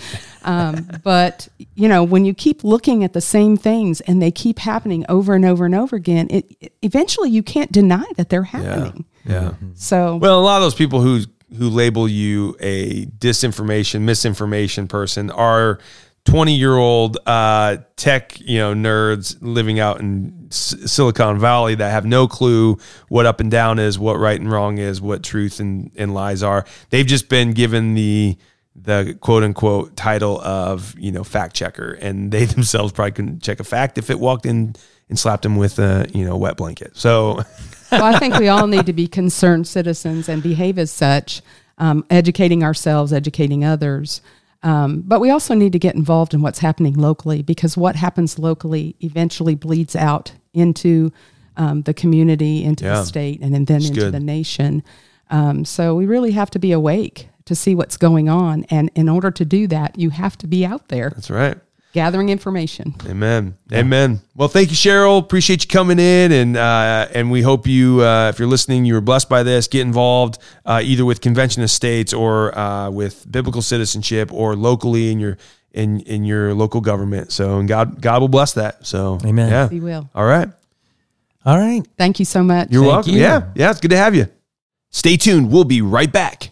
Um, 0.43 0.87
but, 1.03 1.47
you 1.75 1.87
know, 1.87 2.03
when 2.03 2.25
you 2.25 2.33
keep 2.33 2.63
looking 2.63 3.03
at 3.03 3.13
the 3.13 3.21
same 3.21 3.57
things 3.57 4.01
and 4.01 4.21
they 4.21 4.31
keep 4.31 4.59
happening 4.59 5.05
over 5.09 5.33
and 5.35 5.45
over 5.45 5.65
and 5.65 5.75
over 5.75 5.95
again, 5.95 6.27
it, 6.29 6.45
it- 6.59 6.73
eventually 6.81 7.29
you 7.29 7.43
can't 7.43 7.71
deny 7.71 8.05
that 8.17 8.29
they're 8.29 8.43
happening. 8.43 9.05
Yeah. 9.25 9.33
yeah. 9.43 9.51
So, 9.75 10.15
Well, 10.17 10.39
a 10.39 10.41
lot 10.41 10.57
of 10.57 10.63
those 10.63 10.75
people 10.75 11.01
who 11.01 11.21
who 11.57 11.67
label 11.67 12.07
you 12.07 12.55
a 12.59 13.05
disinformation, 13.07 14.01
misinformation 14.01 14.87
person 14.87 15.31
are 15.31 15.79
20 16.29 16.55
year 16.55 16.77
old 16.77 17.17
uh, 17.25 17.77
tech, 17.95 18.39
you 18.39 18.59
know, 18.59 18.73
nerds 18.73 19.35
living 19.41 19.79
out 19.79 19.99
in 19.99 20.47
S- 20.51 20.75
Silicon 20.85 21.39
Valley 21.39 21.73
that 21.73 21.89
have 21.89 22.05
no 22.05 22.27
clue 22.27 22.77
what 23.07 23.25
up 23.25 23.39
and 23.39 23.49
down 23.49 23.79
is, 23.79 23.97
what 23.97 24.19
right 24.19 24.39
and 24.39 24.51
wrong 24.51 24.77
is, 24.77 25.01
what 25.01 25.23
truth 25.23 25.59
and, 25.59 25.91
and 25.95 26.13
lies 26.13 26.43
are. 26.43 26.65
They've 26.91 27.05
just 27.05 27.29
been 27.29 27.53
given 27.53 27.95
the 27.95 28.37
the 28.75 29.17
quote 29.19 29.43
unquote 29.43 29.97
title 29.97 30.39
of 30.41 30.97
you 30.99 31.11
know 31.11 31.23
fact 31.23 31.55
checker, 31.55 31.93
and 31.93 32.31
they 32.31 32.45
themselves 32.55 32.91
probably 32.91 33.11
couldn't 33.11 33.41
check 33.41 33.59
a 33.59 33.63
fact 33.63 33.97
if 33.97 34.11
it 34.11 34.19
walked 34.19 34.45
in 34.45 34.75
and 35.09 35.17
slapped 35.17 35.43
them 35.43 35.55
with 35.55 35.79
a 35.79 36.07
you 36.13 36.25
know 36.25 36.37
wet 36.37 36.57
blanket. 36.57 36.95
So. 36.95 37.43
well, 37.91 38.03
I 38.03 38.19
think 38.19 38.35
we 38.35 38.49
all 38.49 38.67
need 38.67 38.85
to 38.85 38.93
be 38.93 39.07
concerned 39.07 39.67
citizens 39.67 40.29
and 40.29 40.43
behave 40.43 40.77
as 40.77 40.91
such, 40.91 41.41
um, 41.79 42.05
educating 42.11 42.63
ourselves, 42.63 43.11
educating 43.11 43.65
others. 43.65 44.21
Um, 44.61 45.01
but 45.05 45.19
we 45.21 45.29
also 45.29 45.53
need 45.53 45.71
to 45.73 45.79
get 45.79 45.95
involved 45.95 46.33
in 46.33 46.41
what's 46.41 46.59
happening 46.59 46.93
locally 46.95 47.41
because 47.41 47.77
what 47.77 47.95
happens 47.95 48.37
locally 48.37 48.95
eventually 48.99 49.55
bleeds 49.55 49.95
out 49.95 50.33
into 50.53 51.11
um, 51.55 51.81
the 51.83 51.93
community, 51.93 52.63
into 52.63 52.83
Yeah. 52.85 52.95
the 52.95 53.03
state, 53.05 53.39
and 53.41 53.53
then, 53.53 53.65
then 53.65 53.81
into 53.83 53.93
good. 53.99 54.13
the 54.13 54.19
nation. 54.19 54.83
Um, 55.29 55.63
so 55.65 55.95
we 55.95 56.05
really 56.05 56.31
have 56.31 56.49
to 56.51 56.59
be 56.59 56.71
awake 56.71 57.29
to 57.45 57.55
see 57.55 57.73
what's 57.75 57.97
going 57.97 58.27
on. 58.29 58.65
And 58.69 58.91
in 58.95 59.07
order 59.09 59.31
to 59.31 59.45
do 59.45 59.67
that, 59.67 59.97
you 59.97 60.09
have 60.09 60.37
to 60.39 60.47
be 60.47 60.65
out 60.65 60.87
there 60.89 61.11
That's 61.15 61.29
right. 61.29 61.57
Gathering 61.93 62.29
information. 62.29 62.95
Amen. 63.07 63.57
Amen. 63.73 64.21
Well, 64.35 64.47
thank 64.47 64.69
you, 64.69 64.75
Cheryl. 64.75 65.19
Appreciate 65.19 65.63
you 65.63 65.67
coming 65.67 65.99
in, 65.99 66.31
and 66.31 66.57
uh, 66.57 67.07
and 67.13 67.31
we 67.31 67.41
hope 67.41 67.67
you, 67.67 68.01
uh, 68.03 68.29
if 68.29 68.39
you're 68.39 68.47
listening, 68.47 68.85
you 68.85 68.93
were 68.93 69.01
blessed 69.01 69.29
by 69.29 69.43
this. 69.43 69.67
Get 69.67 69.81
involved 69.81 70.37
uh, 70.65 70.81
either 70.83 71.05
with 71.05 71.21
Convention 71.21 71.63
of 71.63 71.71
States 71.71 72.13
or 72.13 72.57
uh, 72.57 72.89
with 72.89 73.29
biblical 73.31 73.61
citizenship, 73.61 74.31
or 74.33 74.55
locally 74.55 75.11
in 75.11 75.19
your 75.19 75.37
in 75.71 76.01
in 76.01 76.25
your 76.25 76.53
local 76.53 76.81
government. 76.81 77.31
So, 77.31 77.59
and 77.59 77.67
God 77.67 78.01
God 78.01 78.21
will 78.21 78.29
bless 78.29 78.53
that. 78.53 78.85
So, 78.85 79.19
Amen. 79.25 79.49
Yeah. 79.49 79.69
He 79.69 79.79
will. 79.79 80.09
All 80.13 80.25
right. 80.25 80.49
All 81.45 81.57
right. 81.57 81.81
Thank 81.97 82.19
you 82.19 82.25
so 82.25 82.43
much. 82.43 82.69
You're 82.69 82.83
Thank 82.83 82.93
welcome. 82.93 83.13
you. 83.13 83.21
Yeah. 83.21 83.49
Yeah. 83.55 83.71
It's 83.71 83.79
good 83.79 83.91
to 83.91 83.97
have 83.97 84.13
you. 84.13 84.27
Stay 84.91 85.17
tuned. 85.17 85.51
We'll 85.51 85.63
be 85.63 85.81
right 85.81 86.11
back. 86.11 86.51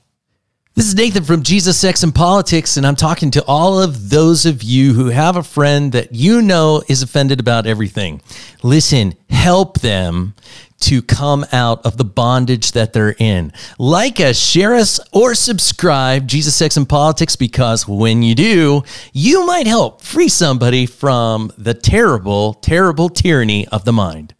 This 0.77 0.89
is 0.89 0.95
Nathan 0.95 1.23
from 1.23 1.41
Jesus, 1.41 1.75
Sex, 1.75 2.03
and 2.03 2.13
Politics, 2.13 2.77
and 2.77 2.85
I'm 2.85 2.95
talking 2.95 3.31
to 3.31 3.43
all 3.47 3.81
of 3.81 4.11
those 4.11 4.45
of 4.45 4.61
you 4.61 4.93
who 4.93 5.07
have 5.07 5.35
a 5.35 5.41
friend 5.41 5.91
that 5.93 6.13
you 6.13 6.39
know 6.39 6.83
is 6.87 7.01
offended 7.01 7.39
about 7.39 7.65
everything. 7.65 8.21
Listen, 8.61 9.15
help 9.27 9.79
them 9.79 10.35
to 10.81 11.01
come 11.01 11.47
out 11.51 11.83
of 11.83 11.97
the 11.97 12.05
bondage 12.05 12.73
that 12.73 12.93
they're 12.93 13.15
in. 13.17 13.53
Like 13.79 14.19
us, 14.19 14.37
share 14.37 14.75
us, 14.75 14.99
or 15.11 15.33
subscribe, 15.33 16.27
Jesus, 16.27 16.55
Sex, 16.55 16.77
and 16.77 16.87
Politics, 16.87 17.35
because 17.35 17.87
when 17.87 18.21
you 18.21 18.35
do, 18.35 18.83
you 19.13 19.47
might 19.47 19.65
help 19.65 20.03
free 20.03 20.29
somebody 20.29 20.85
from 20.85 21.51
the 21.57 21.73
terrible, 21.73 22.53
terrible 22.53 23.09
tyranny 23.09 23.67
of 23.69 23.83
the 23.83 23.93
mind. 23.93 24.35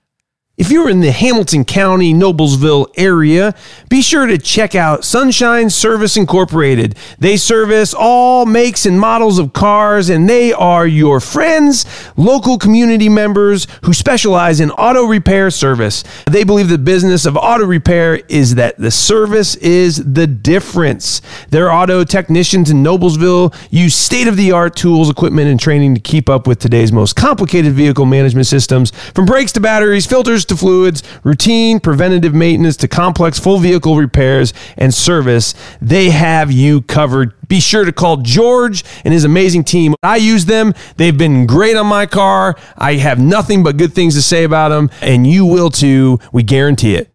If 0.58 0.72
you're 0.72 0.90
in 0.90 1.02
the 1.02 1.12
Hamilton 1.12 1.66
County, 1.66 2.16
Noblesville 2.16 2.88
area, 2.98 3.54
be 3.90 4.02
sure 4.02 4.26
to 4.26 4.40
check 4.40 4.74
out 4.74 5.06
Sunshine 5.06 5.70
Service 5.70 6.18
Incorporated. 6.18 6.98
They 7.20 7.38
service 7.38 7.94
all 7.94 8.48
makes 8.48 8.88
and 8.88 9.00
models 9.00 9.38
of 9.38 9.54
cars, 9.54 10.10
and 10.10 10.28
they 10.28 10.52
are 10.54 10.88
your 10.88 11.20
friends, 11.20 11.86
local 12.18 12.58
community 12.58 13.08
members 13.08 13.68
who 13.84 13.94
specialize 13.94 14.60
in 14.60 14.72
auto 14.72 15.04
repair 15.04 15.52
service. 15.52 16.04
They 16.26 16.44
believe 16.44 16.70
the 16.70 16.80
business 16.80 17.28
of 17.28 17.38
auto 17.38 17.68
repair 17.68 18.16
is 18.28 18.56
that 18.56 18.80
the 18.80 18.90
service 18.90 19.54
is 19.58 20.12
the 20.12 20.26
difference. 20.26 21.22
Their 21.52 21.72
auto 21.72 22.04
technicians 22.04 22.72
in 22.72 22.82
Noblesville 22.82 23.56
use 23.70 23.94
state 23.94 24.28
of 24.28 24.38
the 24.38 24.54
art 24.54 24.76
tools, 24.76 25.08
equipment, 25.08 25.50
and 25.50 25.60
training 25.60 25.94
to 25.94 26.02
keep 26.02 26.30
up 26.30 26.48
with 26.48 26.58
today's 26.58 26.92
most 26.92 27.16
complicated 27.16 27.74
vehicle 27.74 28.08
management 28.08 28.48
systems 28.48 28.90
from 29.14 29.28
brakes 29.28 29.52
to 29.52 29.60
batteries, 29.60 30.08
filters 30.08 30.47
to 30.48 30.58
fluids, 30.58 31.04
routine 31.24 31.80
preventative 31.80 32.34
maintenance 32.34 32.78
to 32.78 32.88
complex 32.88 33.40
full 33.40 33.60
vehicle 33.60 33.96
repairs 33.96 34.54
and 34.78 34.94
service, 34.94 35.54
they 35.82 36.10
have 36.10 36.52
you 36.52 36.82
covered. 36.82 37.34
Be 37.48 37.60
sure 37.60 37.86
to 37.86 37.94
call 37.94 38.18
George 38.18 38.84
and 39.06 39.14
his 39.14 39.24
amazing 39.24 39.64
team. 39.64 39.96
I 40.04 40.18
use 40.18 40.46
them. 40.46 40.74
They've 40.98 41.18
been 41.18 41.46
great 41.48 41.78
on 41.78 41.88
my 41.88 42.06
car. 42.06 42.58
I 42.78 42.96
have 42.96 43.20
nothing 43.20 43.64
but 43.64 43.78
good 43.78 43.94
things 43.94 44.16
to 44.16 44.22
say 44.22 44.44
about 44.44 44.70
them, 44.70 44.90
and 45.02 45.26
you 45.26 45.46
will 45.46 45.70
too. 45.70 46.20
We 46.32 46.44
guarantee 46.44 46.96
it. 46.96 47.10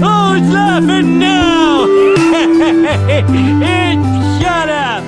Oh, 0.00 0.34
it's 0.36 0.52
laughing 0.52 1.18
now! 1.18 1.84
it's 3.10 4.42
shut 4.42 4.68
up! 4.68 5.02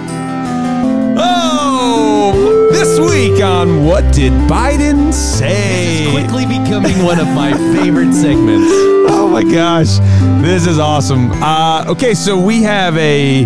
Oh, 1.16 1.79
week 3.40 3.46
on 3.46 3.86
What 3.86 4.12
Did 4.12 4.32
Biden 4.50 5.12
Say? 5.12 6.06
Quickly 6.10 6.44
becoming 6.44 7.02
one 7.02 7.18
of 7.18 7.26
my 7.28 7.52
favorite 7.74 8.12
segments. 8.12 8.70
Oh 9.12 9.28
my 9.28 9.42
gosh, 9.42 9.98
this 10.42 10.66
is 10.66 10.78
awesome. 10.78 11.30
Uh, 11.42 11.84
okay, 11.88 12.14
so 12.14 12.38
we 12.38 12.62
have 12.62 12.96
a 12.96 13.44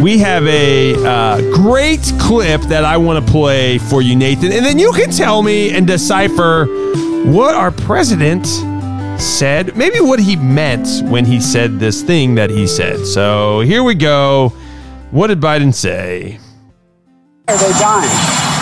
we 0.00 0.18
have 0.18 0.46
a 0.46 0.94
uh, 1.04 1.40
great 1.54 2.12
clip 2.18 2.60
that 2.62 2.84
I 2.84 2.96
want 2.96 3.24
to 3.24 3.32
play 3.32 3.78
for 3.78 4.00
you, 4.00 4.14
Nathan, 4.16 4.52
and 4.52 4.64
then 4.64 4.78
you 4.78 4.92
can 4.92 5.10
tell 5.10 5.42
me 5.42 5.74
and 5.74 5.86
decipher 5.86 6.66
what 7.26 7.54
our 7.54 7.70
president 7.70 8.46
said, 9.20 9.76
maybe 9.76 10.00
what 10.00 10.18
he 10.18 10.36
meant 10.36 10.88
when 11.10 11.24
he 11.24 11.40
said 11.40 11.78
this 11.78 12.02
thing 12.02 12.34
that 12.36 12.50
he 12.50 12.66
said. 12.66 13.04
So 13.04 13.60
here 13.60 13.82
we 13.82 13.94
go. 13.94 14.50
What 15.10 15.26
did 15.28 15.40
Biden 15.40 15.74
say? 15.74 16.38
Are 17.48 17.56
they 17.56 17.72
dying? 17.72 18.55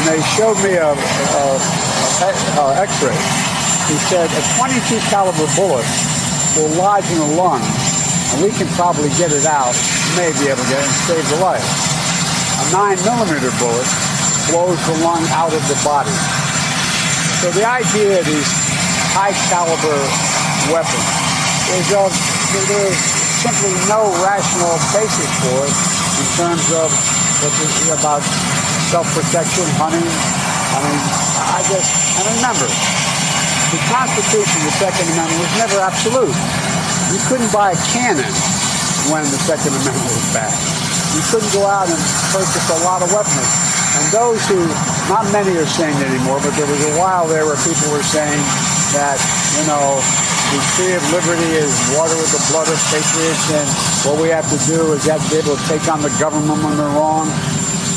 And 0.00 0.16
they 0.16 0.22
showed 0.32 0.56
me 0.64 0.80
a, 0.80 0.96
a, 0.96 1.44
a, 2.24 2.30
a 2.32 2.64
X-ray. 2.88 3.12
He 3.92 3.96
said 4.08 4.32
a 4.32 4.42
22 4.56 4.96
caliber 5.12 5.44
bullet 5.52 5.84
will 6.56 6.72
lodge 6.80 7.04
in 7.12 7.20
the 7.20 7.36
lung, 7.36 7.60
and 8.32 8.40
we 8.40 8.48
can 8.48 8.64
probably 8.80 9.12
get 9.20 9.28
it 9.28 9.44
out, 9.44 9.76
may 10.16 10.32
be 10.40 10.48
able 10.48 10.64
to 10.64 10.70
get 10.72 10.80
it 10.80 10.88
and 10.88 11.00
save 11.04 11.26
the 11.36 11.44
life. 11.44 11.60
A 11.60 12.64
nine 12.72 12.96
millimeter 13.04 13.52
bullet 13.60 13.84
blows 14.48 14.80
the 14.88 14.96
lung 15.04 15.20
out 15.36 15.52
of 15.52 15.60
the 15.68 15.76
body. 15.84 16.16
So 17.44 17.52
the 17.52 17.68
idea 17.68 18.20
of 18.20 18.24
these 18.24 18.50
high 19.12 19.36
caliber 19.52 20.00
weapons 20.72 21.08
is 21.76 21.92
of 21.92 22.08
there's 22.72 22.96
simply 23.44 23.76
no 23.84 24.08
rational 24.24 24.80
basis 24.96 25.28
for 25.44 25.60
it 25.68 25.76
in 26.24 26.28
terms 26.40 26.66
of 26.72 26.88
about 28.00 28.24
self-protection, 28.90 29.62
hunting. 29.78 30.02
I 30.02 30.78
mean, 30.82 30.98
I 31.54 31.62
just, 31.70 31.90
and 32.18 32.26
remember, 32.42 32.66
the 32.66 33.80
Constitution, 33.86 34.58
the 34.66 34.74
Second 34.82 35.06
Amendment, 35.14 35.38
was 35.46 35.54
never 35.62 35.78
absolute. 35.78 36.34
You 37.14 37.20
couldn't 37.30 37.54
buy 37.54 37.70
a 37.70 37.80
cannon 37.94 38.34
when 39.14 39.22
the 39.30 39.38
Second 39.46 39.78
Amendment 39.78 40.10
was 40.10 40.26
passed. 40.34 40.58
You 41.14 41.22
couldn't 41.30 41.54
go 41.54 41.70
out 41.70 41.86
and 41.86 42.02
purchase 42.34 42.66
a 42.66 42.82
lot 42.82 42.98
of 43.06 43.14
weapons. 43.14 43.50
And 43.94 44.04
those 44.10 44.42
who, 44.50 44.58
not 45.06 45.22
many 45.30 45.54
are 45.54 45.70
saying 45.70 45.94
anymore, 45.94 46.42
but 46.42 46.50
there 46.58 46.66
was 46.66 46.82
a 46.90 46.94
while 46.98 47.30
there 47.30 47.46
where 47.46 47.58
people 47.62 47.94
were 47.94 48.02
saying 48.02 48.42
that, 48.98 49.18
you 49.54 49.70
know, 49.70 50.02
the 50.50 50.58
tree 50.74 50.94
of 50.98 51.02
liberty 51.14 51.50
is 51.54 51.70
water 51.94 52.14
with 52.18 52.34
the 52.34 52.42
blood 52.50 52.66
of 52.66 52.78
patriots, 52.90 53.54
and 53.54 53.66
what 54.02 54.18
we 54.18 54.34
have 54.34 54.46
to 54.50 54.58
do 54.66 54.98
is 54.98 55.06
have 55.06 55.22
to 55.22 55.30
be 55.30 55.38
able 55.38 55.54
to 55.54 55.66
take 55.70 55.86
on 55.86 56.02
the 56.02 56.10
government 56.18 56.58
when 56.58 56.74
they're 56.74 56.94
wrong. 56.98 57.30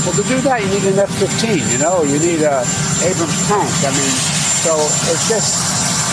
Well, 0.04 0.12
to 0.20 0.24
do 0.28 0.38
that, 0.43 0.60
you 0.60 0.68
need 0.68 0.84
an 0.84 0.99
F-15. 0.99 1.64
You 1.72 1.80
know, 1.80 2.04
you 2.04 2.20
need 2.20 2.43
a 2.43 2.60
Abrams 3.08 3.39
tank. 3.47 3.72
I 3.88 3.91
mean, 3.95 4.14
so 4.60 4.76
it's 5.08 5.30
just. 5.32 5.56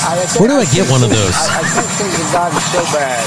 I, 0.07 0.15
I 0.17 0.25
Where 0.41 0.49
do 0.49 0.57
I 0.57 0.65
get 0.71 0.87
think 0.87 0.91
one 0.95 1.03
of 1.03 1.11
those? 1.11 1.35
I, 1.37 1.59
I 1.59 1.63
think 1.67 1.89
things 1.99 2.15
have 2.17 2.33
gotten 2.33 2.61
so 2.71 2.81
bad 2.95 3.21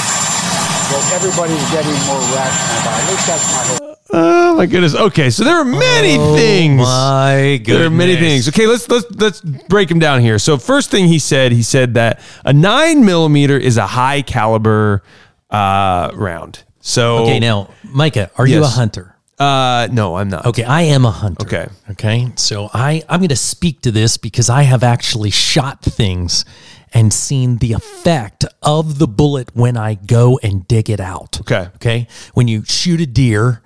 that 0.90 1.04
everybody's 1.20 1.68
getting 1.72 1.94
more 2.08 2.22
rational 2.32 2.80
about. 2.82 2.96
it. 2.96 3.04
At 3.04 3.10
least 3.12 3.28
that's 3.28 3.48
my 3.52 3.64
hope. 3.68 4.00
Oh 4.16 4.56
my 4.56 4.66
goodness. 4.66 4.96
Okay, 4.96 5.30
so 5.30 5.44
there 5.44 5.56
are 5.58 5.66
many 5.66 6.18
things. 6.38 6.78
My 6.80 7.58
goodness. 7.64 7.78
There 7.78 7.88
are 7.88 7.90
many 7.90 8.16
things. 8.16 8.48
Okay, 8.48 8.68
let's 8.68 8.88
let's 8.90 9.10
let's 9.12 9.42
break 9.42 9.90
them 9.90 10.00
down 10.00 10.22
here. 10.22 10.40
So 10.40 10.58
first 10.58 10.92
thing 10.92 11.08
he 11.08 11.20
said, 11.20 11.52
he 11.52 11.64
said 11.64 11.96
that 11.96 12.22
a 12.46 12.54
nine 12.54 13.06
millimeter 13.06 13.58
is 13.58 13.78
a 13.78 13.88
high 13.88 14.22
caliber 14.22 15.04
uh, 15.50 16.12
round. 16.14 16.64
So 16.80 17.20
Okay, 17.24 17.40
now, 17.40 17.70
Micah, 17.84 18.30
are 18.38 18.46
you 18.48 18.64
a 18.64 18.68
hunter? 18.68 19.13
Uh, 19.40 19.88
no, 19.92 20.16
I'm 20.16 20.30
not. 20.30 20.46
Okay, 20.46 20.64
I 20.64 20.84
am 20.84 21.06
a 21.06 21.12
hunter. 21.12 21.46
Okay. 21.46 21.68
Okay. 21.92 22.32
So 22.36 22.70
I, 22.74 23.04
I'm 23.10 23.20
going 23.20 23.30
to 23.30 23.36
speak 23.36 23.82
to 23.82 23.92
this 23.92 24.18
because 24.18 24.50
I 24.50 24.64
have 24.64 24.84
actually 24.84 25.32
shot 25.32 25.82
things 25.82 26.46
and 26.94 27.12
seen 27.12 27.58
the 27.58 27.74
effect 27.74 28.46
of 28.62 29.00
the 29.00 29.08
bullet 29.08 29.50
when 29.56 29.76
I 29.76 29.96
go 29.96 30.40
and 30.44 30.68
dig 30.68 30.90
it 30.90 31.00
out. 31.00 31.40
Okay. 31.42 31.68
Okay. 31.76 32.08
When 32.36 32.48
you 32.48 32.64
shoot 32.66 33.02
a 33.02 33.08
deer, 33.08 33.64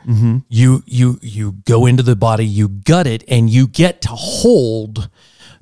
you 0.48 0.84
you 0.86 1.20
you 1.22 1.52
go 1.66 1.86
into 1.86 2.04
the 2.04 2.16
body, 2.16 2.46
you 2.46 2.70
gut 2.70 3.06
it, 3.06 3.24
and 3.28 3.50
you 3.50 3.68
get 3.68 4.02
to 4.04 4.10
hold. 4.10 5.10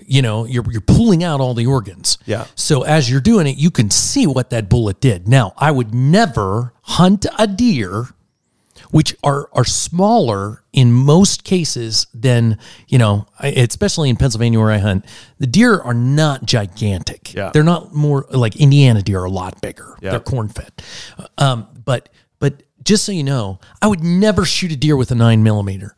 You 0.08 0.22
know, 0.22 0.46
you're 0.46 0.64
you're 0.72 0.82
pulling 0.82 1.24
out 1.24 1.42
all 1.42 1.56
the 1.56 1.66
organs. 1.66 2.20
Yeah. 2.28 2.46
So 2.54 2.84
as 2.84 3.10
you're 3.10 3.22
doing 3.22 3.48
it, 3.48 3.58
you 3.58 3.72
can 3.72 3.90
see 3.90 4.28
what 4.28 4.52
that 4.52 4.70
bullet 4.70 5.02
did. 5.02 5.28
Now, 5.28 5.54
I 5.58 5.72
would 5.72 5.96
never 5.96 6.74
hunt 6.84 7.26
a 7.40 7.48
deer 7.48 8.10
which 8.92 9.16
are 9.24 9.50
are 9.54 9.66
smaller 9.66 10.64
in 10.74 10.92
most 10.92 11.44
cases 11.44 12.08
than 12.14 12.58
you 12.88 12.98
know, 12.98 13.28
especially 13.40 14.10
in 14.10 14.16
Pennsylvania 14.16 14.60
where 14.60 14.72
I 14.72 14.78
hunt. 14.78 15.06
The 15.40 15.48
deer 15.48 15.80
are 15.80 15.94
not 15.94 16.46
gigantic. 16.46 17.34
Yeah. 17.34 17.52
they're 17.54 17.64
not 17.64 17.94
more 17.94 18.26
like 18.32 18.56
Indiana 18.56 19.02
deer 19.02 19.22
are 19.22 19.26
a 19.26 19.30
lot 19.30 19.62
bigger. 19.62 19.98
Yeah. 20.02 20.12
They're 20.12 20.20
corn 20.20 20.50
fed. 20.50 20.72
Um, 21.38 21.68
but 21.84 22.10
but 22.40 22.64
just 22.84 23.06
so 23.06 23.12
you 23.12 23.24
know, 23.24 23.60
I 23.82 23.88
would 23.88 24.04
never 24.04 24.46
shoot 24.46 24.72
a 24.72 24.76
deer 24.76 24.96
with 24.96 25.12
a 25.12 25.16
nine 25.16 25.44
millimeter 25.44 25.96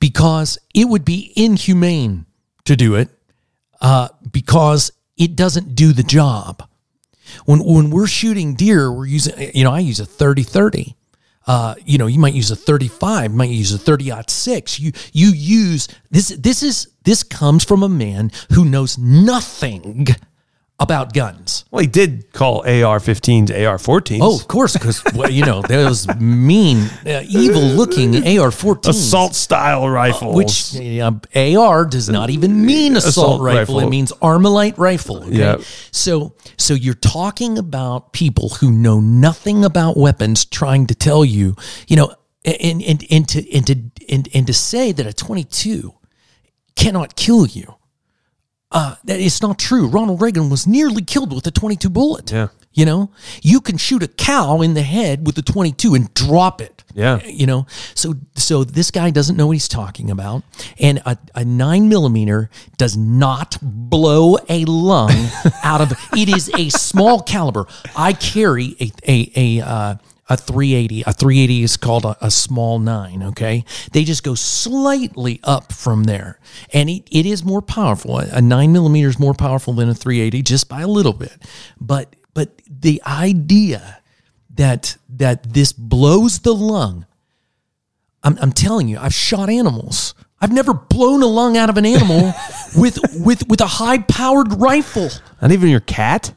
because 0.00 0.58
it 0.74 0.86
would 0.86 1.04
be 1.04 1.32
inhumane 1.36 2.26
to 2.64 2.76
do 2.76 2.94
it 2.94 3.08
uh, 3.80 4.08
because 4.30 4.92
it 5.16 5.36
doesn't 5.36 5.74
do 5.74 5.92
the 5.92 6.02
job. 6.02 6.68
When 7.44 7.60
when 7.64 7.90
we're 7.90 8.06
shooting 8.06 8.54
deer, 8.54 8.90
we're 8.92 9.06
using 9.06 9.50
you 9.54 9.64
know 9.64 9.72
I 9.72 9.80
use 9.80 10.00
a 10.00 10.06
30 10.06 10.42
30. 10.42 10.96
Uh, 11.46 11.76
you 11.84 11.96
know, 11.96 12.08
you 12.08 12.18
might 12.18 12.34
use 12.34 12.50
a 12.50 12.56
35, 12.56 13.30
you 13.30 13.36
might 13.36 13.50
use 13.50 13.72
a 13.72 13.78
30 13.78 14.10
six. 14.28 14.80
You 14.80 14.92
you 15.12 15.28
use 15.28 15.88
this 16.10 16.28
this 16.28 16.62
is 16.62 16.88
this 17.04 17.22
comes 17.22 17.64
from 17.64 17.82
a 17.82 17.88
man 17.88 18.32
who 18.52 18.64
knows 18.64 18.98
nothing 18.98 20.08
about 20.78 21.14
guns. 21.14 21.64
Well, 21.70 21.80
he 21.80 21.86
did 21.86 22.32
call 22.32 22.58
AR-15s 22.60 23.50
AR-14s. 23.50 24.18
Oh, 24.20 24.38
of 24.38 24.46
course, 24.46 24.74
because 24.74 25.02
well, 25.14 25.30
you 25.30 25.44
know 25.44 25.62
those 25.62 26.06
mean, 26.18 26.90
uh, 27.06 27.22
evil-looking 27.26 28.16
AR-14s, 28.16 28.88
assault 28.88 29.34
style 29.34 29.88
rifles. 29.88 30.36
which 30.36 31.00
uh, 31.00 31.12
AR 31.34 31.86
does 31.86 32.10
not 32.10 32.28
even 32.28 32.64
mean 32.66 32.96
assault, 32.96 33.08
Assault 33.10 33.40
rifle. 33.42 33.76
rifle. 33.76 33.80
It 33.80 33.90
means 33.90 34.12
Armalite 34.12 34.76
rifle. 34.76 35.24
Okay? 35.24 35.36
Yep. 35.36 35.60
So, 35.92 36.34
so 36.58 36.74
you're 36.74 36.94
talking 36.94 37.56
about 37.56 38.12
people 38.12 38.50
who 38.50 38.70
know 38.70 39.00
nothing 39.00 39.64
about 39.64 39.96
weapons, 39.96 40.44
trying 40.44 40.86
to 40.88 40.94
tell 40.94 41.24
you, 41.24 41.56
you 41.88 41.96
know, 41.96 42.14
and 42.44 42.82
and 42.82 43.02
and 43.10 43.28
to 43.30 43.54
and 43.56 43.66
to 43.66 43.74
and, 44.08 44.28
and 44.34 44.46
to 44.46 44.52
say 44.52 44.92
that 44.92 45.06
a 45.06 45.12
22 45.12 45.94
cannot 46.76 47.16
kill 47.16 47.46
you. 47.46 47.74
Uh, 48.72 48.96
it's 49.06 49.40
not 49.40 49.58
true. 49.58 49.86
Ronald 49.86 50.20
Reagan 50.20 50.50
was 50.50 50.66
nearly 50.66 51.02
killed 51.02 51.32
with 51.32 51.46
a 51.46 51.50
22 51.50 51.88
bullet. 51.88 52.32
Yeah. 52.32 52.48
You 52.72 52.84
know, 52.84 53.10
you 53.42 53.60
can 53.62 53.78
shoot 53.78 54.02
a 54.02 54.08
cow 54.08 54.60
in 54.60 54.74
the 54.74 54.82
head 54.82 55.24
with 55.24 55.38
a 55.38 55.42
22 55.42 55.94
and 55.94 56.12
drop 56.12 56.60
it. 56.60 56.84
Yeah. 56.94 57.24
You 57.24 57.46
know, 57.46 57.66
so 57.94 58.14
so 58.34 58.64
this 58.64 58.90
guy 58.90 59.10
doesn't 59.10 59.36
know 59.36 59.46
what 59.46 59.52
he's 59.52 59.68
talking 59.68 60.10
about, 60.10 60.42
and 60.78 60.98
a, 61.06 61.16
a 61.34 61.44
nine 61.44 61.88
millimeter 61.88 62.50
does 62.76 62.96
not 62.96 63.56
blow 63.62 64.36
a 64.48 64.64
lung 64.66 65.10
out 65.62 65.80
of. 65.80 65.92
It 66.14 66.28
is 66.28 66.50
a 66.54 66.68
small 66.70 67.22
caliber. 67.22 67.66
I 67.94 68.12
carry 68.12 68.76
a 68.80 68.92
a 69.06 69.32
a. 69.36 69.66
Uh, 69.66 69.94
a 70.28 70.36
380. 70.36 71.02
A 71.02 71.12
380 71.12 71.62
is 71.62 71.76
called 71.76 72.04
a, 72.04 72.16
a 72.20 72.30
small 72.30 72.78
nine. 72.78 73.22
Okay. 73.22 73.64
They 73.92 74.04
just 74.04 74.24
go 74.24 74.34
slightly 74.34 75.40
up 75.44 75.72
from 75.72 76.04
there. 76.04 76.40
And 76.72 76.90
it, 76.90 77.08
it 77.10 77.26
is 77.26 77.44
more 77.44 77.62
powerful. 77.62 78.18
A 78.18 78.40
nine 78.40 78.72
millimeter 78.72 79.08
is 79.08 79.18
more 79.18 79.34
powerful 79.34 79.72
than 79.72 79.88
a 79.88 79.94
380 79.94 80.42
just 80.42 80.68
by 80.68 80.82
a 80.82 80.88
little 80.88 81.12
bit. 81.12 81.36
But, 81.80 82.16
but 82.34 82.60
the 82.68 83.00
idea 83.06 84.00
that, 84.54 84.96
that 85.10 85.54
this 85.54 85.72
blows 85.72 86.40
the 86.40 86.54
lung, 86.54 87.06
I'm, 88.22 88.36
I'm 88.40 88.52
telling 88.52 88.88
you, 88.88 88.98
I've 88.98 89.14
shot 89.14 89.48
animals. 89.48 90.14
I've 90.40 90.52
never 90.52 90.74
blown 90.74 91.22
a 91.22 91.26
lung 91.26 91.56
out 91.56 91.70
of 91.70 91.76
an 91.76 91.86
animal 91.86 92.32
with, 92.76 92.98
with, 93.14 93.46
with 93.48 93.60
a 93.60 93.66
high 93.66 93.98
powered 93.98 94.60
rifle. 94.60 95.08
not 95.40 95.52
even 95.52 95.70
your 95.70 95.80
cat. 95.80 96.32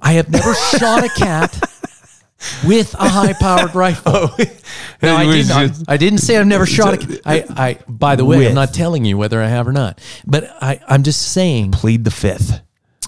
I 0.00 0.12
have 0.12 0.30
never 0.30 0.54
shot 0.54 1.04
a 1.04 1.08
cat. 1.08 1.60
with 2.66 2.94
a 2.94 3.08
high-powered 3.08 3.74
rifle. 3.74 4.12
Oh, 4.14 4.36
no, 5.02 5.16
I 5.16 5.24
didn't. 5.24 5.50
I, 5.52 5.66
just- 5.68 5.84
I 5.88 5.96
didn't 5.96 6.18
say 6.18 6.36
I've 6.36 6.46
never 6.46 6.66
shot 6.76 7.02
a. 7.02 7.20
I, 7.24 7.44
I. 7.50 7.78
By 7.88 8.16
the 8.16 8.24
way, 8.24 8.38
With. 8.38 8.48
I'm 8.48 8.54
not 8.54 8.72
telling 8.74 9.04
you 9.04 9.16
whether 9.18 9.42
I 9.42 9.48
have 9.48 9.66
or 9.68 9.72
not, 9.72 10.00
but 10.26 10.44
I, 10.62 10.80
I'm 10.88 11.02
just 11.02 11.32
saying. 11.32 11.72
Plead 11.72 12.04
the 12.04 12.10
fifth. 12.10 12.60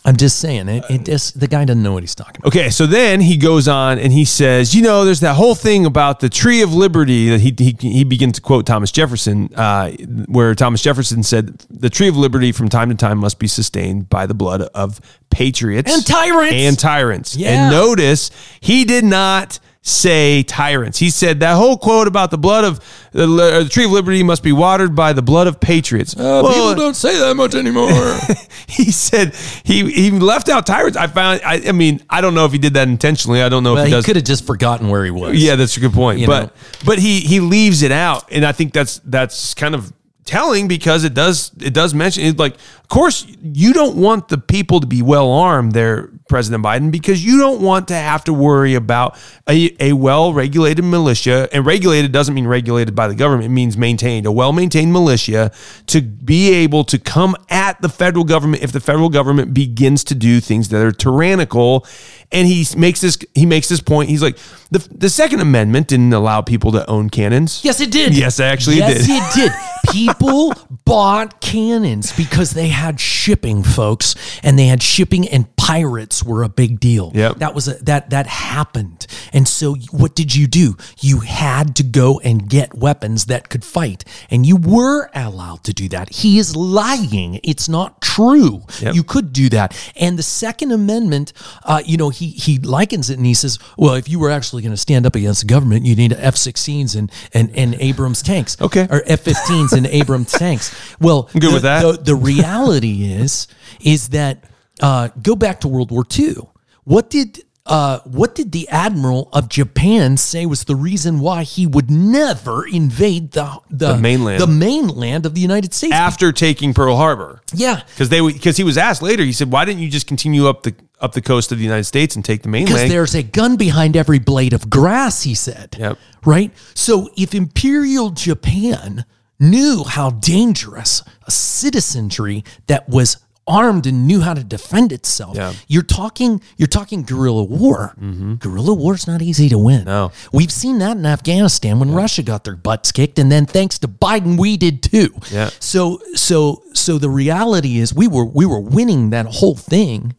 I'm 0.04 0.16
just 0.16 0.38
saying. 0.38 0.68
It, 0.68 0.84
it 0.88 1.04
just 1.04 1.38
the 1.38 1.46
guy 1.46 1.64
doesn't 1.66 1.82
know 1.82 1.92
what 1.92 2.02
he's 2.02 2.14
talking 2.14 2.40
about. 2.40 2.48
Okay, 2.48 2.70
so 2.70 2.86
then 2.86 3.20
he 3.20 3.36
goes 3.36 3.68
on 3.68 3.98
and 3.98 4.12
he 4.12 4.24
says, 4.24 4.74
you 4.74 4.80
know, 4.82 5.04
there's 5.04 5.20
that 5.20 5.34
whole 5.36 5.54
thing 5.54 5.84
about 5.84 6.20
the 6.20 6.28
tree 6.30 6.62
of 6.62 6.72
liberty 6.72 7.28
that 7.28 7.40
he 7.40 7.54
he, 7.58 7.76
he 7.80 8.04
begins 8.04 8.36
to 8.36 8.40
quote 8.40 8.64
Thomas 8.66 8.90
Jefferson, 8.90 9.50
uh, 9.54 9.90
where 10.26 10.54
Thomas 10.54 10.80
Jefferson 10.80 11.22
said, 11.22 11.58
the 11.68 11.90
tree 11.90 12.08
of 12.08 12.16
liberty 12.16 12.50
from 12.50 12.68
time 12.70 12.88
to 12.88 12.94
time 12.94 13.18
must 13.18 13.38
be 13.38 13.46
sustained 13.46 14.08
by 14.08 14.24
the 14.26 14.34
blood 14.34 14.62
of 14.74 15.00
patriots 15.30 15.92
And 15.92 16.06
tyrants. 16.06 16.54
and 16.54 16.78
tyrants. 16.78 17.36
Yeah. 17.36 17.50
And 17.50 17.70
notice 17.70 18.30
he 18.60 18.84
did 18.84 19.04
not 19.04 19.58
say 19.82 20.42
tyrants. 20.42 20.98
He 20.98 21.10
said 21.10 21.40
that 21.40 21.54
whole 21.54 21.78
quote 21.78 22.06
about 22.06 22.30
the 22.30 22.38
blood 22.38 22.64
of 22.64 22.80
the, 23.12 23.26
the 23.26 23.68
tree 23.70 23.86
of 23.86 23.90
liberty 23.90 24.22
must 24.22 24.42
be 24.42 24.52
watered 24.52 24.94
by 24.94 25.12
the 25.12 25.22
blood 25.22 25.46
of 25.46 25.58
patriots. 25.58 26.14
Uh, 26.14 26.42
Well, 26.44 26.74
don't 26.74 26.94
say 26.94 27.18
that 27.18 27.34
much 27.34 27.54
anymore. 27.54 27.88
he 28.68 28.92
said 28.92 29.34
he 29.64 29.90
he 29.90 30.10
left 30.10 30.48
out 30.48 30.66
tyrants. 30.66 30.96
I 30.96 31.06
found. 31.06 31.40
I, 31.44 31.68
I 31.68 31.72
mean, 31.72 32.02
I 32.10 32.20
don't 32.20 32.34
know 32.34 32.44
if 32.44 32.52
he 32.52 32.58
did 32.58 32.74
that 32.74 32.88
intentionally. 32.88 33.42
I 33.42 33.48
don't 33.48 33.62
know 33.62 33.74
well, 33.74 33.82
if 33.84 33.88
he 33.88 33.90
he 33.90 33.96
does. 33.96 34.06
could 34.06 34.16
have 34.16 34.24
just 34.24 34.46
forgotten 34.46 34.88
where 34.88 35.04
he 35.04 35.10
was. 35.10 35.42
Yeah, 35.42 35.56
that's 35.56 35.76
a 35.76 35.80
good 35.80 35.92
point. 35.92 36.20
You 36.20 36.26
but 36.26 36.46
know. 36.46 36.52
but 36.84 36.98
he 36.98 37.20
he 37.20 37.40
leaves 37.40 37.82
it 37.82 37.92
out, 37.92 38.30
and 38.30 38.44
I 38.44 38.52
think 38.52 38.72
that's 38.72 39.00
that's 39.04 39.54
kind 39.54 39.74
of 39.74 39.92
telling 40.24 40.68
because 40.68 41.04
it 41.04 41.14
does 41.14 41.50
it 41.60 41.74
does 41.74 41.94
mention 41.94 42.22
it 42.24 42.38
like 42.38 42.54
of 42.54 42.60
course 42.90 43.26
you 43.42 43.72
don't 43.72 43.96
want 43.96 44.28
the 44.28 44.36
people 44.36 44.80
to 44.80 44.86
be 44.86 45.00
well 45.00 45.30
armed 45.30 45.72
there 45.72 46.10
president 46.28 46.62
biden 46.62 46.90
because 46.90 47.24
you 47.24 47.38
don't 47.38 47.60
want 47.60 47.88
to 47.88 47.94
have 47.94 48.22
to 48.24 48.32
worry 48.32 48.74
about 48.74 49.18
a, 49.48 49.74
a 49.80 49.92
well 49.92 50.32
regulated 50.32 50.84
militia 50.84 51.48
and 51.52 51.64
regulated 51.64 52.12
doesn't 52.12 52.34
mean 52.34 52.46
regulated 52.46 52.94
by 52.94 53.08
the 53.08 53.14
government 53.14 53.46
it 53.46 53.50
means 53.50 53.76
maintained 53.76 54.26
a 54.26 54.32
well 54.32 54.52
maintained 54.52 54.92
militia 54.92 55.50
to 55.86 56.02
be 56.02 56.52
able 56.52 56.84
to 56.84 56.98
come 56.98 57.34
at 57.48 57.80
the 57.80 57.88
federal 57.88 58.24
government 58.24 58.62
if 58.62 58.72
the 58.72 58.80
federal 58.80 59.08
government 59.08 59.54
begins 59.54 60.04
to 60.04 60.14
do 60.14 60.40
things 60.40 60.68
that 60.68 60.84
are 60.84 60.92
tyrannical 60.92 61.86
and 62.32 62.46
he 62.46 62.64
makes 62.76 63.00
this 63.00 63.18
he 63.34 63.46
makes 63.46 63.68
this 63.68 63.80
point 63.80 64.08
he's 64.08 64.22
like 64.22 64.36
the, 64.70 64.78
the 64.92 65.08
second 65.08 65.40
amendment 65.40 65.88
didn't 65.88 66.12
allow 66.12 66.40
people 66.40 66.70
to 66.72 66.88
own 66.88 67.08
cannons 67.10 67.60
Yes, 67.64 67.80
it 67.80 67.90
did. 67.92 68.16
Yes, 68.16 68.40
actually 68.40 68.76
it 68.76 68.88
yes, 68.88 69.06
did. 69.06 69.46
it 69.46 69.50
did. 69.50 69.92
People 69.92 70.52
bought 70.84 71.40
cannons 71.40 72.12
because 72.16 72.50
they 72.52 72.68
had 72.68 72.79
shipping, 73.00 73.62
folks, 73.62 74.14
and 74.42 74.58
they 74.58 74.66
had 74.66 74.82
shipping, 74.82 75.28
and 75.28 75.54
pirates 75.56 76.24
were 76.24 76.42
a 76.42 76.48
big 76.48 76.80
deal. 76.80 77.12
Yep. 77.14 77.36
that 77.36 77.54
was 77.54 77.68
a, 77.68 77.74
that 77.84 78.10
that 78.10 78.26
happened. 78.26 79.06
And 79.32 79.46
so, 79.46 79.74
what 79.90 80.14
did 80.14 80.34
you 80.34 80.46
do? 80.46 80.76
You 81.00 81.20
had 81.20 81.76
to 81.76 81.82
go 81.82 82.20
and 82.20 82.48
get 82.48 82.74
weapons 82.74 83.26
that 83.26 83.48
could 83.48 83.64
fight, 83.64 84.04
and 84.30 84.46
you 84.46 84.56
were 84.56 85.10
allowed 85.14 85.64
to 85.64 85.72
do 85.72 85.88
that. 85.90 86.08
He 86.10 86.38
is 86.38 86.56
lying. 86.56 87.40
It's 87.44 87.68
not 87.68 88.00
true. 88.00 88.62
Yep. 88.80 88.94
You 88.94 89.02
could 89.04 89.32
do 89.32 89.48
that. 89.50 89.76
And 89.96 90.18
the 90.18 90.22
Second 90.22 90.72
Amendment, 90.72 91.32
uh, 91.64 91.82
you 91.84 91.96
know, 91.96 92.08
he 92.10 92.28
he 92.30 92.58
likens 92.58 93.10
it 93.10 93.18
and 93.18 93.26
he 93.26 93.34
says, 93.34 93.58
well, 93.76 93.94
if 93.94 94.08
you 94.08 94.18
were 94.18 94.30
actually 94.30 94.62
going 94.62 94.72
to 94.72 94.76
stand 94.76 95.06
up 95.06 95.14
against 95.14 95.40
the 95.42 95.46
government, 95.46 95.84
you 95.84 95.94
need 95.96 96.12
F-16s 96.12 96.96
and 96.96 97.10
and 97.34 97.50
and 97.56 97.74
Abrams 97.74 98.22
tanks, 98.22 98.56
Okay. 98.60 98.86
or 98.90 99.02
F-15s 99.06 99.72
and 99.72 99.86
Abrams 99.86 100.32
tanks. 100.32 100.70
Well, 101.00 101.30
I'm 101.34 101.40
good 101.40 101.50
the, 101.50 101.54
with 101.54 101.62
that. 101.62 101.82
The, 101.82 101.92
the 101.92 102.14
reality 102.14 102.69
is 102.78 103.46
is 103.80 104.08
that 104.08 104.44
uh, 104.80 105.08
go 105.22 105.34
back 105.36 105.60
to 105.60 105.68
World 105.68 105.90
War 105.90 106.04
II. 106.18 106.36
What 106.84 107.10
did 107.10 107.42
uh, 107.66 108.00
what 108.00 108.34
did 108.34 108.50
the 108.52 108.68
admiral 108.68 109.28
of 109.32 109.48
Japan 109.48 110.16
say 110.16 110.46
was 110.46 110.64
the 110.64 110.74
reason 110.74 111.20
why 111.20 111.42
he 111.44 111.66
would 111.66 111.90
never 111.90 112.66
invade 112.66 113.32
the 113.32 113.58
the, 113.70 113.92
The 113.94 113.98
mainland. 113.98 114.40
the 114.40 114.46
mainland 114.46 115.26
of 115.26 115.34
the 115.34 115.40
United 115.40 115.74
States? 115.74 115.92
after 115.94 116.32
taking 116.32 116.72
pearl 116.74 116.96
harbor 116.96 117.42
yeah, 117.54 117.82
because 117.90 118.08
they 118.08 118.20
because 118.20 118.56
he 118.56 118.64
was 118.64 118.78
asked 118.78 119.02
later 119.02 119.22
he 119.24 119.32
said 119.32 119.52
why 119.52 119.64
didn't 119.64 119.82
you 119.82 119.90
just 119.90 120.06
continue 120.06 120.48
up 120.48 120.62
the 120.62 120.74
up 121.00 121.12
the 121.12 121.22
coast 121.22 121.52
of 121.52 121.58
the 121.58 121.64
united 121.64 121.84
states 121.84 122.16
and 122.16 122.24
take 122.24 122.42
the 122.42 122.48
mainland?" 122.48 122.74
Because 122.74 122.88
there's 122.90 123.14
a 123.14 123.22
gun 123.22 123.56
behind 123.56 123.96
every 123.96 124.18
blade 124.18 124.52
of 124.54 124.68
grass, 124.70 125.22
he 125.22 125.34
said. 125.34 125.76
Yep. 125.78 125.98
Right? 126.24 126.50
So 126.74 127.10
if 127.16 127.34
Imperial 127.34 128.10
Japan 128.10 129.04
knew 129.40 129.82
how 129.84 130.10
dangerous 130.10 131.02
a 131.26 131.30
citizenry 131.30 132.44
that 132.66 132.88
was 132.88 133.16
armed 133.46 133.84
and 133.86 134.06
knew 134.06 134.20
how 134.20 134.32
to 134.34 134.44
defend 134.44 134.92
itself, 134.92 135.36
Yeah. 135.36 135.54
you're 135.66 135.82
talking 135.82 136.40
you're 136.56 136.68
talking 136.68 137.02
guerrilla 137.02 137.42
war. 137.42 137.94
Mm-hmm. 138.00 138.34
Guerrilla 138.34 138.74
war 138.74 138.94
is 138.94 139.08
not 139.08 139.22
easy 139.22 139.48
to 139.48 139.58
win. 139.58 139.84
No. 139.86 140.12
We've 140.32 140.52
seen 140.52 140.78
that 140.78 140.96
in 140.96 141.04
Afghanistan 141.04 141.80
when 141.80 141.90
Russia 141.90 142.22
got 142.22 142.44
their 142.44 142.54
butts 142.54 142.92
kicked, 142.92 143.18
and 143.18 143.32
then 143.32 143.46
thanks 143.46 143.78
to 143.80 143.88
Biden, 143.88 144.38
we 144.38 144.56
did 144.56 144.84
too. 144.84 145.08
Yeah. 145.32 145.50
So 145.58 146.00
so 146.14 146.62
so 146.74 146.98
the 146.98 147.08
reality 147.10 147.78
is 147.78 147.92
we 147.92 148.06
were 148.06 148.24
we 148.26 148.46
were 148.46 148.60
winning 148.60 149.10
that 149.10 149.26
whole 149.26 149.56
thing 149.56 150.14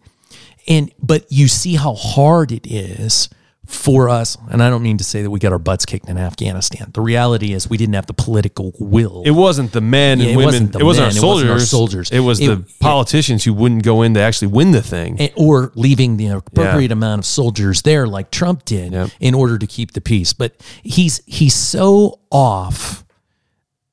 and 0.67 0.91
but 1.01 1.25
you 1.31 1.47
see 1.47 1.75
how 1.75 1.93
hard 1.95 2.51
it 2.51 2.67
is 2.69 3.29
for 3.71 4.09
us 4.09 4.37
and 4.51 4.61
i 4.61 4.69
don't 4.69 4.83
mean 4.83 4.97
to 4.97 5.03
say 5.03 5.21
that 5.21 5.29
we 5.29 5.39
got 5.39 5.51
our 5.53 5.57
butts 5.59 5.85
kicked 5.85 6.09
in 6.09 6.17
afghanistan. 6.17 6.91
The 6.93 7.01
reality 7.01 7.53
is 7.53 7.69
we 7.69 7.77
didn't 7.77 7.95
have 7.95 8.05
the 8.05 8.13
political 8.13 8.73
will. 8.79 9.23
It 9.25 9.31
wasn't 9.31 9.71
the 9.71 9.81
men 9.81 10.19
Yeah, 10.19 10.25
and 10.25 10.33
it 10.33 10.37
women. 10.37 10.45
wasn't 10.45 10.75
it 10.75 10.83
wasn't 10.83 11.07
men, 11.15 11.17
our 11.23 11.23
it 11.23 11.27
wasn't 11.27 11.51
our 11.51 11.59
soldiers. 11.59 12.11
it 12.11 12.19
was 12.19 12.39
It- 12.41 12.47
the 12.47 12.55
yeah. 12.57 12.73
politicians 12.79 13.43
who 13.45 13.53
wouldn't 13.53 13.83
go 13.83 14.01
in 14.01 14.13
to 14.15 14.19
actually 14.19 14.49
win 14.49 14.71
the 14.71 14.81
thing. 14.81 15.29
Or 15.35 15.71
leaving 15.75 16.17
the 16.17 16.27
appropriate 16.27 16.91
amount 16.91 17.19
of 17.19 17.25
soldiers 17.25 17.81
there 17.83 18.07
like 18.07 18.29
trump 18.29 18.65
did 18.65 18.91
Yep. 18.91 19.09
in 19.19 19.33
order 19.33 19.57
to 19.57 19.65
keep 19.67 19.93
the 19.93 20.01
peace. 20.01 20.33
But 20.33 20.55
he's 20.83 21.21
he's 21.25 21.55
so 21.55 22.19
off. 22.29 23.03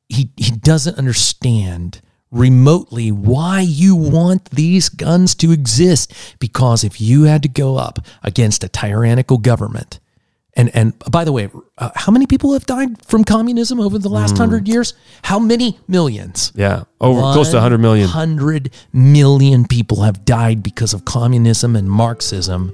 He 0.08 0.30
he 0.36 0.50
doesn't 0.50 0.98
understand 0.98 2.00
remotely 2.30 3.10
why 3.10 3.60
you 3.60 3.96
want 3.96 4.50
these 4.50 4.88
guns 4.88 5.34
to 5.34 5.52
exist 5.52 6.12
because 6.38 6.84
if 6.84 7.00
you 7.00 7.24
had 7.24 7.42
to 7.42 7.48
go 7.48 7.76
up 7.76 7.98
against 8.22 8.62
a 8.62 8.68
tyrannical 8.68 9.38
government 9.38 9.98
and 10.54 10.70
and 10.74 10.92
by 11.10 11.24
the 11.24 11.32
way 11.32 11.48
uh, 11.78 11.90
how 11.94 12.12
many 12.12 12.26
people 12.26 12.52
have 12.52 12.66
died 12.66 13.02
from 13.06 13.24
communism 13.24 13.80
over 13.80 13.98
the 13.98 14.10
last 14.10 14.32
100 14.32 14.68
years 14.68 14.92
how 15.22 15.38
many 15.38 15.78
millions 15.88 16.52
yeah 16.54 16.84
over 17.00 17.20
close 17.32 17.48
to 17.48 17.56
100 17.56 17.78
million 17.78 18.04
100 18.04 18.70
million 18.92 19.66
people 19.66 20.02
have 20.02 20.24
died 20.24 20.62
because 20.62 20.92
of 20.94 21.04
communism 21.04 21.76
and 21.76 21.90
Marxism. 21.90 22.72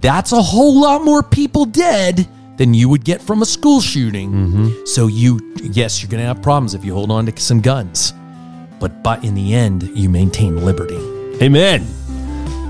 That's 0.00 0.32
a 0.32 0.42
whole 0.42 0.80
lot 0.80 1.02
more 1.02 1.22
people 1.22 1.64
dead 1.64 2.28
than 2.56 2.74
you 2.74 2.88
would 2.88 3.04
get 3.04 3.20
from 3.20 3.42
a 3.42 3.46
school 3.46 3.80
shooting. 3.80 4.30
Mm-hmm. 4.30 4.86
So 4.86 5.06
you, 5.08 5.40
yes, 5.62 6.02
you're 6.02 6.10
going 6.10 6.22
to 6.22 6.26
have 6.26 6.42
problems 6.42 6.74
if 6.74 6.84
you 6.84 6.94
hold 6.94 7.10
on 7.10 7.26
to 7.26 7.40
some 7.40 7.60
guns, 7.60 8.12
but 8.78 9.02
but 9.02 9.22
in 9.24 9.34
the 9.34 9.54
end, 9.54 9.82
you 9.94 10.08
maintain 10.08 10.64
liberty. 10.64 10.98
amen 11.42 11.84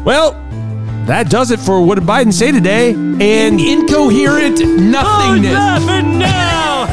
well 0.05 0.33
that 1.07 1.29
does 1.31 1.51
it 1.51 1.61
for 1.61 1.81
what 1.85 1.97
did 1.97 2.05
biden 2.05 2.33
say 2.33 2.51
today 2.53 2.93
and 2.93 3.61
Incoherent 3.61 4.59
Who's 4.59 4.81
nothingness. 4.81 5.53
laughing 5.53 6.19
now? 6.19 6.87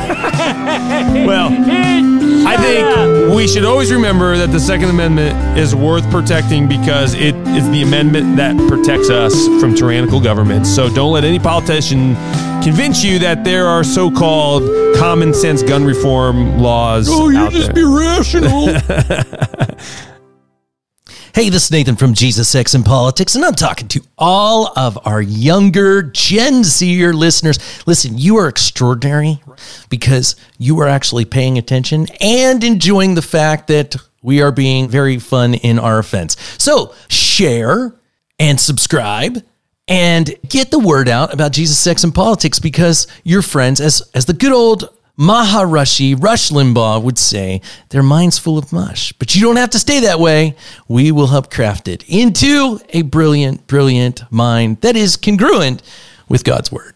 well 1.28 1.50
I 2.44 2.58
think 2.58 3.36
we 3.36 3.48
should 3.48 3.66
always 3.66 3.92
remember 3.92 4.36
that 4.38 4.52
the 4.52 4.60
Second 4.60 4.90
Amendment 4.90 5.58
is 5.58 5.76
worth 5.76 6.10
protecting 6.10 6.68
because 6.68 7.14
it 7.14 7.36
is 7.50 7.70
the 7.72 7.82
amendment 7.84 8.36
that 8.38 8.58
protects 8.68 9.10
us 9.10 9.48
from 9.60 9.76
tyrannical 9.76 10.20
governments. 10.20 10.74
So 10.74 10.90
don't 10.94 11.12
let 11.14 11.24
any 11.24 11.40
politician 11.40 12.16
convince 12.64 13.04
you 13.04 13.20
that 13.20 13.44
there 13.44 13.66
are 13.68 13.84
so-called 13.84 14.64
common 14.98 15.34
sense 15.34 15.64
gun 15.64 15.84
reform 15.84 16.58
laws 16.60 17.08
Oh, 17.10 17.30
you 17.30 17.38
out 17.38 17.52
just 17.52 17.74
there. 17.74 17.76
Be 17.76 17.84
rational. 17.84 18.68
Hey, 21.34 21.48
this 21.48 21.64
is 21.64 21.72
Nathan 21.72 21.96
from 21.96 22.14
Jesus, 22.14 22.50
Sex, 22.50 22.74
and 22.74 22.84
Politics, 22.84 23.36
and 23.36 23.46
I'm 23.46 23.56
talking 23.56 23.88
to 23.88 24.02
all 24.18 24.74
of 24.76 25.00
our 25.08 25.22
younger 25.22 26.04
Gen 26.04 26.66
Zer 26.66 27.14
listeners. 27.14 27.58
Listen, 27.88 28.18
you 28.18 28.36
are 28.36 28.50
extraordinary 28.50 29.42
because 29.90 30.36
you 30.58 30.82
are 30.82 30.90
actually 30.90 31.24
paying 31.24 31.58
attention 31.58 32.08
and 32.20 32.62
enjoying 32.66 33.16
the 33.16 33.22
fact 33.22 33.68
that 33.68 33.96
we 34.22 34.42
are 34.42 34.52
being 34.52 34.90
very 34.90 35.20
fun 35.20 35.54
in 35.54 35.80
our 35.80 36.00
offense. 36.00 36.36
So, 36.58 36.94
share 37.08 37.96
and 38.38 38.60
subscribe 38.60 39.42
and 39.88 40.36
get 40.50 40.70
the 40.70 40.80
word 40.80 41.08
out 41.08 41.34
about 41.34 41.54
Jesus, 41.54 41.78
sex, 41.78 42.04
and 42.04 42.14
politics 42.14 42.60
because 42.60 43.08
your 43.24 43.42
friends, 43.42 43.80
as 43.80 44.02
as 44.14 44.26
the 44.26 44.34
good 44.34 44.52
old 44.52 44.90
Maharishi 45.20 46.22
Rush 46.22 46.50
Limbaugh 46.50 47.02
would 47.04 47.18
say, 47.18 47.62
their 47.90 48.04
mind's 48.04 48.38
full 48.38 48.58
of 48.58 48.72
mush. 48.72 49.14
But 49.14 49.36
you 49.36 49.42
don't 49.42 49.58
have 49.58 49.70
to 49.72 49.80
stay 49.80 50.00
that 50.02 50.20
way. 50.20 50.56
We 50.88 51.12
will 51.12 51.28
help 51.28 51.52
craft 51.52 51.88
it 51.88 52.04
into 52.08 52.80
a 52.90 53.04
brilliant, 53.04 53.68
brilliant 53.68 54.24
mind 54.32 54.82
that 54.82 54.96
is 54.96 55.18
congruent 55.18 55.84
with 56.28 56.44
God's 56.44 56.72
word. 56.72 56.96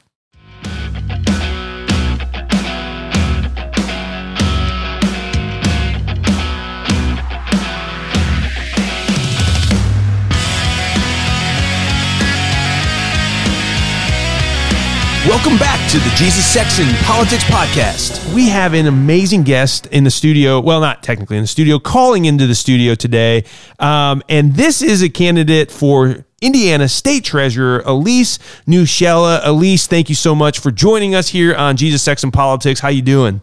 Welcome 15.35 15.57
back 15.57 15.91
to 15.91 15.97
the 15.97 16.09
Jesus 16.15 16.45
Sex 16.45 16.79
and 16.79 16.95
Politics 17.03 17.43
Podcast. 17.43 18.33
We 18.33 18.47
have 18.47 18.73
an 18.73 18.87
amazing 18.87 19.43
guest 19.43 19.85
in 19.87 20.05
the 20.05 20.09
studio. 20.09 20.61
Well, 20.61 20.79
not 20.79 21.03
technically 21.03 21.35
in 21.35 21.43
the 21.43 21.47
studio, 21.47 21.77
calling 21.77 22.23
into 22.23 22.47
the 22.47 22.55
studio 22.55 22.95
today. 22.95 23.43
Um, 23.77 24.23
and 24.29 24.55
this 24.55 24.81
is 24.81 25.01
a 25.01 25.09
candidate 25.09 25.71
for 25.71 26.25
Indiana 26.41 26.87
State 26.87 27.25
Treasurer 27.25 27.83
Elise 27.85 28.37
Nieshalla. 28.65 29.41
Elise, 29.43 29.87
thank 29.87 30.07
you 30.07 30.15
so 30.15 30.35
much 30.35 30.59
for 30.59 30.71
joining 30.71 31.15
us 31.15 31.27
here 31.27 31.53
on 31.53 31.75
Jesus 31.75 32.01
Sex 32.01 32.23
and 32.23 32.31
Politics. 32.31 32.79
How 32.79 32.87
you 32.87 33.01
doing? 33.01 33.41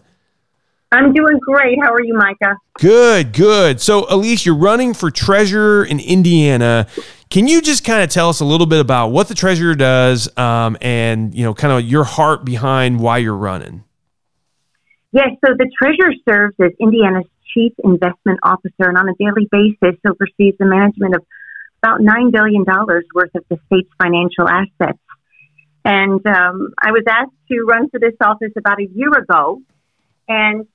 I'm 0.92 1.12
doing 1.12 1.38
great. 1.40 1.78
How 1.82 1.92
are 1.92 2.02
you, 2.02 2.14
Micah? 2.14 2.54
Good, 2.78 3.32
good. 3.32 3.80
So, 3.80 4.06
Elise, 4.08 4.46
you're 4.46 4.54
running 4.54 4.94
for 4.94 5.10
treasurer 5.10 5.84
in 5.84 6.00
Indiana. 6.00 6.86
Can 7.32 7.48
you 7.48 7.62
just 7.62 7.82
kind 7.82 8.02
of 8.02 8.10
tell 8.10 8.28
us 8.28 8.40
a 8.40 8.44
little 8.44 8.66
bit 8.66 8.78
about 8.78 9.08
what 9.08 9.26
the 9.26 9.32
treasurer 9.34 9.74
does, 9.74 10.28
um, 10.36 10.76
and 10.82 11.34
you 11.34 11.42
know, 11.44 11.54
kind 11.54 11.72
of 11.72 11.90
your 11.90 12.04
heart 12.04 12.44
behind 12.44 13.00
why 13.00 13.16
you're 13.16 13.34
running? 13.34 13.84
Yes. 15.12 15.30
So 15.42 15.54
the 15.56 15.66
treasurer 15.82 16.12
serves 16.28 16.54
as 16.60 16.72
Indiana's 16.78 17.24
chief 17.54 17.72
investment 17.82 18.40
officer, 18.42 18.80
and 18.80 18.98
on 18.98 19.08
a 19.08 19.14
daily 19.14 19.48
basis 19.50 19.98
oversees 20.06 20.56
the 20.58 20.66
management 20.66 21.14
of 21.14 21.24
about 21.82 22.02
nine 22.02 22.32
billion 22.32 22.64
dollars 22.64 23.06
worth 23.14 23.34
of 23.34 23.44
the 23.48 23.58
state's 23.64 23.88
financial 23.96 24.46
assets. 24.46 25.00
And 25.86 26.20
um, 26.26 26.74
I 26.82 26.90
was 26.90 27.04
asked 27.08 27.32
to 27.50 27.64
run 27.66 27.88
for 27.88 27.98
this 27.98 28.12
office 28.22 28.52
about 28.58 28.78
a 28.78 28.86
year 28.94 29.08
ago, 29.08 29.62
and 30.28 30.66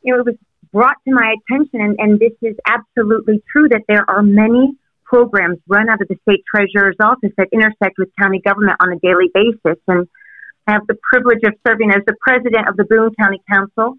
you 0.00 0.14
know, 0.14 0.20
it 0.20 0.24
was 0.24 0.36
brought 0.72 0.96
to 1.06 1.12
my 1.12 1.34
attention, 1.36 1.82
and, 1.82 1.96
and 1.98 2.18
this 2.18 2.32
is 2.40 2.56
absolutely 2.66 3.42
true 3.52 3.68
that 3.68 3.82
there 3.88 4.08
are 4.08 4.22
many 4.22 4.72
programs 5.08 5.58
run 5.66 5.88
out 5.88 6.00
of 6.02 6.08
the 6.08 6.16
state 6.28 6.44
treasurer's 6.44 6.96
office 7.00 7.32
that 7.38 7.48
intersect 7.52 7.96
with 7.98 8.10
county 8.20 8.40
government 8.44 8.76
on 8.80 8.92
a 8.92 8.98
daily 8.98 9.30
basis. 9.32 9.80
And 9.88 10.06
I 10.66 10.72
have 10.72 10.86
the 10.86 10.96
privilege 11.10 11.40
of 11.44 11.54
serving 11.66 11.90
as 11.90 12.04
the 12.06 12.14
president 12.20 12.68
of 12.68 12.76
the 12.76 12.84
Boone 12.84 13.14
County 13.18 13.40
Council 13.50 13.96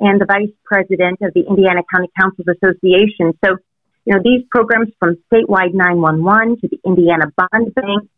and 0.00 0.20
the 0.20 0.24
vice 0.24 0.52
president 0.64 1.20
of 1.20 1.32
the 1.34 1.44
Indiana 1.46 1.82
County 1.92 2.08
Councils 2.18 2.48
Association. 2.48 3.36
So, 3.44 3.56
you 4.04 4.14
know, 4.14 4.20
these 4.24 4.44
programs 4.50 4.88
from 4.98 5.16
statewide 5.30 5.74
911 5.74 6.60
to 6.60 6.68
the 6.68 6.78
Indiana 6.86 7.26
Bond 7.36 7.74
Bank 7.74 8.08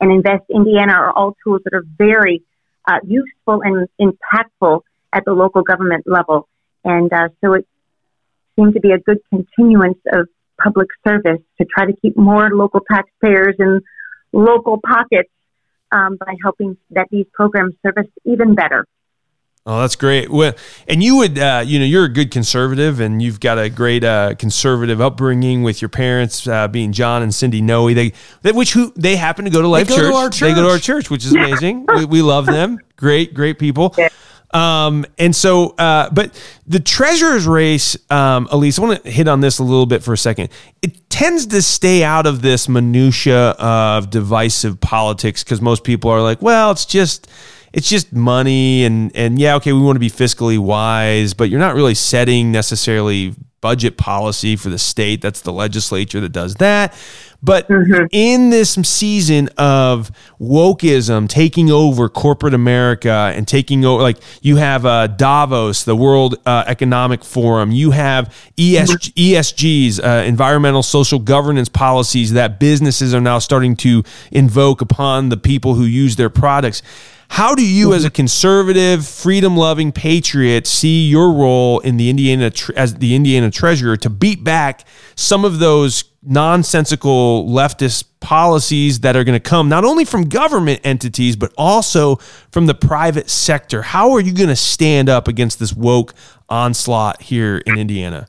and 0.00 0.12
Invest 0.12 0.44
Indiana 0.50 0.92
are 0.94 1.12
all 1.12 1.36
tools 1.44 1.62
that 1.64 1.74
are 1.74 1.84
very 1.96 2.42
uh, 2.88 2.98
useful 3.06 3.62
and 3.62 3.88
impactful 4.00 4.80
at 5.12 5.24
the 5.24 5.32
local 5.32 5.62
government 5.62 6.04
level. 6.06 6.48
And 6.84 7.12
uh, 7.12 7.28
so 7.44 7.54
it 7.54 7.66
seemed 8.56 8.74
to 8.74 8.80
be 8.80 8.90
a 8.90 8.98
good 8.98 9.18
continuance 9.30 9.98
of 10.12 10.28
public 10.62 10.88
service 11.06 11.40
to 11.58 11.66
try 11.66 11.86
to 11.86 11.92
keep 12.00 12.16
more 12.16 12.50
local 12.50 12.80
taxpayers 12.90 13.56
in 13.58 13.80
local 14.32 14.80
pockets 14.84 15.30
um, 15.92 16.16
by 16.16 16.34
helping 16.42 16.76
that 16.90 17.08
these 17.10 17.26
programs 17.34 17.74
service 17.82 18.10
even 18.24 18.54
better. 18.54 18.86
Oh, 19.68 19.80
that's 19.80 19.96
great. 19.96 20.30
Well, 20.30 20.54
and 20.86 21.02
you 21.02 21.16
would, 21.16 21.36
uh, 21.40 21.64
you 21.66 21.80
know, 21.80 21.84
you're 21.84 22.04
a 22.04 22.08
good 22.08 22.30
conservative, 22.30 23.00
and 23.00 23.20
you've 23.20 23.40
got 23.40 23.58
a 23.58 23.68
great 23.68 24.04
uh, 24.04 24.36
conservative 24.38 25.00
upbringing 25.00 25.64
with 25.64 25.82
your 25.82 25.88
parents 25.88 26.46
uh, 26.46 26.68
being 26.68 26.92
John 26.92 27.24
and 27.24 27.34
Cindy 27.34 27.60
Noe. 27.60 27.92
They, 27.92 28.12
they, 28.42 28.52
which 28.52 28.72
who 28.72 28.92
they 28.94 29.16
happen 29.16 29.44
to 29.44 29.50
go 29.50 29.60
to 29.60 29.66
Life 29.66 29.88
go 29.88 29.96
to 29.96 30.02
Church. 30.02 30.38
They 30.38 30.54
go 30.54 30.62
to 30.62 30.70
our 30.70 30.78
church, 30.78 31.10
which 31.10 31.24
is 31.24 31.32
amazing. 31.32 31.84
we, 31.96 32.04
we 32.04 32.22
love 32.22 32.46
them. 32.46 32.78
Great, 32.94 33.34
great 33.34 33.58
people. 33.58 33.92
Um, 34.52 35.04
and 35.18 35.34
so, 35.34 35.70
uh, 35.70 36.10
but 36.10 36.40
the 36.66 36.80
treasurer's 36.80 37.46
race, 37.46 37.96
um, 38.10 38.48
Elise, 38.50 38.78
I 38.78 38.82
want 38.82 39.02
to 39.02 39.10
hit 39.10 39.28
on 39.28 39.40
this 39.40 39.58
a 39.58 39.62
little 39.64 39.86
bit 39.86 40.02
for 40.02 40.12
a 40.12 40.18
second. 40.18 40.50
It 40.82 41.10
tends 41.10 41.46
to 41.46 41.62
stay 41.62 42.04
out 42.04 42.26
of 42.26 42.42
this 42.42 42.68
minutia 42.68 43.50
of 43.58 44.10
divisive 44.10 44.80
politics 44.80 45.42
because 45.42 45.60
most 45.60 45.84
people 45.84 46.10
are 46.10 46.22
like, 46.22 46.40
well, 46.42 46.70
it's 46.70 46.86
just, 46.86 47.28
it's 47.72 47.88
just 47.90 48.12
money 48.12 48.84
and 48.84 49.14
and 49.14 49.38
yeah, 49.38 49.56
okay, 49.56 49.72
we 49.72 49.80
want 49.80 49.96
to 49.96 50.00
be 50.00 50.08
fiscally 50.08 50.58
wise, 50.58 51.34
but 51.34 51.50
you're 51.50 51.60
not 51.60 51.74
really 51.74 51.94
setting 51.94 52.50
necessarily 52.50 53.34
budget 53.66 53.96
policy 53.96 54.54
for 54.54 54.68
the 54.68 54.78
state. 54.78 55.20
That's 55.20 55.40
the 55.40 55.52
legislature 55.52 56.20
that 56.20 56.28
does 56.28 56.54
that. 56.54 56.94
But 57.42 57.68
in 58.12 58.50
this 58.50 58.74
season 58.74 59.48
of 59.58 60.12
wokeism 60.40 61.28
taking 61.28 61.72
over 61.72 62.08
corporate 62.08 62.54
America 62.54 63.32
and 63.34 63.46
taking 63.46 63.84
over, 63.84 64.04
like 64.04 64.18
you 64.40 64.54
have 64.54 64.86
uh, 64.86 65.08
Davos, 65.08 65.82
the 65.82 65.96
World 65.96 66.36
uh, 66.46 66.62
Economic 66.68 67.24
Forum, 67.24 67.72
you 67.72 67.90
have 67.90 68.32
ESG, 68.56 69.12
ESGs, 69.14 69.98
uh, 69.98 70.22
environmental 70.24 70.84
social 70.84 71.18
governance 71.18 71.68
policies 71.68 72.34
that 72.34 72.60
businesses 72.60 73.12
are 73.14 73.20
now 73.20 73.40
starting 73.40 73.74
to 73.78 74.04
invoke 74.30 74.80
upon 74.80 75.28
the 75.28 75.36
people 75.36 75.74
who 75.74 75.82
use 75.82 76.14
their 76.14 76.30
products. 76.30 76.82
How 77.28 77.54
do 77.54 77.66
you, 77.66 77.92
as 77.92 78.04
a 78.04 78.08
mm-hmm. 78.08 78.14
conservative, 78.14 79.06
freedom-loving 79.06 79.92
patriot, 79.92 80.66
see 80.66 81.08
your 81.08 81.32
role 81.32 81.80
in 81.80 81.96
the 81.96 82.08
Indiana 82.08 82.52
as 82.76 82.94
the 82.94 83.14
Indiana 83.14 83.50
treasurer 83.50 83.96
to 83.98 84.10
beat 84.10 84.44
back 84.44 84.86
some 85.16 85.44
of 85.44 85.58
those 85.58 86.04
nonsensical 86.22 87.46
leftist 87.48 88.04
policies 88.20 89.00
that 89.00 89.14
are 89.14 89.22
going 89.22 89.40
to 89.40 89.48
come 89.48 89.68
not 89.68 89.84
only 89.84 90.04
from 90.04 90.28
government 90.28 90.80
entities 90.82 91.36
but 91.36 91.52
also 91.56 92.16
from 92.50 92.66
the 92.66 92.74
private 92.74 93.30
sector? 93.30 93.82
How 93.82 94.12
are 94.12 94.20
you 94.20 94.34
going 94.34 94.48
to 94.48 94.56
stand 94.56 95.08
up 95.08 95.28
against 95.28 95.60
this 95.60 95.72
woke 95.72 96.14
onslaught 96.48 97.22
here 97.22 97.58
in 97.58 97.78
Indiana? 97.78 98.26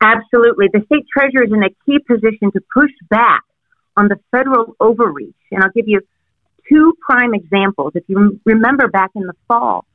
Absolutely. 0.00 0.68
The 0.72 0.80
state 0.86 1.04
treasurer 1.12 1.44
is 1.44 1.52
in 1.52 1.62
a 1.62 1.70
key 1.84 1.98
position 1.98 2.50
to 2.52 2.60
push 2.72 2.90
back 3.10 3.42
on 3.96 4.08
the 4.08 4.16
federal 4.30 4.76
overreach. 4.80 5.34
And 5.50 5.62
I'll 5.62 5.72
give 5.72 5.88
you 5.88 6.00
two 6.68 6.94
prime 7.00 7.34
examples. 7.34 7.92
If 7.94 8.04
you 8.08 8.40
remember 8.44 8.88
back 8.88 9.10
in 9.14 9.22
the 9.22 9.34
fall, 9.46 9.86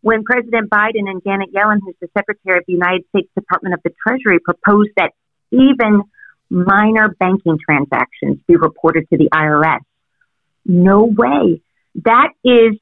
when 0.00 0.24
President 0.24 0.68
Biden 0.68 1.08
and 1.08 1.22
Janet 1.24 1.52
Yellen, 1.54 1.78
who's 1.84 1.94
the 2.00 2.08
Secretary 2.16 2.58
of 2.58 2.64
the 2.66 2.72
United 2.72 3.04
States 3.10 3.28
Department 3.34 3.74
of 3.74 3.80
the 3.84 3.92
Treasury, 4.06 4.38
proposed 4.40 4.90
that 4.96 5.12
even 5.50 6.02
minor 6.50 7.14
banking 7.18 7.58
transactions 7.64 8.38
be 8.46 8.56
reported 8.56 9.08
to 9.10 9.16
the 9.16 9.28
IRS. 9.32 9.80
No 10.66 11.04
way. 11.04 11.62
That 12.04 12.30
is 12.44 12.78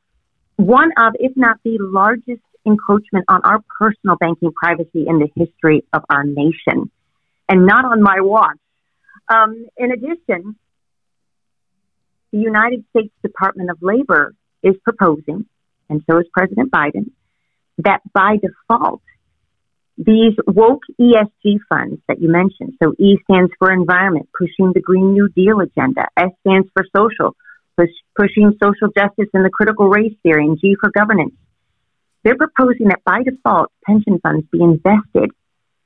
one 0.57 0.91
of, 0.99 1.15
if 1.19 1.37
not 1.37 1.59
the 1.65 1.79
largest 1.81 2.43
encroachment 2.67 3.25
on 3.29 3.41
our 3.45 3.61
personal 3.79 4.17
banking 4.17 4.53
privacy 4.53 5.07
in 5.07 5.19
the 5.19 5.29
history 5.37 5.85
of 5.93 6.03
our 6.11 6.25
nation, 6.25 6.91
and 7.49 7.67
not 7.67 7.85
on 7.85 8.03
my 8.03 8.21
watch. 8.21 8.59
Um, 9.29 9.67
in 9.77 9.93
addition, 9.93 10.57
the 12.33 12.39
United 12.39 12.85
States 12.91 13.13
Department 13.23 13.71
of 13.71 13.79
Labor 13.81 14.35
is 14.63 14.75
proposing, 14.85 15.47
and 15.89 16.03
so 16.09 16.19
is 16.19 16.27
President 16.33 16.71
Biden, 16.71 17.11
that 17.79 18.01
by 18.13 18.37
default, 18.37 19.03
these 19.97 20.35
woke 20.47 20.83
ESG 20.99 21.59
funds 21.69 22.01
that 22.09 22.21
you 22.21 22.31
mentioned, 22.31 22.75
so 22.83 22.95
E 22.99 23.19
stands 23.25 23.53
for 23.59 23.71
environment, 23.71 24.29
pushing 24.37 24.73
the 24.73 24.81
Green 24.81 25.13
New 25.13 25.29
Deal 25.29 25.61
agenda, 25.61 26.07
S 26.17 26.31
stands 26.41 26.69
for 26.73 26.85
social, 26.97 27.37
push, 27.77 27.91
pushing 28.17 28.57
social 28.63 28.89
justice 28.97 29.29
and 29.35 29.45
the 29.45 29.51
critical 29.51 29.89
race 29.89 30.15
theory, 30.23 30.47
and 30.47 30.59
G 30.59 30.75
for 30.81 30.91
governance. 30.91 31.35
They're 32.23 32.37
proposing 32.37 32.89
that 32.89 33.05
by 33.05 33.23
default, 33.23 33.73
pension 33.85 34.21
funds 34.23 34.47
be 34.51 34.63
invested 34.63 35.33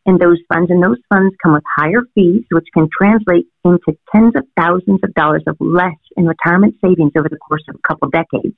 in 0.06 0.18
those 0.18 0.38
funds, 0.52 0.70
and 0.70 0.82
those 0.82 0.98
funds 1.08 1.34
come 1.42 1.54
with 1.54 1.64
higher 1.76 2.02
fees, 2.14 2.44
which 2.50 2.66
can 2.74 2.88
translate 2.96 3.46
into 3.64 3.96
tens 4.14 4.34
of 4.36 4.44
thousands 4.56 5.00
of 5.02 5.14
dollars 5.14 5.42
of 5.46 5.56
less 5.60 5.96
in 6.16 6.26
retirement 6.26 6.74
savings 6.84 7.12
over 7.16 7.28
the 7.28 7.38
course 7.38 7.64
of 7.68 7.76
a 7.76 7.88
couple 7.88 8.10
decades. 8.10 8.56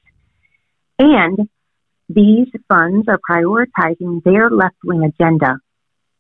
And 0.99 1.49
these 2.09 2.49
funds 2.69 3.07
are 3.09 3.21
prioritizing 3.31 4.23
their 4.25 4.51
left 4.51 4.77
wing 4.85 5.05
agenda 5.05 5.59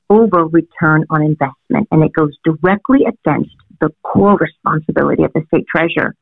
over 0.08 0.46
return 0.46 1.04
on 1.10 1.22
investment, 1.22 1.88
and 1.90 2.04
it 2.04 2.12
goes 2.12 2.36
directly 2.44 3.00
against 3.00 3.54
the 3.80 3.90
core 4.02 4.36
responsibility 4.36 5.24
of 5.24 5.32
the 5.32 5.42
state 5.48 5.66
treasurer, 5.68 6.14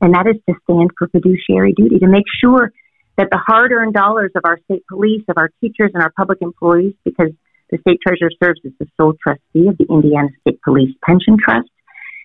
and 0.00 0.14
that 0.14 0.26
is 0.26 0.36
to 0.48 0.54
stand 0.64 0.90
for 0.98 1.08
fiduciary 1.08 1.72
duty 1.72 1.98
to 2.00 2.08
make 2.08 2.24
sure 2.40 2.72
that 3.16 3.28
the 3.30 3.38
hard 3.38 3.70
earned 3.70 3.94
dollars 3.94 4.32
of 4.34 4.42
our 4.44 4.58
state 4.64 4.82
police, 4.88 5.22
of 5.28 5.38
our 5.38 5.50
teachers, 5.60 5.92
and 5.94 6.02
our 6.02 6.12
public 6.16 6.38
employees, 6.42 6.94
because 7.04 7.30
the 7.74 7.80
state 7.80 7.98
treasurer 8.06 8.30
serves 8.42 8.60
as 8.64 8.72
the 8.78 8.86
sole 8.96 9.14
trustee 9.20 9.66
of 9.66 9.76
the 9.78 9.86
Indiana 9.90 10.28
State 10.42 10.60
Police 10.62 10.94
Pension 11.04 11.36
Trust 11.42 11.68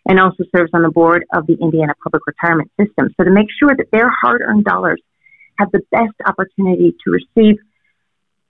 and 0.08 0.20
also 0.20 0.44
serves 0.56 0.70
on 0.74 0.84
the 0.84 0.92
board 0.92 1.26
of 1.34 1.48
the 1.48 1.58
Indiana 1.60 1.94
Public 2.04 2.22
Retirement 2.28 2.72
System. 2.80 3.10
So 3.18 3.24
to 3.24 3.32
make 3.32 3.48
sure 3.60 3.76
that 3.76 3.88
their 3.92 4.12
hard 4.22 4.42
earned 4.42 4.66
dollars 4.66 5.02
have 5.58 5.72
the 5.72 5.82
best 5.92 6.14
opportunity 6.26 6.96
to 7.04 7.12
receive 7.12 7.58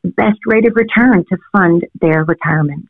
the 0.03 0.09
best 0.09 0.39
rate 0.45 0.67
of 0.67 0.75
return 0.75 1.23
to 1.29 1.37
fund 1.51 1.85
their 2.01 2.23
retirements. 2.23 2.89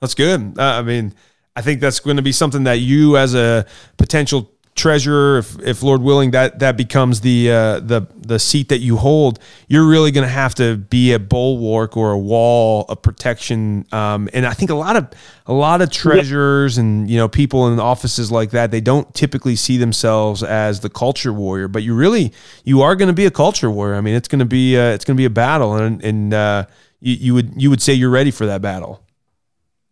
That's 0.00 0.14
good. 0.14 0.58
Uh, 0.58 0.62
I 0.62 0.82
mean, 0.82 1.14
I 1.56 1.62
think 1.62 1.80
that's 1.80 2.00
going 2.00 2.16
to 2.16 2.22
be 2.22 2.32
something 2.32 2.64
that 2.64 2.80
you, 2.80 3.16
as 3.16 3.34
a 3.34 3.66
potential 3.96 4.51
treasurer, 4.74 5.38
if, 5.38 5.58
if 5.60 5.82
Lord 5.82 6.02
willing, 6.02 6.30
that 6.32 6.58
that 6.60 6.76
becomes 6.76 7.20
the 7.20 7.50
uh, 7.50 7.80
the 7.80 8.06
the 8.16 8.38
seat 8.38 8.68
that 8.70 8.78
you 8.78 8.96
hold, 8.96 9.38
you're 9.68 9.86
really 9.86 10.10
going 10.10 10.26
to 10.26 10.32
have 10.32 10.54
to 10.56 10.76
be 10.76 11.12
a 11.12 11.18
bulwark 11.18 11.96
or 11.96 12.12
a 12.12 12.18
wall 12.18 12.86
of 12.88 13.02
protection. 13.02 13.86
Um, 13.92 14.28
and 14.32 14.46
I 14.46 14.52
think 14.52 14.70
a 14.70 14.74
lot 14.74 14.96
of 14.96 15.08
a 15.46 15.52
lot 15.52 15.82
of 15.82 15.90
treasurers 15.90 16.78
and 16.78 17.10
you 17.10 17.18
know 17.18 17.28
people 17.28 17.68
in 17.68 17.78
offices 17.78 18.30
like 18.30 18.50
that, 18.50 18.70
they 18.70 18.80
don't 18.80 19.12
typically 19.14 19.56
see 19.56 19.76
themselves 19.76 20.42
as 20.42 20.80
the 20.80 20.90
culture 20.90 21.32
warrior, 21.32 21.68
but 21.68 21.82
you 21.82 21.94
really 21.94 22.32
you 22.64 22.82
are 22.82 22.96
going 22.96 23.08
to 23.08 23.14
be 23.14 23.26
a 23.26 23.30
culture 23.30 23.70
warrior. 23.70 23.96
I 23.96 24.00
mean, 24.00 24.14
it's 24.14 24.28
going 24.28 24.40
to 24.40 24.44
be 24.46 24.78
uh, 24.78 24.90
it's 24.90 25.04
going 25.04 25.16
to 25.16 25.20
be 25.20 25.26
a 25.26 25.30
battle, 25.30 25.76
and 25.76 26.02
and 26.02 26.34
uh, 26.34 26.66
you, 27.00 27.14
you 27.14 27.34
would 27.34 27.60
you 27.60 27.70
would 27.70 27.82
say 27.82 27.92
you're 27.92 28.10
ready 28.10 28.30
for 28.30 28.46
that 28.46 28.62
battle. 28.62 29.02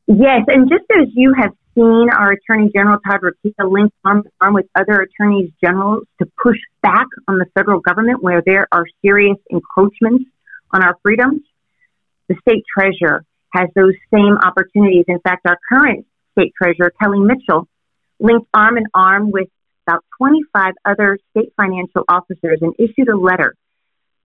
Yes, 0.07 0.43
and 0.49 0.68
just 0.68 0.85
as 0.99 1.07
you 1.14 1.33
have 1.39 1.53
our 1.78 2.32
Attorney 2.32 2.70
General 2.74 2.98
Todd 3.06 3.20
Rokita 3.22 3.70
link 3.70 3.92
arm 4.04 4.24
to 4.24 4.30
arm 4.40 4.54
with 4.54 4.66
other 4.74 5.00
attorneys 5.00 5.50
generals 5.62 6.04
to 6.20 6.28
push 6.42 6.58
back 6.82 7.06
on 7.28 7.38
the 7.38 7.46
federal 7.54 7.80
government 7.80 8.22
where 8.22 8.42
there 8.44 8.66
are 8.72 8.84
serious 9.02 9.36
encroachments 9.50 10.24
on 10.72 10.82
our 10.82 10.96
freedoms, 11.02 11.42
the 12.28 12.36
state 12.46 12.64
treasurer 12.72 13.24
has 13.52 13.68
those 13.74 13.94
same 14.12 14.36
opportunities. 14.44 15.04
In 15.08 15.18
fact, 15.20 15.46
our 15.46 15.58
current 15.72 16.06
state 16.32 16.52
treasurer, 16.60 16.92
Kelly 17.02 17.18
Mitchell, 17.18 17.66
linked 18.20 18.46
arm 18.54 18.76
in 18.78 18.84
arm 18.94 19.30
with 19.30 19.48
about 19.86 20.04
25 20.18 20.74
other 20.84 21.18
state 21.30 21.52
financial 21.56 22.04
officers 22.08 22.58
and 22.60 22.74
issued 22.78 23.08
a 23.08 23.16
letter 23.16 23.54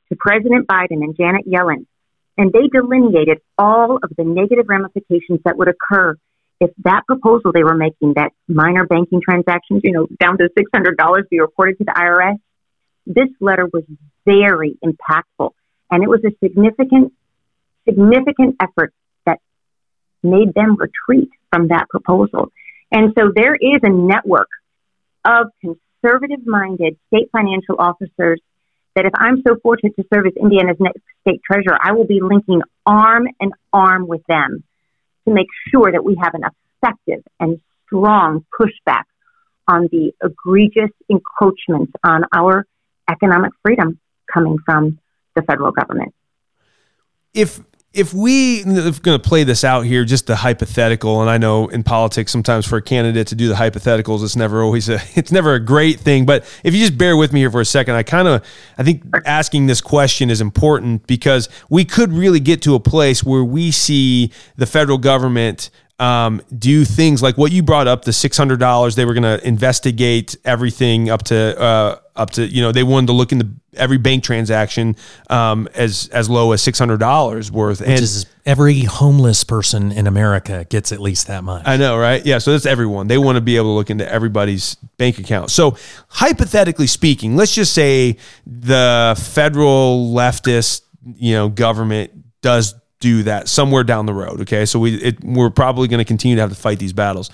to 0.09 0.15
President 0.19 0.67
Biden 0.67 1.03
and 1.03 1.15
Janet 1.17 1.47
Yellen. 1.47 1.85
And 2.37 2.51
they 2.51 2.67
delineated 2.71 3.39
all 3.57 3.97
of 3.97 4.11
the 4.15 4.23
negative 4.23 4.65
ramifications 4.67 5.39
that 5.45 5.57
would 5.57 5.69
occur 5.69 6.15
if 6.59 6.71
that 6.83 7.01
proposal 7.05 7.51
they 7.53 7.63
were 7.63 7.75
making, 7.75 8.13
that 8.15 8.31
minor 8.47 8.85
banking 8.85 9.21
transactions, 9.21 9.81
you 9.83 9.91
know, 9.91 10.07
down 10.19 10.37
to 10.37 10.49
$600 10.57 11.29
be 11.29 11.39
reported 11.39 11.77
to 11.79 11.83
the 11.83 11.91
IRS, 11.91 12.37
this 13.05 13.29
letter 13.39 13.67
was 13.71 13.83
very 14.25 14.77
impactful. 14.83 15.51
And 15.91 16.03
it 16.03 16.09
was 16.09 16.21
a 16.25 16.31
significant, 16.43 17.13
significant 17.87 18.55
effort 18.61 18.93
that 19.25 19.39
made 20.23 20.53
them 20.53 20.77
retreat 20.77 21.29
from 21.51 21.67
that 21.67 21.87
proposal. 21.89 22.51
And 22.91 23.13
so 23.17 23.31
there 23.35 23.55
is 23.55 23.81
a 23.83 23.89
network 23.89 24.49
of 25.25 25.47
conservative 25.61 26.45
minded 26.45 26.97
state 27.07 27.29
financial 27.31 27.75
officers 27.77 28.39
that 28.95 29.05
if 29.05 29.11
I'm 29.15 29.43
so 29.45 29.57
fortunate 29.61 29.95
to 29.97 30.05
serve 30.13 30.25
as 30.25 30.33
Indiana's 30.41 30.77
next 30.79 31.01
state 31.21 31.41
treasurer, 31.43 31.77
I 31.81 31.91
will 31.91 32.07
be 32.07 32.21
linking 32.21 32.61
arm 32.85 33.27
in 33.41 33.51
arm 33.73 34.07
with 34.07 34.21
them 34.27 34.63
to 35.27 35.33
make 35.33 35.47
sure 35.71 35.91
that 35.91 36.03
we 36.03 36.15
have 36.21 36.33
an 36.33 36.41
effective 36.43 37.23
and 37.39 37.59
strong 37.85 38.45
pushback 38.59 39.03
on 39.67 39.87
the 39.91 40.11
egregious 40.23 40.91
encroachments 41.09 41.91
on 42.03 42.23
our 42.33 42.65
economic 43.09 43.51
freedom 43.63 43.99
coming 44.31 44.57
from 44.65 44.99
the 45.35 45.41
federal 45.41 45.71
government. 45.71 46.13
If 47.33 47.61
if 47.95 48.13
we 48.13 48.59
if 48.59 49.01
going 49.01 49.19
to 49.19 49.27
play 49.27 49.43
this 49.43 49.63
out 49.63 49.85
here, 49.85 50.03
just 50.03 50.27
the 50.27 50.35
hypothetical, 50.35 51.21
and 51.21 51.29
I 51.29 51.37
know 51.37 51.67
in 51.69 51.81
politics 51.81 52.31
sometimes 52.31 52.65
for 52.67 52.77
a 52.77 52.81
candidate 52.81 53.27
to 53.27 53.35
do 53.35 53.47
the 53.47 53.55
hypotheticals, 53.55 54.23
it's 54.23 54.35
never 54.35 54.61
always 54.61 54.89
a 54.89 54.99
it's 55.15 55.31
never 55.31 55.53
a 55.53 55.59
great 55.59 55.99
thing. 55.99 56.25
But 56.25 56.43
if 56.63 56.73
you 56.73 56.81
just 56.81 56.97
bear 56.97 57.15
with 57.15 57.31
me 57.31 57.39
here 57.39 57.51
for 57.51 57.61
a 57.61 57.65
second, 57.65 57.95
I 57.95 58.03
kind 58.03 58.27
of 58.27 58.45
I 58.77 58.83
think 58.83 59.03
asking 59.25 59.67
this 59.67 59.81
question 59.81 60.29
is 60.29 60.41
important 60.41 61.07
because 61.07 61.47
we 61.69 61.85
could 61.85 62.11
really 62.11 62.41
get 62.41 62.61
to 62.63 62.75
a 62.75 62.79
place 62.79 63.23
where 63.23 63.43
we 63.43 63.71
see 63.71 64.31
the 64.57 64.65
federal 64.65 64.97
government 64.97 65.69
um, 65.97 66.41
do 66.57 66.83
things 66.83 67.23
like 67.23 67.37
what 67.37 67.53
you 67.53 67.63
brought 67.63 67.87
up 67.87 68.03
the 68.03 68.13
six 68.13 68.37
hundred 68.37 68.59
dollars. 68.59 68.95
They 68.95 69.05
were 69.05 69.13
going 69.13 69.39
to 69.39 69.47
investigate 69.47 70.35
everything 70.43 71.09
up 71.09 71.23
to 71.23 71.59
uh, 71.59 71.99
up 72.15 72.31
to 72.31 72.45
you 72.45 72.61
know 72.61 72.71
they 72.71 72.83
wanted 72.83 73.07
to 73.07 73.13
look 73.13 73.31
into 73.31 73.47
every 73.73 73.97
bank 73.97 74.23
transaction 74.23 74.95
um, 75.29 75.67
as 75.75 76.07
as 76.09 76.29
low 76.29 76.51
as 76.51 76.61
six 76.61 76.79
hundred 76.79 76.99
dollars 76.99 77.51
worth, 77.51 77.81
Which 77.81 78.01
is 78.01 78.25
every 78.45 78.81
homeless 78.81 79.43
person 79.43 79.91
in 79.91 80.07
America 80.07 80.65
gets 80.69 80.91
at 80.91 81.01
least 81.01 81.27
that 81.27 81.43
much. 81.43 81.63
I 81.67 81.77
know, 81.77 81.97
right? 81.97 82.25
Yeah, 82.25 82.37
so 82.37 82.51
that's 82.51 82.65
everyone. 82.65 83.07
They 83.07 83.17
want 83.17 83.35
to 83.35 83.41
be 83.41 83.57
able 83.57 83.71
to 83.71 83.75
look 83.75 83.89
into 83.89 84.09
everybody's 84.09 84.75
bank 84.97 85.19
account. 85.19 85.51
So 85.51 85.77
hypothetically 86.07 86.87
speaking, 86.87 87.35
let's 87.35 87.53
just 87.53 87.73
say 87.73 88.17
the 88.45 89.15
federal 89.33 90.13
leftist 90.13 90.81
you 91.17 91.33
know 91.33 91.49
government 91.49 92.11
does 92.41 92.75
do 92.99 93.23
that 93.23 93.47
somewhere 93.47 93.83
down 93.83 94.05
the 94.05 94.13
road. 94.13 94.41
Okay, 94.41 94.65
so 94.65 94.79
we 94.79 94.95
it, 94.95 95.23
we're 95.23 95.49
probably 95.49 95.87
going 95.87 95.99
to 95.99 96.05
continue 96.05 96.35
to 96.37 96.41
have 96.41 96.49
to 96.49 96.55
fight 96.55 96.79
these 96.79 96.93
battles. 96.93 97.29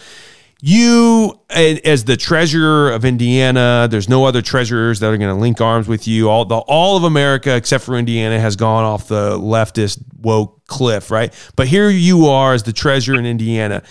You, 0.64 1.40
as 1.50 2.04
the 2.04 2.16
treasurer 2.16 2.92
of 2.92 3.04
Indiana, 3.04 3.88
there's 3.90 4.08
no 4.08 4.26
other 4.26 4.44
treasurers 4.44 5.00
that 5.00 5.08
are 5.12 5.18
going 5.18 5.36
to 5.36 5.42
link 5.42 5.60
arms 5.60 5.88
with 5.88 6.08
you. 6.08 6.30
All 6.30 6.46
the 6.46 6.58
all 6.58 6.96
of 6.96 7.04
America, 7.04 7.56
except 7.56 7.84
for 7.84 7.98
Indiana, 7.98 8.40
has 8.40 8.56
gone 8.56 8.84
off 8.84 9.08
the 9.08 9.40
leftist 9.40 10.04
woke 10.20 10.64
cliff, 10.68 11.10
right? 11.10 11.34
But 11.56 11.68
here 11.68 11.90
you 11.90 12.28
are 12.28 12.54
as 12.54 12.62
the 12.62 12.74
treasurer 12.74 13.18
in 13.18 13.26
Indiana. 13.26 13.82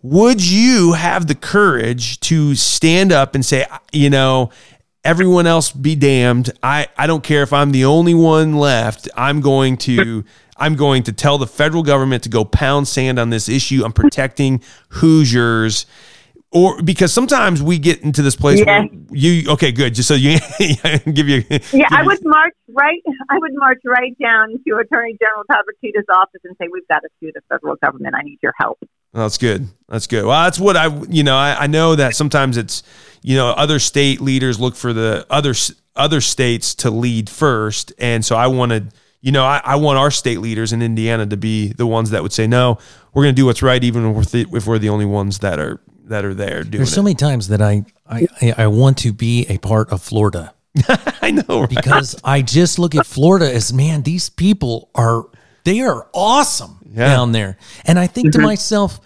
Would 0.00 0.44
you 0.44 0.94
have 0.94 1.26
the 1.26 1.34
courage 1.34 2.20
to 2.20 2.54
stand 2.54 3.12
up 3.12 3.34
and 3.34 3.44
say, 3.44 3.66
you 3.92 4.08
know, 4.08 4.50
everyone 5.04 5.46
else 5.46 5.70
be 5.70 5.94
damned. 5.94 6.50
I, 6.62 6.88
I 6.96 7.06
don't 7.06 7.22
care 7.22 7.42
if 7.42 7.52
I'm 7.52 7.70
the 7.72 7.84
only 7.84 8.14
one 8.14 8.54
left. 8.56 9.08
I'm 9.14 9.40
going 9.40 9.76
to 9.78 10.24
I'm 10.56 10.76
going 10.76 11.02
to 11.04 11.12
tell 11.12 11.36
the 11.36 11.46
federal 11.46 11.82
government 11.82 12.22
to 12.24 12.28
go 12.28 12.44
pound 12.44 12.88
sand 12.88 13.18
on 13.18 13.30
this 13.30 13.48
issue. 13.48 13.82
I'm 13.84 13.92
protecting 13.92 14.62
Hoosiers. 14.90 15.86
Or 16.54 16.80
because 16.80 17.12
sometimes 17.12 17.60
we 17.60 17.78
get 17.78 18.00
into 18.02 18.22
this 18.22 18.36
place 18.36 18.60
Yeah. 18.60 18.82
where 18.82 18.88
you 19.10 19.50
okay, 19.50 19.72
good. 19.72 19.92
Just 19.94 20.06
so 20.06 20.14
you 20.14 20.38
give 21.12 21.28
you 21.28 21.42
Yeah, 21.50 21.58
give 21.58 21.82
I 21.90 22.00
you- 22.02 22.06
would 22.06 22.24
march 22.24 22.54
right. 22.68 23.02
I 23.28 23.38
would 23.38 23.50
march 23.54 23.80
right 23.84 24.16
down 24.22 24.50
to 24.66 24.76
Attorney 24.76 25.16
General 25.20 25.42
Rokita's 25.50 26.06
office 26.08 26.40
and 26.44 26.56
say, 26.60 26.68
"We've 26.72 26.86
got 26.86 27.00
to 27.00 27.08
sue 27.18 27.32
the 27.34 27.40
federal 27.48 27.74
government. 27.76 28.14
I 28.16 28.22
need 28.22 28.38
your 28.40 28.54
help." 28.58 28.78
That's 29.12 29.36
good. 29.36 29.66
That's 29.88 30.06
good. 30.06 30.24
Well, 30.24 30.44
that's 30.44 30.58
what 30.60 30.76
I, 30.76 30.86
you 31.08 31.22
know, 31.24 31.36
I, 31.36 31.56
I 31.60 31.66
know 31.66 31.94
that 31.96 32.14
sometimes 32.16 32.56
it's, 32.56 32.82
you 33.22 33.36
know, 33.36 33.48
other 33.50 33.78
state 33.78 34.20
leaders 34.20 34.58
look 34.60 34.76
for 34.76 34.92
the 34.92 35.26
other 35.30 35.54
other 35.96 36.20
states 36.20 36.74
to 36.76 36.90
lead 36.90 37.28
first, 37.28 37.92
and 37.98 38.24
so 38.24 38.36
I 38.36 38.46
wanted, 38.46 38.92
you 39.20 39.32
know, 39.32 39.44
I, 39.44 39.60
I 39.64 39.76
want 39.76 39.98
our 39.98 40.10
state 40.12 40.38
leaders 40.40 40.72
in 40.72 40.82
Indiana 40.82 41.26
to 41.26 41.36
be 41.36 41.72
the 41.72 41.86
ones 41.86 42.10
that 42.10 42.22
would 42.22 42.32
say, 42.32 42.46
no, 42.46 42.78
we're 43.12 43.22
going 43.24 43.34
to 43.34 43.40
do 43.40 43.46
what's 43.46 43.62
right, 43.62 43.82
even 43.82 44.04
if 44.10 44.16
we're, 44.16 44.22
the, 44.24 44.46
if 44.56 44.66
we're 44.68 44.78
the 44.78 44.88
only 44.88 45.04
ones 45.06 45.38
that 45.40 45.58
are 45.60 45.80
that 46.04 46.24
are 46.24 46.34
there 46.34 46.62
doing 46.64 46.80
There's 46.80 46.92
so 46.92 47.00
it. 47.00 47.04
many 47.04 47.14
times 47.14 47.48
that 47.48 47.60
I, 47.62 47.84
I 48.08 48.26
I 48.40 48.54
I 48.58 48.66
want 48.68 48.98
to 48.98 49.12
be 49.12 49.46
a 49.48 49.58
part 49.58 49.90
of 49.90 50.02
Florida 50.02 50.54
I 51.22 51.30
know, 51.30 51.60
right? 51.60 51.68
because 51.68 52.16
I 52.24 52.42
just 52.42 52.78
look 52.78 52.94
at 52.94 53.06
Florida 53.06 53.52
as 53.52 53.72
man, 53.72 54.02
these 54.02 54.28
people 54.28 54.90
are 54.94 55.26
they 55.64 55.80
are 55.80 56.08
awesome 56.12 56.78
Yeah. 56.92 57.06
down 57.14 57.32
there, 57.32 57.56
and 57.86 57.98
I 57.98 58.06
think 58.08 58.32
to 58.32 58.38
myself, 58.40 59.00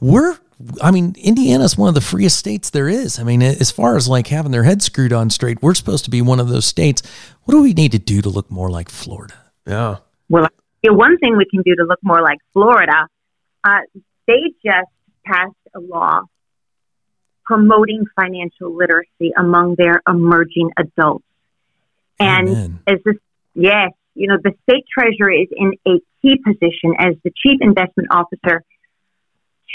we're. 0.00 0.36
I 0.80 0.92
mean, 0.92 1.14
Indiana's 1.18 1.76
one 1.76 1.88
of 1.88 1.94
the 1.96 2.00
freest 2.00 2.38
states 2.38 2.70
there 2.70 2.88
is. 2.88 3.18
I 3.18 3.24
mean, 3.24 3.42
as 3.42 3.70
far 3.72 3.96
as 3.96 4.06
like 4.08 4.28
having 4.28 4.52
their 4.52 4.62
head 4.62 4.82
screwed 4.82 5.12
on 5.12 5.28
straight, 5.28 5.60
we're 5.60 5.74
supposed 5.74 6.04
to 6.04 6.10
be 6.10 6.22
one 6.22 6.38
of 6.40 6.48
those 6.48 6.64
states. 6.64 7.02
What 7.42 7.52
do 7.52 7.60
we 7.62 7.72
need 7.74 7.90
to 7.92 7.98
do 7.98 8.22
to 8.22 8.28
look 8.30 8.50
more 8.52 8.70
like 8.70 8.88
Florida? 8.88 9.34
yeah, 9.66 9.96
Well, 10.28 10.46
yeah, 10.82 10.92
one 10.92 11.18
thing 11.18 11.36
we 11.36 11.44
can 11.50 11.62
do 11.62 11.74
to 11.74 11.84
look 11.84 11.98
more 12.02 12.22
like 12.22 12.38
Florida, 12.52 13.08
uh, 13.64 13.80
they 14.28 14.40
just 14.64 14.88
passed 15.26 15.52
a 15.74 15.80
law 15.80 16.20
promoting 17.44 18.04
financial 18.18 18.74
literacy 18.74 19.32
among 19.36 19.74
their 19.76 20.00
emerging 20.08 20.70
adults. 20.78 21.24
And 22.18 22.48
Amen. 22.48 22.80
as 22.86 22.98
this, 23.04 23.16
yes, 23.54 23.90
you 24.14 24.28
know, 24.28 24.36
the 24.42 24.52
state 24.62 24.84
treasurer 24.92 25.32
is 25.32 25.48
in 25.52 25.72
a 25.86 26.00
key 26.22 26.36
position 26.44 26.94
as 26.98 27.14
the 27.24 27.30
chief 27.30 27.58
investment 27.60 28.08
officer 28.10 28.62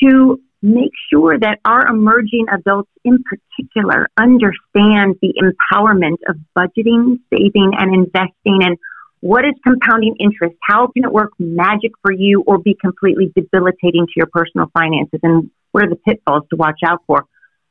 to 0.03 0.41
make 0.61 0.91
sure 1.11 1.37
that 1.39 1.59
our 1.65 1.87
emerging 1.87 2.45
adults 2.51 2.89
in 3.03 3.23
particular 3.23 4.09
understand 4.17 5.15
the 5.21 5.33
empowerment 5.41 6.17
of 6.27 6.35
budgeting, 6.57 7.19
saving, 7.31 7.71
and 7.77 7.93
investing 7.93 8.63
and 8.63 8.77
what 9.21 9.43
is 9.43 9.53
compounding 9.65 10.15
interest? 10.19 10.55
How 10.61 10.87
can 10.87 11.03
it 11.03 11.11
work 11.11 11.31
magic 11.39 11.91
for 12.01 12.11
you 12.11 12.43
or 12.47 12.57
be 12.57 12.75
completely 12.79 13.31
debilitating 13.35 14.05
to 14.05 14.13
your 14.15 14.27
personal 14.27 14.67
finances? 14.73 15.19
And 15.23 15.51
what 15.71 15.83
are 15.83 15.89
the 15.89 15.97
pitfalls 15.97 16.43
to 16.51 16.55
watch 16.55 16.79
out 16.85 17.03
for? 17.05 17.25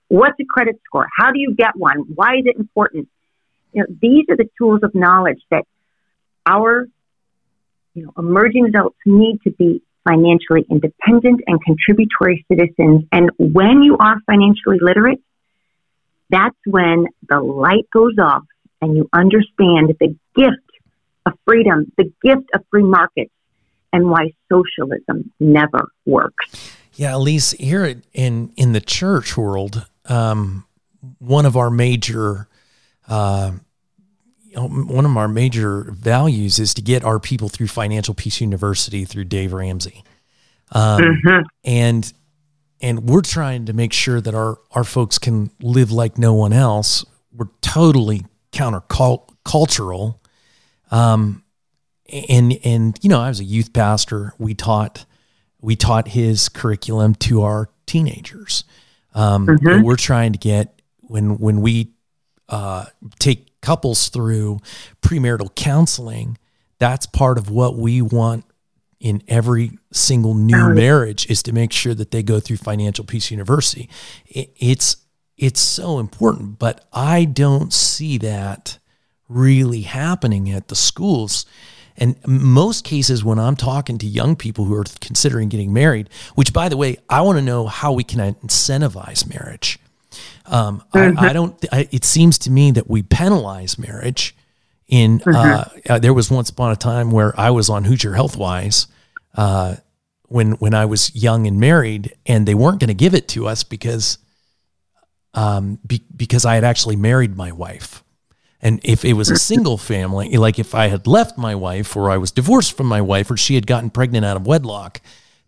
What's 0.08 0.38
a 0.40 0.44
credit 0.44 0.80
score? 0.86 1.06
How 1.18 1.30
do 1.32 1.38
you 1.38 1.54
get 1.54 1.76
one? 1.76 1.98
Why 2.14 2.36
is 2.36 2.44
it 2.46 2.56
important? 2.56 3.08
You 3.72 3.82
know, 3.82 3.96
these 4.00 4.24
are 4.30 4.36
the 4.36 4.48
tools 4.58 4.80
of 4.82 4.94
knowledge 4.94 5.40
that 5.50 5.64
our 6.46 6.86
you 7.94 8.04
know, 8.04 8.12
emerging 8.16 8.66
adults 8.66 8.96
need 9.04 9.40
to 9.44 9.50
be 9.50 9.82
financially 10.08 10.64
independent 10.70 11.42
and 11.46 11.60
contributory 11.62 12.44
citizens. 12.50 13.04
And 13.12 13.30
when 13.38 13.82
you 13.82 13.96
are 13.98 14.16
financially 14.26 14.78
literate, 14.80 15.20
that's 16.30 16.56
when 16.66 17.06
the 17.28 17.40
light 17.40 17.88
goes 17.92 18.14
off 18.18 18.44
and 18.80 18.96
you 18.96 19.08
understand 19.12 19.94
the 20.00 20.16
gift 20.34 20.56
of 21.26 21.32
freedom, 21.46 21.92
the 21.96 22.12
gift 22.22 22.48
of 22.54 22.64
free 22.70 22.82
markets, 22.82 23.32
and 23.92 24.10
why 24.10 24.32
socialism 24.50 25.32
never 25.40 25.90
works. 26.06 26.74
Yeah, 26.94 27.16
Elise, 27.16 27.52
here 27.52 28.00
in 28.12 28.52
in 28.56 28.72
the 28.72 28.80
church 28.80 29.36
world, 29.36 29.86
um, 30.08 30.66
one 31.18 31.46
of 31.46 31.56
our 31.56 31.70
major 31.70 32.48
uh, 33.08 33.52
one 34.54 35.04
of 35.04 35.16
our 35.16 35.28
major 35.28 35.82
values 35.90 36.58
is 36.58 36.74
to 36.74 36.82
get 36.82 37.04
our 37.04 37.20
people 37.20 37.48
through 37.48 37.68
Financial 37.68 38.14
Peace 38.14 38.40
University 38.40 39.04
through 39.04 39.24
Dave 39.24 39.52
Ramsey, 39.52 40.04
um, 40.72 41.44
and 41.64 42.12
and 42.80 43.08
we're 43.08 43.22
trying 43.22 43.66
to 43.66 43.72
make 43.72 43.92
sure 43.92 44.20
that 44.20 44.34
our 44.34 44.58
our 44.72 44.84
folks 44.84 45.18
can 45.18 45.50
live 45.60 45.92
like 45.92 46.18
no 46.18 46.34
one 46.34 46.52
else. 46.52 47.04
We're 47.32 47.48
totally 47.60 48.24
countercultural, 48.52 50.18
um, 50.90 51.44
and 52.28 52.58
and 52.64 52.98
you 53.02 53.08
know, 53.08 53.20
I 53.20 53.28
was 53.28 53.40
a 53.40 53.44
youth 53.44 53.72
pastor. 53.72 54.34
We 54.38 54.54
taught 54.54 55.04
we 55.60 55.76
taught 55.76 56.08
his 56.08 56.48
curriculum 56.48 57.14
to 57.16 57.42
our 57.42 57.68
teenagers. 57.86 58.64
Um, 59.14 59.46
and 59.48 59.84
we're 59.84 59.96
trying 59.96 60.32
to 60.32 60.38
get 60.38 60.80
when 61.00 61.38
when 61.38 61.60
we 61.60 61.92
uh, 62.48 62.86
take 63.18 63.60
couples 63.60 64.08
through 64.08 64.60
premarital 65.02 65.54
counseling. 65.54 66.38
That's 66.78 67.06
part 67.06 67.38
of 67.38 67.50
what 67.50 67.76
we 67.76 68.02
want 68.02 68.44
in 69.00 69.22
every 69.28 69.78
single 69.92 70.34
new 70.34 70.70
marriage 70.74 71.28
is 71.30 71.42
to 71.44 71.52
make 71.52 71.72
sure 71.72 71.94
that 71.94 72.10
they 72.10 72.22
go 72.22 72.40
through 72.40 72.56
Financial 72.56 73.04
Peace 73.04 73.30
University. 73.30 73.88
It, 74.26 74.52
it's 74.56 74.96
it's 75.36 75.60
so 75.60 75.98
important, 75.98 76.58
but 76.58 76.86
I 76.92 77.24
don't 77.24 77.72
see 77.72 78.18
that 78.18 78.78
really 79.28 79.82
happening 79.82 80.50
at 80.50 80.68
the 80.68 80.74
schools. 80.74 81.46
And 81.98 82.16
most 82.26 82.84
cases, 82.84 83.24
when 83.24 83.38
I'm 83.38 83.56
talking 83.56 83.98
to 83.98 84.06
young 84.06 84.36
people 84.36 84.64
who 84.64 84.74
are 84.74 84.84
considering 85.00 85.48
getting 85.48 85.72
married, 85.72 86.08
which 86.36 86.52
by 86.52 86.68
the 86.68 86.76
way, 86.76 86.96
I 87.08 87.20
want 87.22 87.38
to 87.38 87.42
know 87.42 87.66
how 87.66 87.92
we 87.92 88.04
can 88.04 88.34
incentivize 88.34 89.28
marriage. 89.28 89.78
Um, 90.46 90.82
I, 90.94 91.12
I, 91.18 91.32
don't. 91.32 91.54
I, 91.70 91.88
it 91.90 92.04
seems 92.04 92.38
to 92.38 92.50
me 92.50 92.70
that 92.70 92.88
we 92.88 93.02
penalize 93.02 93.78
marriage. 93.78 94.34
In 94.86 95.20
uh, 95.26 95.68
uh, 95.90 95.98
there 95.98 96.14
was 96.14 96.30
once 96.30 96.48
upon 96.48 96.72
a 96.72 96.76
time 96.76 97.10
where 97.10 97.38
I 97.38 97.50
was 97.50 97.68
on 97.68 97.84
Hoosier 97.84 98.12
Healthwise 98.12 98.86
uh, 99.34 99.76
when 100.22 100.52
when 100.52 100.72
I 100.72 100.86
was 100.86 101.14
young 101.14 101.46
and 101.46 101.60
married, 101.60 102.16
and 102.24 102.48
they 102.48 102.54
weren't 102.54 102.80
going 102.80 102.88
to 102.88 102.94
give 102.94 103.14
it 103.14 103.28
to 103.28 103.46
us 103.46 103.64
because 103.64 104.16
um, 105.34 105.78
be, 105.86 106.02
because 106.16 106.46
I 106.46 106.54
had 106.54 106.64
actually 106.64 106.96
married 106.96 107.36
my 107.36 107.52
wife. 107.52 108.02
And 108.60 108.80
if 108.82 109.04
it 109.04 109.12
was 109.12 109.30
a 109.30 109.36
single 109.36 109.78
family, 109.78 110.36
like 110.36 110.58
if 110.58 110.74
I 110.74 110.88
had 110.88 111.06
left 111.06 111.38
my 111.38 111.54
wife 111.54 111.96
or 111.96 112.10
I 112.10 112.16
was 112.16 112.32
divorced 112.32 112.76
from 112.76 112.86
my 112.88 113.00
wife 113.00 113.30
or 113.30 113.36
she 113.36 113.54
had 113.54 113.66
gotten 113.66 113.90
pregnant 113.90 114.24
out 114.24 114.36
of 114.36 114.46
wedlock, 114.46 115.00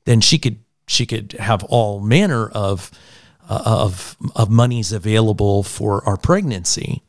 then 0.04 0.20
she 0.20 0.38
could 0.38 0.58
she 0.86 1.06
could 1.06 1.32
have 1.38 1.64
all 1.64 2.00
manner 2.00 2.48
of 2.48 2.90
uh, 3.48 3.62
of 3.64 4.16
of 4.36 4.48
monies 4.50 4.92
available 4.92 5.62
for 5.64 6.04
our 6.08 6.16
pregnancy. 6.16 7.02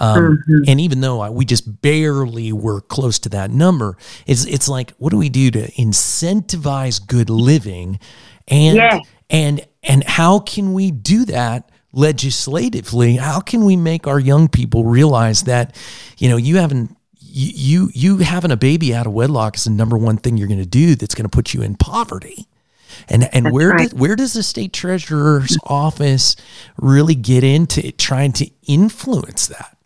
Um, 0.00 0.38
And 0.68 0.80
even 0.80 1.00
though 1.00 1.20
I, 1.20 1.30
we 1.30 1.44
just 1.44 1.80
barely 1.82 2.52
were 2.52 2.80
close 2.82 3.18
to 3.20 3.28
that 3.30 3.50
number, 3.50 3.96
it's 4.26 4.44
it's 4.44 4.68
like 4.68 4.92
what 4.98 5.10
do 5.10 5.16
we 5.16 5.28
do 5.30 5.50
to 5.50 5.70
incentivize 5.72 7.04
good 7.04 7.30
living, 7.30 7.98
and 8.46 8.76
Yes. 8.76 9.06
and 9.30 9.66
and 9.82 10.04
how 10.04 10.40
can 10.40 10.72
we 10.74 10.90
do 10.90 11.24
that 11.24 11.70
legislatively? 11.92 13.16
How 13.16 13.40
can 13.40 13.64
we 13.64 13.76
make 13.76 14.06
our 14.06 14.18
young 14.18 14.48
people 14.48 14.84
realize 14.84 15.42
that 15.44 15.74
you 16.18 16.28
know 16.28 16.36
you 16.36 16.56
haven't 16.56 16.96
you 17.30 17.90
you, 17.94 18.16
having 18.18 18.50
a 18.50 18.56
baby 18.56 18.94
out 18.94 19.06
of 19.06 19.12
wedlock 19.12 19.56
is 19.56 19.64
the 19.64 19.70
number 19.70 19.96
one 19.96 20.16
thing 20.16 20.36
you're 20.36 20.48
going 20.48 20.58
to 20.58 20.66
do 20.66 20.94
that's 20.94 21.14
going 21.14 21.28
to 21.28 21.34
put 21.34 21.54
you 21.54 21.62
in 21.62 21.76
poverty. 21.76 22.46
And 23.08 23.32
and 23.34 23.52
where 23.52 23.70
right. 23.70 23.90
does 23.90 23.94
where 23.94 24.16
does 24.16 24.32
the 24.32 24.42
state 24.42 24.72
treasurer's 24.72 25.56
office 25.64 26.36
really 26.76 27.14
get 27.14 27.44
into 27.44 27.92
trying 27.92 28.32
to 28.32 28.50
influence 28.66 29.46
that? 29.48 29.76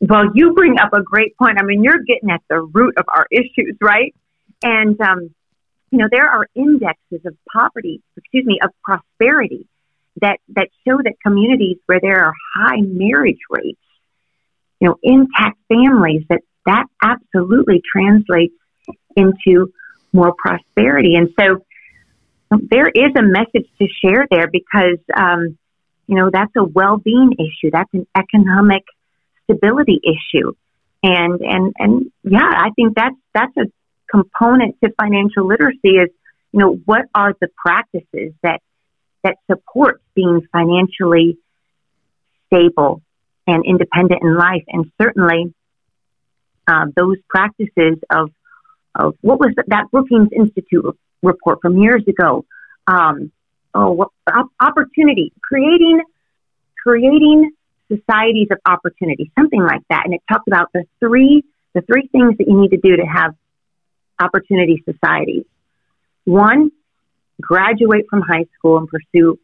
Well, 0.00 0.30
you 0.34 0.52
bring 0.52 0.78
up 0.78 0.92
a 0.92 1.02
great 1.02 1.36
point. 1.38 1.58
I 1.58 1.64
mean, 1.64 1.82
you're 1.82 2.02
getting 2.06 2.30
at 2.30 2.42
the 2.50 2.60
root 2.60 2.98
of 2.98 3.06
our 3.08 3.26
issues, 3.30 3.76
right? 3.80 4.14
And, 4.62 5.00
um, 5.00 5.34
you 5.90 5.98
know, 5.98 6.08
there 6.10 6.28
are 6.28 6.46
indexes 6.54 7.24
of 7.24 7.34
poverty, 7.50 8.02
excuse 8.16 8.44
me, 8.44 8.58
of 8.62 8.70
prosperity 8.84 9.66
that, 10.20 10.38
that 10.48 10.68
show 10.86 10.96
that 10.96 11.14
communities 11.24 11.76
where 11.86 12.00
there 12.00 12.24
are 12.24 12.34
high 12.54 12.80
marriage 12.80 13.40
rates, 13.50 13.80
you 14.80 14.88
know, 14.88 14.96
intact 15.02 15.58
families, 15.68 16.22
that 16.28 16.40
that 16.64 16.86
absolutely 17.02 17.80
translates 17.90 18.54
into 19.16 19.72
more 20.12 20.34
prosperity. 20.36 21.14
And 21.14 21.30
so 21.38 21.64
um, 22.50 22.68
there 22.70 22.88
is 22.88 23.12
a 23.16 23.22
message 23.22 23.68
to 23.78 23.86
share 24.02 24.26
there 24.30 24.48
because, 24.50 24.98
um, 25.16 25.58
you 26.06 26.16
know, 26.16 26.30
that's 26.32 26.52
a 26.56 26.64
well-being 26.64 27.32
issue. 27.38 27.70
That's 27.72 27.92
an 27.92 28.06
economic 28.16 28.84
stability 29.44 30.00
issue. 30.02 30.52
And, 31.02 31.40
and, 31.40 31.74
and 31.78 32.12
yeah, 32.24 32.50
I 32.50 32.70
think 32.74 32.94
that's, 32.96 33.16
that's 33.32 33.56
a 33.56 33.66
component 34.10 34.76
to 34.82 34.90
financial 35.00 35.46
literacy 35.46 35.98
is, 35.98 36.10
you 36.52 36.60
know, 36.60 36.80
what 36.84 37.02
are 37.14 37.34
the 37.40 37.48
practices 37.56 38.32
that, 38.42 38.60
that 39.26 39.36
supports 39.50 40.02
being 40.14 40.40
financially 40.52 41.36
stable 42.46 43.02
and 43.46 43.64
independent 43.66 44.22
in 44.22 44.36
life? 44.36 44.62
And 44.68 44.90
certainly, 45.00 45.52
uh, 46.68 46.86
those 46.96 47.16
practices 47.28 47.98
of, 48.10 48.30
of 48.94 49.14
what 49.20 49.40
was 49.40 49.52
that, 49.56 49.66
that 49.68 49.90
Brookings 49.90 50.28
Institute 50.34 50.96
report 51.22 51.58
from 51.60 51.78
years 51.78 52.04
ago? 52.06 52.44
Um, 52.86 53.32
oh, 53.74 54.10
opportunity, 54.60 55.32
creating, 55.42 56.00
creating 56.82 57.50
societies 57.88 58.48
of 58.52 58.58
opportunity, 58.66 59.32
something 59.38 59.60
like 59.60 59.82
that. 59.90 60.02
And 60.04 60.14
it 60.14 60.22
talked 60.30 60.48
about 60.48 60.68
the 60.72 60.84
three 61.00 61.42
the 61.74 61.82
three 61.82 62.08
things 62.10 62.38
that 62.38 62.46
you 62.48 62.58
need 62.58 62.70
to 62.70 62.78
do 62.78 62.96
to 62.96 63.04
have 63.04 63.34
opportunity 64.18 64.82
societies. 64.90 65.44
One, 66.24 66.70
graduate 67.40 68.06
from 68.10 68.22
high 68.22 68.44
school 68.58 68.78
and 68.78 68.88
pursue 68.88 69.38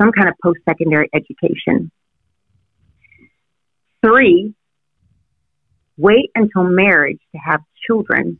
some 0.00 0.10
kind 0.12 0.28
of 0.28 0.34
post 0.42 0.58
secondary 0.68 1.08
education. 1.14 1.90
Three, 4.04 4.54
wait 5.96 6.30
until 6.34 6.64
marriage 6.64 7.18
to 7.32 7.38
have 7.38 7.60
children. 7.86 8.38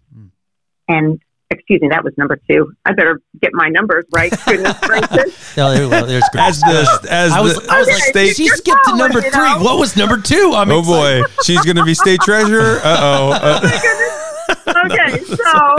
And 0.88 1.20
excuse 1.50 1.80
me, 1.80 1.88
that 1.88 2.04
was 2.04 2.12
number 2.18 2.38
two. 2.50 2.72
I 2.84 2.92
better 2.92 3.20
get 3.40 3.52
my 3.54 3.68
numbers 3.68 4.04
right. 4.12 4.32
Goodness 4.46 4.78
gracious. 4.80 5.40
No, 5.56 5.72
there, 5.72 5.88
well, 5.88 6.04
there's 6.04 6.24
As 6.36 6.58
the 6.60 7.06
as 7.08 7.30
I 7.32 7.40
was, 7.40 7.54
the 7.54 7.70
I 7.70 7.78
was 7.78 7.86
like, 7.88 8.02
state. 8.02 8.34
she 8.36 8.48
skipped 8.48 8.84
to 8.86 8.96
number 8.96 9.20
three. 9.20 9.30
know? 9.30 9.58
What 9.62 9.78
was 9.78 9.96
number 9.96 10.18
two? 10.20 10.52
I'm 10.52 10.68
Oh 10.72 10.80
excited. 10.80 11.22
boy, 11.22 11.32
she's 11.44 11.60
going 11.60 11.76
to 11.76 11.84
be 11.84 11.94
state 11.94 12.20
treasurer. 12.20 12.80
Uh 12.84 13.30
oh. 13.62 14.84
okay, 14.86 15.22
so 15.24 15.76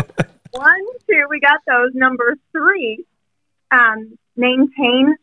one, 0.51 0.85
two, 1.09 1.25
we 1.29 1.41
got 1.41 1.59
those. 1.67 1.91
Number 1.93 2.35
three, 2.53 3.03
um, 3.71 4.17
maintain 4.35 5.15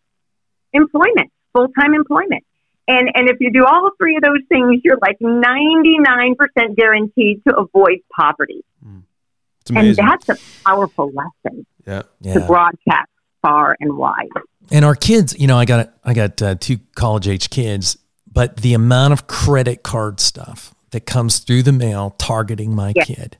employment, 0.72 1.30
full 1.52 1.68
time 1.68 1.94
employment. 1.94 2.44
And 2.88 3.08
and 3.14 3.28
if 3.28 3.36
you 3.40 3.52
do 3.52 3.64
all 3.64 3.90
three 3.96 4.16
of 4.16 4.22
those 4.22 4.40
things, 4.48 4.80
you're 4.84 4.98
like 5.00 5.16
ninety 5.20 5.98
nine 5.98 6.34
percent 6.34 6.76
guaranteed 6.76 7.42
to 7.46 7.56
avoid 7.56 7.98
poverty. 8.14 8.64
It's 9.60 9.70
And 9.70 9.94
that's 9.94 10.28
a 10.28 10.36
powerful 10.64 11.12
lesson 11.12 11.64
yeah. 11.86 12.02
to 12.32 12.40
broadcast 12.46 13.08
far 13.40 13.76
and 13.78 13.96
wide. 13.96 14.28
And 14.72 14.84
our 14.84 14.96
kids, 14.96 15.38
you 15.38 15.46
know, 15.46 15.56
I 15.56 15.64
got 15.64 15.92
I 16.04 16.14
got 16.14 16.42
uh, 16.42 16.54
two 16.56 16.78
college 16.96 17.28
age 17.28 17.50
kids, 17.50 17.96
but 18.30 18.56
the 18.58 18.74
amount 18.74 19.12
of 19.12 19.28
credit 19.28 19.84
card 19.84 20.18
stuff 20.18 20.74
that 20.90 21.06
comes 21.06 21.38
through 21.38 21.62
the 21.62 21.72
mail 21.72 22.14
targeting 22.18 22.74
my 22.74 22.92
Yeah. 22.96 23.04
kid. 23.04 23.36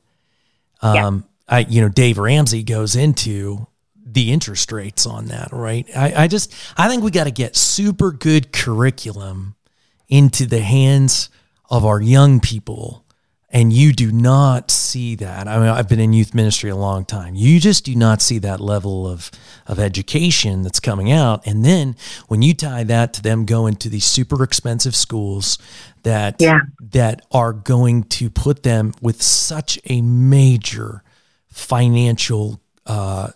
Um, 0.80 1.24
I 1.48 1.60
you 1.60 1.80
know, 1.80 1.88
Dave 1.88 2.18
Ramsey 2.18 2.62
goes 2.62 2.94
into 2.94 3.66
the 4.12 4.32
interest 4.32 4.70
rates 4.72 5.06
on 5.06 5.26
that, 5.26 5.48
right? 5.52 5.88
I, 5.96 6.24
I 6.24 6.28
just 6.28 6.54
I 6.76 6.88
think 6.88 7.02
we 7.02 7.10
got 7.10 7.24
to 7.24 7.30
get 7.30 7.56
super 7.56 8.12
good 8.12 8.52
curriculum 8.52 9.54
into 10.08 10.46
the 10.46 10.60
hands 10.60 11.30
of 11.70 11.84
our 11.84 12.00
young 12.00 12.40
people. 12.40 12.98
And 13.54 13.70
you 13.70 13.92
do 13.92 14.10
not 14.10 14.70
see 14.70 15.14
that. 15.16 15.46
I 15.46 15.58
mean, 15.58 15.68
I've 15.68 15.86
been 15.86 16.00
in 16.00 16.14
youth 16.14 16.34
ministry 16.34 16.70
a 16.70 16.76
long 16.76 17.04
time. 17.04 17.34
You 17.34 17.60
just 17.60 17.84
do 17.84 17.94
not 17.94 18.22
see 18.22 18.38
that 18.38 18.60
level 18.60 19.06
of, 19.06 19.30
of 19.66 19.78
education 19.78 20.62
that's 20.62 20.80
coming 20.80 21.12
out. 21.12 21.46
And 21.46 21.62
then 21.62 21.94
when 22.28 22.40
you 22.40 22.54
tie 22.54 22.82
that 22.84 23.12
to 23.12 23.22
them 23.22 23.44
going 23.44 23.74
to 23.76 23.90
these 23.90 24.06
super 24.06 24.42
expensive 24.42 24.96
schools 24.96 25.58
that 26.02 26.36
Yeah. 26.38 26.60
that 26.92 27.26
are 27.30 27.52
going 27.52 28.04
to 28.04 28.30
put 28.30 28.62
them 28.62 28.94
with 29.02 29.20
such 29.20 29.78
a 29.84 30.00
major 30.00 31.02
financial 31.50 32.58
uh, 32.86 33.32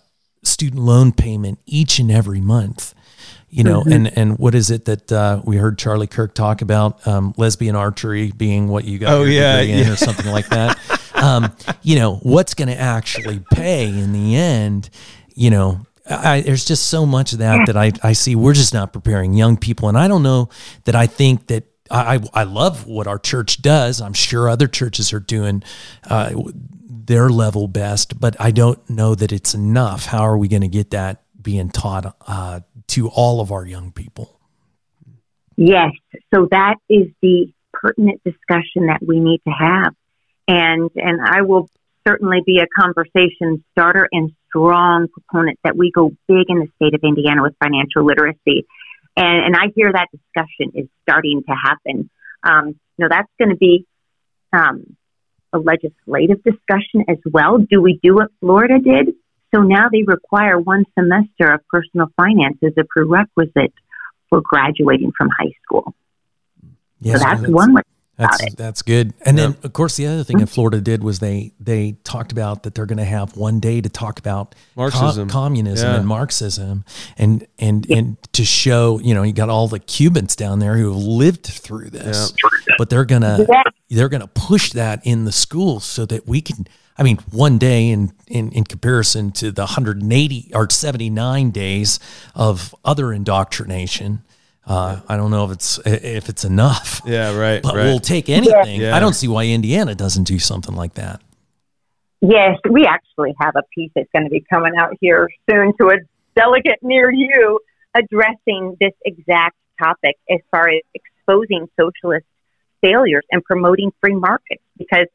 student 0.57 0.81
loan 0.81 1.11
payment 1.11 1.59
each 1.67 1.99
and 1.99 2.09
every 2.09 2.41
month. 2.41 2.95
You 3.49 3.63
know, 3.63 3.81
Mm-hmm. 3.81 3.91
and 3.93 4.17
and 4.17 4.39
what 4.39 4.55
is 4.55 4.71
it 4.71 4.85
that 4.85 5.11
uh, 5.11 5.41
we 5.45 5.55
heard 5.57 5.77
Charlie 5.77 6.07
Kirk 6.07 6.33
talk 6.33 6.61
about? 6.63 7.05
Um, 7.07 7.33
lesbian 7.37 7.75
archery 7.75 8.31
being 8.31 8.67
what 8.67 8.83
you 8.83 8.97
got 8.97 9.13
Oh, 9.13 9.23
yeah, 9.23 9.59
in 9.61 9.85
yeah. 9.85 9.93
or 9.93 9.95
something 9.95 10.25
like 10.31 10.49
that. 10.49 10.77
um, 11.13 11.55
you 11.83 11.95
know, 11.97 12.15
what's 12.23 12.55
going 12.55 12.67
to 12.69 12.75
actually 12.77 13.39
pay 13.53 13.85
in 13.87 14.11
the 14.13 14.35
end? 14.35 14.89
You 15.35 15.51
know, 15.51 15.85
I, 16.09 16.41
there's 16.41 16.65
just 16.65 16.87
so 16.87 17.05
much 17.05 17.33
of 17.33 17.39
that 17.39 17.67
that 17.67 17.77
I, 17.77 17.91
I 18.03 18.13
see. 18.13 18.35
We're 18.35 18.53
just 18.53 18.73
not 18.73 18.91
preparing 18.91 19.33
young 19.33 19.55
people, 19.57 19.87
and 19.89 19.97
I 19.97 20.07
don't 20.07 20.23
know 20.23 20.49
that 20.85 20.95
I 20.95 21.05
think 21.07 21.47
that 21.47 21.63
I 21.91 22.15
I 22.15 22.41
I 22.41 22.43
love 22.43 22.85
what 22.85 23.07
our 23.07 23.19
church 23.19 23.61
does. 23.61 24.01
I'm 24.01 24.13
sure 24.13 24.49
other 24.49 24.67
churches 24.67 25.13
are 25.13 25.21
doing 25.21 25.63
uh, 26.09 26.31
their 27.07 27.29
level 27.29 27.67
best, 27.67 28.19
but 28.19 28.35
I 28.39 28.51
don't 28.51 28.87
know 28.89 29.15
that 29.15 29.31
it's 29.31 29.53
enough. 29.53 30.05
How 30.05 30.21
are 30.21 30.37
we 30.37 30.47
going 30.47 30.61
to 30.61 30.67
get 30.67 30.91
that 30.91 31.23
being 31.41 31.69
taught 31.69 32.15
uh, 32.27 32.59
to 32.87 33.07
all 33.09 33.41
of 33.41 33.51
our 33.51 33.65
young 33.65 33.91
people? 33.91 34.39
Yes. 35.55 35.91
So 36.33 36.47
that 36.51 36.75
is 36.89 37.07
the 37.21 37.51
pertinent 37.73 38.21
discussion 38.23 38.87
that 38.87 38.99
we 39.05 39.19
need 39.19 39.41
to 39.47 39.51
have. 39.51 39.95
And, 40.47 40.91
and 40.95 41.19
I 41.23 41.41
will 41.41 41.69
certainly 42.07 42.41
be 42.45 42.59
a 42.59 42.67
conversation 42.79 43.63
starter 43.71 44.07
and 44.11 44.31
strong 44.47 45.07
proponent 45.07 45.59
that 45.63 45.75
we 45.75 45.91
go 45.91 46.09
big 46.27 46.45
in 46.49 46.59
the 46.59 46.67
state 46.75 46.93
of 46.93 47.01
Indiana 47.03 47.41
with 47.41 47.55
financial 47.63 48.05
literacy. 48.05 48.65
And, 49.15 49.45
and 49.45 49.55
I 49.55 49.71
hear 49.75 49.91
that 49.91 50.07
discussion 50.11 50.73
is 50.75 50.87
starting 51.03 51.43
to 51.47 51.53
happen. 51.53 52.09
Um, 52.43 52.67
you 52.97 53.05
know, 53.05 53.07
that's 53.09 53.31
going 53.39 53.49
to 53.49 53.57
be 53.57 53.85
um, 54.53 54.96
a 55.57 55.63
legislative 55.63 56.43
discussion 56.43 57.05
as 57.09 57.17
well. 57.31 57.57
Do 57.57 57.81
we 57.81 57.99
do 58.01 58.15
what 58.15 58.29
Florida 58.39 58.79
did? 58.79 59.15
So 59.53 59.61
now 59.61 59.87
they 59.91 60.03
require 60.03 60.59
one 60.59 60.83
semester 60.97 61.53
of 61.53 61.61
personal 61.69 62.07
finance 62.17 62.57
as 62.63 62.73
a 62.77 62.83
prerequisite 62.83 63.73
for 64.29 64.41
graduating 64.41 65.11
from 65.17 65.29
high 65.29 65.53
school. 65.63 65.95
Yes, 66.99 67.19
so 67.19 67.23
that's, 67.23 67.41
that's- 67.41 67.53
one 67.53 67.73
way 67.73 67.81
That's 68.17 68.55
that's 68.55 68.81
good. 68.81 69.13
And 69.21 69.37
then 69.37 69.55
of 69.61 69.73
course 69.73 69.95
the 69.95 70.07
other 70.07 70.23
thing 70.23 70.37
mm-hmm. 70.37 70.45
that 70.45 70.51
Florida 70.51 70.81
did 70.81 71.03
was 71.03 71.19
they 71.19 71.53
they 71.59 71.93
talked 72.03 72.31
about 72.31 72.63
that 72.63 72.73
they're 72.73 72.87
going 72.87 72.97
to 72.97 73.05
have 73.05 73.37
one 73.37 73.59
day 73.59 73.79
to 73.79 73.89
talk 73.89 74.17
about 74.17 74.55
Marxism. 74.75 75.29
communism 75.29 75.91
Yeah. 75.91 75.97
and 75.97 76.07
Marxism 76.07 76.83
and 77.17 77.45
and 77.59 77.89
and 77.91 78.17
to 78.33 78.43
show, 78.43 78.99
you 78.99 79.13
know, 79.13 79.21
you 79.21 79.33
got 79.33 79.49
all 79.49 79.67
the 79.67 79.79
Cubans 79.79 80.35
down 80.35 80.57
there 80.59 80.77
who 80.77 80.91
have 80.91 81.03
lived 81.03 81.45
through 81.45 81.91
this. 81.91 82.33
But 82.79 82.89
they're 82.89 83.05
going 83.05 83.21
to 83.21 83.45
Yeah. 83.47 83.63
they're 83.89 84.09
going 84.09 84.21
to 84.21 84.27
push 84.27 84.71
that 84.71 85.05
in 85.05 85.25
the 85.25 85.31
schools 85.31 85.85
so 85.85 86.05
that 86.07 86.27
we 86.27 86.41
can 86.41 86.67
I 86.99 87.03
mean, 87.03 87.17
one 87.29 87.59
day 87.59 87.89
in, 87.89 88.11
in, 88.25 88.51
in 88.51 88.63
comparison 88.63 89.31
to 89.33 89.51
the 89.51 89.61
180 89.61 90.51
or 90.53 90.67
79 90.67 91.51
days 91.51 91.99
of 92.33 92.73
other 92.83 93.13
indoctrination, 93.13 94.23
uh, 94.67 94.99
I 95.07 95.15
don't 95.15 95.31
know 95.31 95.45
if 95.45 95.51
it's 95.51 95.79
if 95.85 96.29
it's 96.29 96.43
enough. 96.43 97.01
Yeah, 97.07 97.37
right, 97.37 97.63
But 97.63 97.75
right. 97.75 97.85
we'll 97.85 97.99
take 97.99 98.27
anything. 98.27 98.81
Yeah. 98.81 98.95
I 98.95 98.99
don't 98.99 99.13
see 99.13 99.29
why 99.29 99.45
Indiana 99.45 99.95
doesn't 99.95 100.25
do 100.25 100.39
something 100.39 100.75
like 100.75 100.95
that. 100.95 101.21
Yes, 102.19 102.57
we 102.69 102.85
actually 102.85 103.33
have 103.39 103.55
a 103.55 103.63
piece 103.73 103.91
that's 103.95 104.09
going 104.11 104.25
to 104.25 104.29
be 104.29 104.43
coming 104.51 104.73
out 104.77 104.97
here 104.99 105.29
soon 105.49 105.71
to 105.79 105.87
a 105.87 105.97
delegate 106.35 106.79
near 106.81 107.09
you 107.11 107.59
addressing 107.95 108.75
this 108.81 108.91
exact 109.05 109.55
topic 109.81 110.15
as 110.29 110.39
far 110.51 110.67
as 110.69 110.81
exposing 110.93 111.69
socialist 111.79 112.25
failures 112.81 113.23
and 113.31 113.43
promoting 113.43 113.91
free 114.01 114.15
markets 114.15 114.63
because 114.77 115.07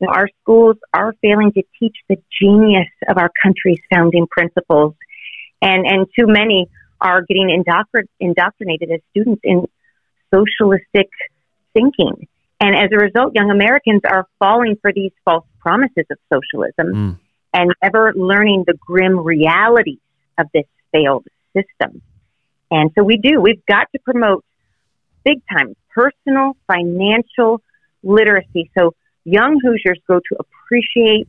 you 0.00 0.06
know, 0.06 0.12
our 0.12 0.28
schools 0.42 0.76
are 0.94 1.14
failing 1.20 1.52
to 1.52 1.62
teach 1.78 1.96
the 2.08 2.16
genius 2.40 2.88
of 3.08 3.18
our 3.18 3.30
country's 3.42 3.80
founding 3.92 4.26
principles 4.26 4.94
and 5.60 5.86
and 5.86 6.06
too 6.18 6.26
many 6.26 6.68
are 7.00 7.22
getting 7.22 7.48
indoctr- 7.48 8.08
indoctrinated 8.20 8.90
as 8.90 9.00
students 9.10 9.40
in 9.44 9.66
socialistic 10.32 11.08
thinking 11.72 12.26
and 12.60 12.74
as 12.74 12.90
a 12.92 12.96
result, 12.96 13.34
young 13.34 13.50
Americans 13.50 14.02
are 14.08 14.26
falling 14.38 14.76
for 14.80 14.92
these 14.92 15.12
false 15.24 15.44
promises 15.60 16.06
of 16.10 16.18
socialism 16.32 16.94
mm. 16.94 17.18
and 17.52 17.72
never 17.82 18.12
learning 18.14 18.64
the 18.66 18.74
grim 18.74 19.18
realities 19.18 19.98
of 20.38 20.46
this 20.54 20.64
failed 20.92 21.26
system. 21.54 22.00
And 22.70 22.90
so 22.94 23.04
we 23.04 23.18
do. 23.18 23.40
We've 23.40 23.64
got 23.66 23.88
to 23.92 23.98
promote 23.98 24.44
big 25.24 25.42
time 25.50 25.76
personal 25.90 26.56
financial 26.66 27.62
literacy 28.02 28.70
so 28.78 28.94
young 29.24 29.58
Hoosiers 29.62 29.98
grow 30.06 30.20
to 30.20 30.36
appreciate 30.38 31.26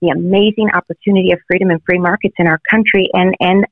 the 0.00 0.08
amazing 0.08 0.70
opportunity 0.72 1.32
of 1.32 1.40
freedom 1.46 1.70
and 1.70 1.80
free 1.84 1.98
markets 1.98 2.34
in 2.38 2.46
our 2.46 2.60
country 2.70 3.10
and, 3.12 3.34
and 3.38 3.66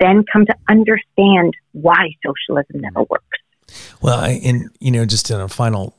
then 0.00 0.24
come 0.32 0.46
to 0.46 0.56
understand 0.68 1.54
why 1.72 2.10
socialism 2.24 2.80
never 2.80 3.04
works. 3.08 3.38
Well, 4.00 4.18
I, 4.18 4.40
and 4.44 4.70
you 4.80 4.90
know, 4.90 5.04
just 5.04 5.30
in 5.30 5.40
a 5.40 5.48
final 5.48 5.96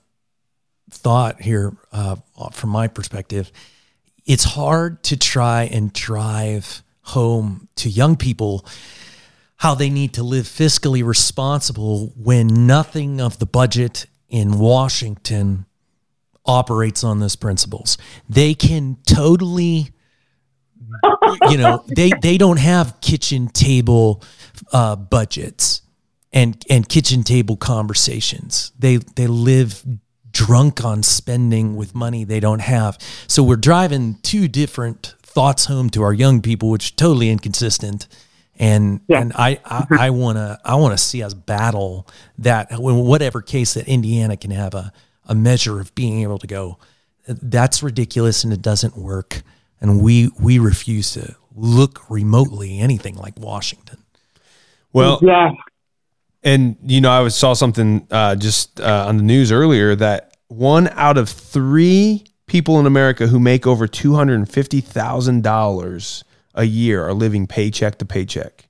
thought 0.89 1.41
here, 1.41 1.76
uh, 1.91 2.18
from 2.52 2.70
my 2.70 2.88
perspective, 2.88 3.52
it's 4.26 4.43
hard 4.43 5.04
to 5.04 5.18
try 5.18 5.64
and 5.64 5.91
drive 5.93 6.84
home 7.02 7.68
to 7.76 7.89
young 7.89 8.16
people 8.16 8.66
how 9.58 9.74
they 9.76 9.89
need 9.89 10.14
to 10.14 10.24
live 10.24 10.46
fiscally 10.46 11.04
responsible 11.04 12.14
when 12.18 12.68
nothing 12.68 13.22
of 13.22 13.39
the 13.39 13.46
budget 13.46 14.06
in 14.28 14.60
Washington 14.60 15.66
operates 16.46 17.04
on 17.04 17.20
those 17.20 17.36
principles. 17.36 17.98
They 18.28 18.54
can 18.54 18.98
totally 19.08 19.91
you 21.50 21.58
know 21.58 21.84
they 21.96 22.12
they 22.22 22.38
don't 22.38 22.60
have 22.60 23.00
kitchen 23.02 23.48
table 23.48 24.24
uh, 24.72 24.96
budgets 24.96 25.82
and 26.34 26.64
and 26.70 26.88
kitchen 26.89 27.24
table 27.24 27.56
conversations. 27.58 28.72
They 28.78 28.98
they 28.98 29.28
live 29.28 29.84
drunk 30.32 30.84
on 30.84 31.02
spending 31.02 31.76
with 31.78 31.96
money 31.96 32.26
they 32.26 32.39
don't 32.41 32.60
have. 32.60 32.98
So 33.28 33.41
we're 33.41 33.56
driving 33.56 34.18
two 34.22 34.48
different 34.50 35.16
thoughts 35.22 35.66
home 35.66 35.89
to 35.91 36.04
our 36.04 36.14
young 36.14 36.41
people, 36.41 36.70
which 36.70 36.86
is 36.86 36.91
totally 36.91 37.30
inconsistent. 37.30 38.08
And 38.58 39.02
Yeah. 39.08 39.22
and 39.22 39.34
I 39.36 39.60
I, 39.66 39.86
I 39.91 40.10
wanna 40.10 40.60
I 40.64 40.76
wanna 40.76 40.98
see 40.98 41.24
us 41.24 41.34
battle 41.34 42.08
that 42.39 42.72
in 42.72 42.80
whatever 42.80 43.41
case 43.41 43.74
that 43.76 43.88
Indiana 43.88 44.36
can 44.38 44.52
have 44.52 44.74
a, 44.74 44.91
a 45.26 45.36
measure 45.36 45.80
of 45.80 45.93
being 45.96 46.22
able 46.22 46.38
to 46.39 46.48
go, 46.48 46.78
that's 47.28 47.82
ridiculous 47.84 48.43
and 48.43 48.54
it 48.54 48.62
doesn't 48.62 48.96
work. 48.98 49.41
And 49.82 50.01
we 50.01 50.30
we 50.39 50.59
refuse 50.59 51.11
to 51.13 51.36
look 51.53 52.09
remotely 52.09 52.80
anything 52.80 53.15
like 53.15 53.38
Washington. 53.38 54.03
Well, 54.93 55.19
Yes. 55.21 55.53
And 56.43 56.78
you 56.86 57.01
know, 57.01 57.09
I 57.09 57.21
was 57.21 57.36
saw 57.36 57.53
something 57.53 58.07
uh, 58.11 58.36
just 58.36 58.80
uh, 58.80 59.05
on 59.07 59.17
the 59.17 59.23
news 59.23 59.51
earlier 59.51 59.95
that 59.95 60.38
one 60.47 60.88
out 60.89 61.17
of 61.17 61.28
three 61.28 62.23
people 62.45 62.80
in 62.80 62.86
America 62.86 63.26
who 63.26 63.39
make 63.39 63.65
over 63.65 63.88
two 63.88 64.13
hundred 64.13 64.36
and 64.36 64.49
fifty 64.49 64.80
thousand 64.80 65.43
dollars 65.43 66.23
a 66.53 66.63
year 66.63 67.03
are 67.03 67.13
living 67.13 67.47
paycheck 67.47 67.97
to 67.97 68.05
paycheck. 68.05 68.69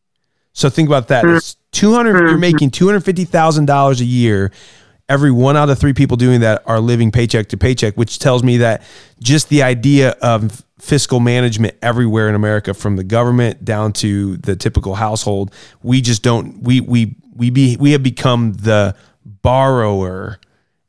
So 0.53 0.69
think 0.69 0.87
about 0.87 1.09
that. 1.09 1.25
It's 1.25 1.57
two 1.71 1.93
hundred. 1.93 2.29
You're 2.29 2.37
making 2.37 2.71
two 2.71 2.85
hundred 2.85 3.01
fifty 3.01 3.25
thousand 3.25 3.65
dollars 3.65 3.99
a 3.99 4.05
year. 4.05 4.51
Every 5.07 5.31
one 5.31 5.55
out 5.55 5.69
of 5.69 5.77
three 5.77 5.93
people 5.93 6.17
doing 6.17 6.41
that 6.41 6.63
are 6.65 6.79
living 6.79 7.11
paycheck 7.11 7.49
to 7.49 7.57
paycheck, 7.57 7.95
which 7.95 8.17
tells 8.17 8.43
me 8.43 8.57
that 8.57 8.83
just 9.21 9.49
the 9.49 9.61
idea 9.61 10.11
of 10.21 10.65
fiscal 10.79 11.19
management 11.19 11.75
everywhere 11.81 12.27
in 12.27 12.35
America, 12.35 12.73
from 12.73 12.95
the 12.95 13.03
government 13.03 13.63
down 13.63 13.93
to 13.93 14.37
the 14.37 14.55
typical 14.55 14.95
household, 14.95 15.53
we 15.83 16.01
just 16.01 16.23
don't. 16.23 16.63
We 16.63 16.81
we 16.81 17.15
we 17.35 17.49
be 17.49 17.77
we 17.77 17.91
have 17.91 18.03
become 18.03 18.53
the 18.53 18.95
borrower, 19.25 20.39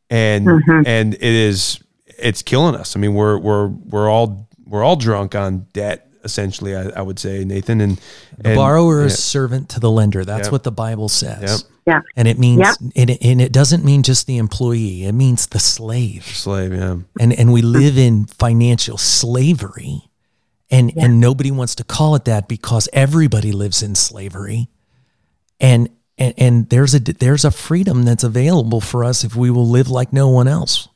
and 0.08 0.46
mm-hmm. 0.46 0.82
and 0.86 1.14
it 1.14 1.22
is 1.22 1.80
it's 2.18 2.42
killing 2.42 2.74
us. 2.74 2.96
I 2.96 3.00
mean, 3.00 3.14
we're 3.14 3.38
we're 3.38 3.66
we're 3.66 4.08
all 4.08 4.48
we're 4.64 4.82
all 4.82 4.96
drunk 4.96 5.34
on 5.34 5.66
debt. 5.72 6.08
Essentially, 6.26 6.76
I, 6.76 6.88
I 6.90 7.00
would 7.02 7.18
say, 7.18 7.44
Nathan, 7.44 7.80
and, 7.80 7.96
The 8.36 8.48
and 8.48 8.56
borrower 8.56 9.00
yeah, 9.00 9.06
is 9.06 9.22
servant 9.22 9.70
to 9.70 9.80
the 9.80 9.90
lender. 9.90 10.24
That's 10.24 10.46
Yep. 10.48 10.52
what 10.52 10.62
the 10.64 10.72
Bible 10.72 11.08
says. 11.08 11.64
Yep. 11.64 11.72
Yeah. 11.86 12.00
And 12.16 12.28
it 12.28 12.38
means, 12.38 12.60
Yep. 12.60 12.92
and, 12.96 13.10
it, 13.10 13.24
and 13.24 13.40
it 13.40 13.52
doesn't 13.52 13.84
mean 13.84 14.02
just 14.02 14.26
the 14.26 14.36
employee, 14.38 15.04
it 15.04 15.12
means 15.12 15.46
the 15.46 15.58
slave. 15.60 16.24
slave. 16.26 16.74
Yeah, 16.74 16.96
And, 17.18 17.32
and 17.32 17.52
we 17.52 17.62
live 17.62 17.96
in 17.96 18.26
financial 18.26 18.98
slavery. 18.98 20.02
And, 20.68 20.92
and 20.96 21.20
nobody 21.20 21.52
wants 21.52 21.76
to 21.76 21.84
call 21.84 22.16
it 22.16 22.24
that 22.24 22.48
because 22.48 22.88
everybody 22.92 23.52
lives 23.52 23.84
in 23.84 23.94
slavery. 23.94 24.68
And, 25.60 25.88
and, 26.18 26.34
and 26.36 26.68
there's 26.70 26.92
a, 26.92 26.98
there's 26.98 27.44
a 27.44 27.52
freedom 27.52 28.02
that's 28.02 28.24
available 28.24 28.80
for 28.80 29.04
us 29.04 29.22
if 29.22 29.36
we 29.36 29.48
will 29.48 29.68
live 29.68 29.88
like 29.88 30.12
no 30.12 30.28
one 30.28 30.48
else. 30.48 30.88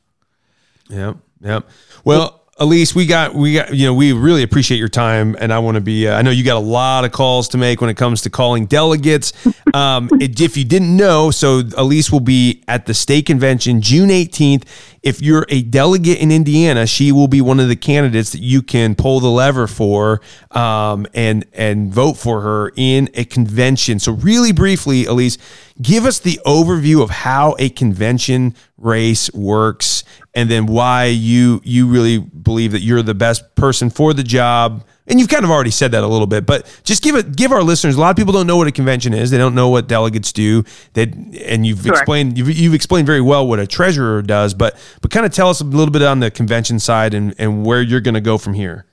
Yep. 0.89 1.17
Yep. 1.41 1.69
Well, 2.03 2.40
Elise, 2.57 2.93
we 2.93 3.05
got 3.05 3.33
we 3.33 3.53
got 3.53 3.73
you 3.73 3.85
know 3.85 3.93
we 3.93 4.11
really 4.11 4.43
appreciate 4.43 4.77
your 4.77 4.89
time, 4.89 5.37
and 5.39 5.53
I 5.53 5.59
want 5.59 5.75
to 5.75 5.81
be. 5.81 6.07
Uh, 6.07 6.17
I 6.17 6.21
know 6.21 6.31
you 6.31 6.43
got 6.43 6.57
a 6.57 6.59
lot 6.59 7.05
of 7.05 7.11
calls 7.11 7.47
to 7.49 7.57
make 7.57 7.79
when 7.79 7.89
it 7.89 7.95
comes 7.95 8.21
to 8.23 8.29
calling 8.29 8.65
delegates. 8.65 9.33
Um, 9.73 10.09
it, 10.19 10.41
if 10.41 10.57
you 10.57 10.65
didn't 10.65 10.97
know, 10.97 11.31
so 11.31 11.61
Elise 11.77 12.11
will 12.11 12.19
be 12.19 12.61
at 12.67 12.87
the 12.87 12.93
state 12.93 13.25
convention 13.25 13.79
June 13.79 14.09
18th. 14.09 14.65
If 15.01 15.21
you're 15.21 15.45
a 15.47 15.61
delegate 15.61 16.17
in 16.19 16.29
Indiana, 16.29 16.85
she 16.85 17.13
will 17.13 17.29
be 17.29 17.39
one 17.39 17.57
of 17.61 17.69
the 17.69 17.77
candidates 17.77 18.33
that 18.33 18.41
you 18.41 18.63
can 18.63 18.95
pull 18.95 19.21
the 19.21 19.29
lever 19.29 19.67
for 19.67 20.19
um, 20.51 21.07
and 21.13 21.45
and 21.53 21.93
vote 21.93 22.15
for 22.17 22.41
her 22.41 22.73
in 22.75 23.09
a 23.13 23.23
convention. 23.23 23.97
So 23.97 24.11
really 24.11 24.51
briefly, 24.51 25.05
Elise, 25.05 25.37
give 25.81 26.05
us 26.05 26.19
the 26.19 26.37
overview 26.45 27.01
of 27.01 27.09
how 27.09 27.55
a 27.57 27.69
convention 27.69 28.53
race 28.77 29.31
works 29.33 30.03
and 30.33 30.49
then 30.49 30.65
why 30.65 31.05
you 31.05 31.61
you 31.63 31.87
really 31.87 32.19
believe 32.19 32.71
that 32.71 32.81
you're 32.81 33.01
the 33.01 33.13
best 33.13 33.55
person 33.55 33.89
for 33.89 34.13
the 34.13 34.23
job 34.23 34.85
and 35.07 35.19
you've 35.19 35.29
kind 35.29 35.43
of 35.43 35.51
already 35.51 35.71
said 35.71 35.91
that 35.91 36.03
a 36.03 36.07
little 36.07 36.27
bit, 36.27 36.45
but 36.45 36.81
just 36.83 37.03
give 37.03 37.15
it 37.15 37.35
give 37.35 37.51
our 37.51 37.63
listeners. 37.63 37.95
A 37.95 37.99
lot 37.99 38.11
of 38.11 38.15
people 38.15 38.31
don't 38.31 38.47
know 38.47 38.55
what 38.55 38.67
a 38.67 38.71
convention 38.71 39.13
is. 39.13 39.29
They 39.29 39.37
don't 39.37 39.55
know 39.55 39.67
what 39.67 39.87
delegates 39.87 40.31
do. 40.31 40.63
That 40.93 41.13
and 41.13 41.65
you've 41.65 41.85
explained 41.85 42.37
you've, 42.37 42.49
you've 42.57 42.73
explained 42.73 43.07
very 43.07 43.19
well 43.19 43.45
what 43.45 43.59
a 43.59 43.67
treasurer 43.67 44.21
does, 44.21 44.53
but 44.53 44.77
but 45.01 45.11
kind 45.11 45.25
of 45.25 45.33
tell 45.33 45.49
us 45.49 45.59
a 45.59 45.65
little 45.65 45.91
bit 45.91 46.01
on 46.01 46.19
the 46.21 46.31
convention 46.31 46.79
side 46.79 47.13
and 47.13 47.35
and 47.37 47.65
where 47.65 47.81
you're 47.81 47.99
going 47.99 48.13
to 48.13 48.21
go 48.21 48.37
from 48.37 48.53
here. 48.53 48.85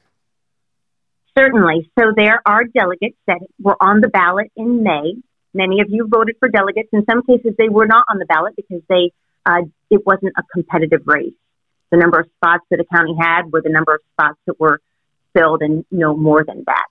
Certainly. 1.39 1.89
So 1.97 2.07
there 2.17 2.43
are 2.45 2.65
delegates 2.65 3.17
that 3.29 3.39
were 3.61 3.77
on 3.81 4.01
the 4.01 4.09
ballot 4.09 4.51
in 4.57 4.83
May. 4.83 5.15
Many 5.55 5.81
of 5.81 5.87
you 5.89 6.09
voted 6.09 6.35
for 6.41 6.49
delegates. 6.49 6.89
In 6.93 7.05
some 7.09 7.23
cases, 7.23 7.55
they 7.59 7.69
were 7.69 7.87
not 7.87 8.05
on 8.11 8.19
the 8.19 8.27
ballot 8.27 8.55
because 8.57 8.83
they 8.89 9.13
uh, 9.49 9.63
it 9.91 10.05
wasn't 10.05 10.35
a 10.37 10.43
competitive 10.53 11.03
race. 11.07 11.33
The 11.91 11.97
number 11.97 12.21
of 12.21 12.27
spots 12.37 12.65
that 12.71 12.77
the 12.77 12.85
county 12.95 13.17
had 13.19 13.51
were 13.51 13.63
the 13.63 13.71
number 13.71 13.95
of 13.95 14.01
spots 14.13 14.39
that 14.47 14.61
were 14.61 14.81
filled, 15.35 15.63
and 15.63 15.85
no 15.91 16.15
more 16.15 16.45
than 16.45 16.65
that. 16.67 16.87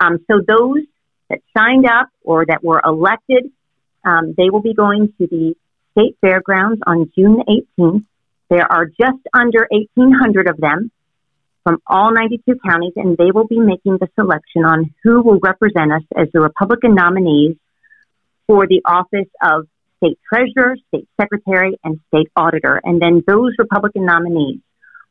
Um, 0.00 0.24
so 0.30 0.40
those 0.46 0.84
that 1.28 1.40
signed 1.56 1.86
up 1.86 2.08
or 2.22 2.46
that 2.46 2.62
were 2.62 2.80
elected, 2.84 3.50
um, 4.04 4.34
they 4.36 4.48
will 4.50 4.62
be 4.62 4.74
going 4.74 5.12
to 5.18 5.26
the 5.26 5.54
state 5.92 6.16
fairgrounds 6.20 6.80
on 6.86 7.10
June 7.18 7.42
18th. 7.78 8.04
There 8.48 8.70
are 8.70 8.86
just 8.86 9.18
under 9.34 9.66
1,800 9.70 10.48
of 10.48 10.56
them 10.56 10.92
from 11.64 11.78
all 11.86 12.12
92 12.12 12.60
counties, 12.64 12.92
and 12.94 13.16
they 13.16 13.32
will 13.34 13.46
be 13.46 13.58
making 13.58 13.98
the 14.00 14.08
selection 14.14 14.64
on 14.64 14.94
who 15.02 15.20
will 15.20 15.40
represent 15.42 15.92
us 15.92 16.02
as 16.16 16.28
the 16.32 16.40
Republican 16.40 16.94
nominees 16.94 17.56
for 18.46 18.66
the 18.66 18.80
office 18.86 19.28
of 19.42 19.66
state 19.98 20.18
treasurer, 20.32 20.76
state 20.88 21.08
secretary, 21.20 21.78
and 21.84 22.00
state 22.08 22.28
auditor. 22.36 22.80
And 22.82 23.00
then 23.00 23.22
those 23.26 23.52
Republican 23.58 24.04
nominees 24.06 24.60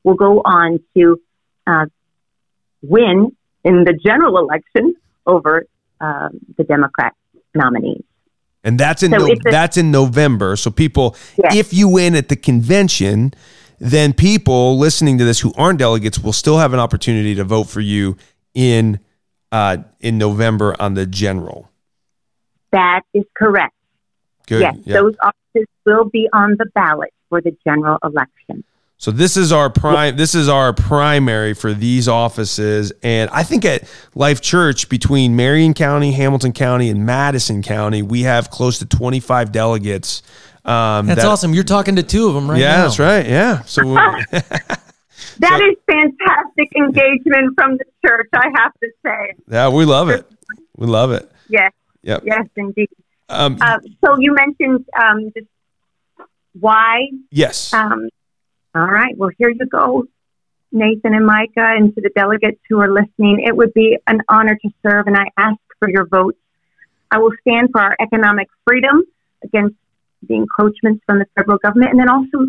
will 0.04 0.16
go 0.16 0.42
on 0.44 0.80
to 0.96 1.22
uh, 1.66 1.86
win 2.82 3.36
in 3.64 3.84
the 3.84 3.94
general 3.94 4.38
election 4.38 4.96
over 5.26 5.66
um, 6.00 6.40
the 6.58 6.64
Democrat 6.64 7.14
nominees. 7.54 8.04
And 8.64 8.80
that's 8.80 9.04
in 9.04 9.12
So 9.12 9.18
no, 9.18 9.28
a- 9.28 9.52
that's 9.52 9.78
in 9.78 9.92
November. 9.92 10.56
So 10.56 10.72
people, 10.72 11.16
Yes. 11.42 11.56
if 11.56 11.74
you 11.74 11.88
win 11.88 12.16
at 12.16 12.30
the 12.30 12.36
convention, 12.36 13.34
then 13.80 14.14
people 14.14 14.78
listening 14.78 15.18
to 15.20 15.26
this 15.26 15.40
who 15.40 15.54
aren't 15.56 15.80
delegates 15.80 16.20
will 16.20 16.34
still 16.34 16.58
have 16.58 16.74
an 16.74 16.80
opportunity 16.80 17.36
to 17.36 17.44
vote 17.44 17.66
for 17.66 17.82
you 17.82 18.18
in 18.54 19.00
uh, 19.52 19.78
in 20.02 20.18
November 20.18 20.76
on 20.80 20.96
the 20.96 21.06
general. 21.06 21.70
That 22.72 23.02
is 23.14 23.24
correct. 23.38 23.74
Good. 24.48 24.62
yes, 24.62 24.76
Yeah. 24.86 24.93
those 24.95 25.14
offices 25.24 25.68
will 25.86 26.06
be 26.06 26.28
on 26.34 26.56
the 26.58 26.66
ballot 26.74 27.14
for 27.30 27.41
the 27.41 27.56
general 27.66 27.98
election. 28.04 28.64
So 29.00 29.12
this 29.12 29.38
is 29.38 29.52
our 29.52 29.70
prime. 29.70 30.18
This 30.18 30.34
is 30.34 30.50
our 30.50 30.74
primary 30.74 31.54
for 31.54 31.72
these 31.72 32.08
offices, 32.08 32.91
and 33.04 33.30
I 33.32 33.43
think 33.43 33.64
at 33.64 33.84
Life 34.16 34.41
Church 34.41 34.89
between 34.89 35.36
Marion 35.36 35.76
County, 35.76 36.12
Hamilton 36.14 36.52
County, 36.52 36.89
and 36.89 37.06
Madison 37.06 37.62
County, 37.62 38.02
we 38.02 38.24
have 38.24 38.50
close 38.50 38.80
to 38.80 38.88
twenty 38.88 39.20
five 39.20 39.52
delegates. 39.52 40.24
Um, 40.66 41.06
That's 41.06 41.22
that- 41.22 41.28
awesome. 41.28 41.54
You're 41.54 41.64
talking 41.64 41.95
to 41.98 42.04
two 42.04 42.28
of 42.28 42.34
them 42.34 42.50
right 42.50 42.60
Yeah, 42.60 42.78
now. 42.78 42.84
that's 42.86 42.98
right. 43.00 43.26
Yeah. 43.28 43.62
So 43.64 43.86
we- 43.86 43.93
That 45.39 45.62
is 45.62 45.76
fantastic 45.89 46.70
engagement 46.76 47.54
from 47.56 47.78
the 47.78 47.86
church, 48.06 48.30
I 48.34 48.48
have 48.56 48.72
to 48.82 48.89
say. 49.06 49.34
yeah, 49.48 49.70
we 49.70 49.86
love 49.86 50.10
it. 50.10 50.26
We 50.76 50.88
love 50.88 51.12
it. 51.12 51.32
Yes, 51.50 51.72
Yep. 52.04 52.24
yes, 52.26 52.45
indeed. 52.56 52.89
Um, 53.30 53.58
Uh, 53.62 53.80
so 54.04 54.16
you 54.20 54.34
mentioned 54.34 54.86
um, 55.00 55.32
why. 56.60 57.10
yes. 57.32 57.74
Um, 57.74 58.10
all 58.74 58.86
right, 58.86 59.18
well, 59.18 59.32
here 59.38 59.50
you 59.50 59.66
go, 59.66 60.06
Nathan 60.72 61.14
and 61.14 61.26
Micah, 61.26 61.74
and 61.78 61.94
to 61.96 62.02
the 62.02 62.10
delegates 62.16 62.60
who 62.70 62.80
are 62.80 62.92
listening. 62.92 63.44
It 63.46 63.56
would 63.56 63.74
be 63.74 63.98
an 64.08 64.22
honor 64.30 64.56
to 64.56 64.70
serve, 64.84 65.08
and 65.08 65.18
I 65.18 65.26
ask 65.38 65.58
for 65.80 65.90
your 65.90 66.06
votes. 66.06 66.38
I 67.10 67.18
will 67.20 67.32
stand 67.42 67.70
for 67.72 67.82
our 67.82 67.96
economic 68.00 68.48
freedom 68.66 69.04
against 69.44 69.76
the 70.28 70.36
encroachments 70.36 71.04
from 71.06 71.20
the 71.20 71.26
federal 71.36 71.58
government, 71.58 71.92
and 71.92 72.00
then 72.00 72.10
also 72.10 72.46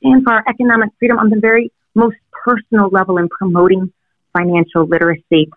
stand 0.00 0.24
for 0.24 0.32
our 0.32 0.44
economic 0.48 0.90
freedom 0.98 1.18
on 1.18 1.30
the 1.30 1.40
very 1.40 1.72
most 1.94 2.16
personal 2.44 2.88
level 2.88 3.18
in 3.18 3.28
promoting 3.28 3.92
financial 4.32 4.86
literacy. 4.86 5.50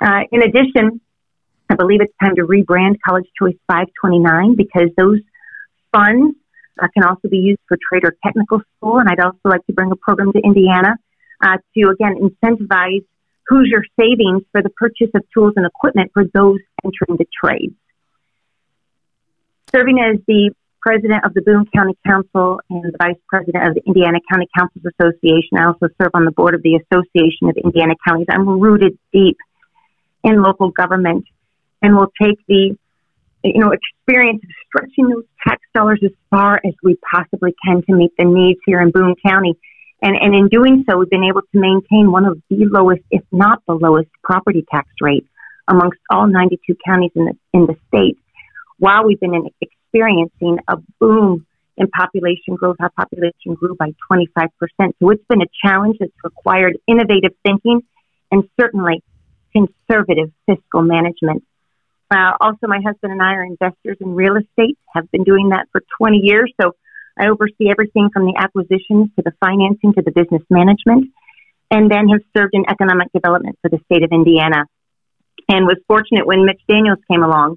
Uh, 0.00 0.20
in 0.30 0.42
addition, 0.42 1.00
I 1.72 1.74
believe 1.74 2.02
it's 2.02 2.12
time 2.22 2.36
to 2.36 2.42
rebrand 2.42 2.96
College 3.02 3.24
Choice 3.40 3.56
529 3.66 4.56
because 4.56 4.90
those 4.94 5.20
funds 5.90 6.36
uh, 6.78 6.86
can 6.92 7.02
also 7.02 7.28
be 7.30 7.38
used 7.38 7.60
for 7.66 7.78
Trader 7.88 8.14
Technical 8.22 8.60
School. 8.76 8.98
And 8.98 9.08
I'd 9.08 9.20
also 9.20 9.40
like 9.46 9.64
to 9.68 9.72
bring 9.72 9.90
a 9.90 9.96
program 9.96 10.34
to 10.34 10.38
Indiana 10.38 10.96
uh, 11.42 11.56
to, 11.74 11.88
again, 11.88 12.20
incentivize 12.20 13.06
Hoosier 13.48 13.84
savings 13.98 14.42
for 14.52 14.60
the 14.60 14.68
purchase 14.68 15.08
of 15.14 15.22
tools 15.32 15.54
and 15.56 15.64
equipment 15.64 16.10
for 16.12 16.24
those 16.34 16.58
entering 16.84 17.16
the 17.16 17.26
trades. 17.42 17.74
Serving 19.74 19.98
as 19.98 20.20
the 20.28 20.52
president 20.82 21.24
of 21.24 21.32
the 21.32 21.40
Boone 21.40 21.64
County 21.74 21.96
Council 22.06 22.60
and 22.68 22.84
the 22.84 22.96
vice 22.98 23.16
president 23.28 23.66
of 23.66 23.74
the 23.76 23.82
Indiana 23.86 24.18
County 24.30 24.46
Councils 24.58 24.84
Association, 24.84 25.56
I 25.56 25.64
also 25.68 25.88
serve 25.96 26.10
on 26.12 26.26
the 26.26 26.32
board 26.32 26.54
of 26.54 26.62
the 26.62 26.76
Association 26.76 27.48
of 27.48 27.56
Indiana 27.56 27.94
Counties. 28.06 28.26
I'm 28.28 28.46
rooted 28.60 28.98
deep 29.10 29.38
in 30.22 30.42
local 30.42 30.70
government 30.70 31.24
and 31.82 31.96
we'll 31.96 32.12
take 32.20 32.38
the 32.48 32.76
you 33.44 33.60
know 33.60 33.72
experience 33.72 34.42
of 34.42 34.50
stretching 34.66 35.08
those 35.08 35.24
tax 35.46 35.60
dollars 35.74 36.00
as 36.04 36.12
far 36.30 36.60
as 36.64 36.74
we 36.82 36.96
possibly 37.14 37.54
can 37.66 37.82
to 37.82 37.94
meet 37.94 38.12
the 38.16 38.24
needs 38.24 38.60
here 38.64 38.80
in 38.80 38.90
Boone 38.90 39.14
County. 39.26 39.58
And, 40.04 40.16
and 40.16 40.34
in 40.34 40.48
doing 40.48 40.84
so, 40.88 40.98
we've 40.98 41.10
been 41.10 41.22
able 41.22 41.42
to 41.42 41.60
maintain 41.60 42.10
one 42.10 42.24
of 42.24 42.36
the 42.50 42.66
lowest, 42.66 43.02
if 43.12 43.22
not 43.30 43.62
the 43.68 43.74
lowest, 43.74 44.08
property 44.24 44.64
tax 44.68 44.88
rate 45.00 45.26
amongst 45.68 46.00
all 46.10 46.26
92 46.26 46.74
counties 46.84 47.12
in 47.14 47.26
the, 47.26 47.34
in 47.52 47.66
the 47.66 47.76
state, 47.86 48.18
while 48.78 49.06
we've 49.06 49.20
been 49.20 49.34
in, 49.34 49.48
experiencing 49.60 50.58
a 50.66 50.76
boom 50.98 51.46
in 51.76 51.88
population 51.88 52.56
growth. 52.56 52.76
Our 52.80 52.90
population 52.90 53.54
grew 53.54 53.76
by 53.76 53.94
25%. 54.10 54.48
So 55.00 55.10
it's 55.10 55.24
been 55.28 55.42
a 55.42 55.50
challenge 55.64 55.96
that's 56.00 56.12
required 56.24 56.78
innovative 56.86 57.32
thinking 57.44 57.82
and 58.30 58.44
certainly 58.60 59.02
conservative 59.52 60.32
fiscal 60.46 60.82
management. 60.82 61.44
Uh, 62.12 62.36
also, 62.40 62.66
my 62.66 62.80
husband 62.84 63.12
and 63.12 63.22
I 63.22 63.32
are 63.32 63.44
investors 63.44 63.96
in 64.00 64.14
real 64.14 64.36
estate, 64.36 64.78
have 64.94 65.10
been 65.10 65.24
doing 65.24 65.48
that 65.50 65.68
for 65.72 65.82
20 65.98 66.18
years. 66.22 66.52
So 66.60 66.74
I 67.18 67.28
oversee 67.28 67.70
everything 67.70 68.10
from 68.12 68.26
the 68.26 68.34
acquisitions 68.38 69.10
to 69.16 69.22
the 69.24 69.32
financing 69.40 69.94
to 69.94 70.02
the 70.02 70.10
business 70.10 70.42
management, 70.50 71.10
and 71.70 71.90
then 71.90 72.08
have 72.08 72.20
served 72.36 72.52
in 72.52 72.64
economic 72.68 73.12
development 73.12 73.58
for 73.62 73.70
the 73.70 73.80
state 73.86 74.02
of 74.02 74.10
Indiana. 74.12 74.66
And 75.48 75.66
was 75.66 75.78
fortunate 75.88 76.26
when 76.26 76.44
Mitch 76.44 76.60
Daniels 76.68 76.98
came 77.10 77.22
along 77.22 77.56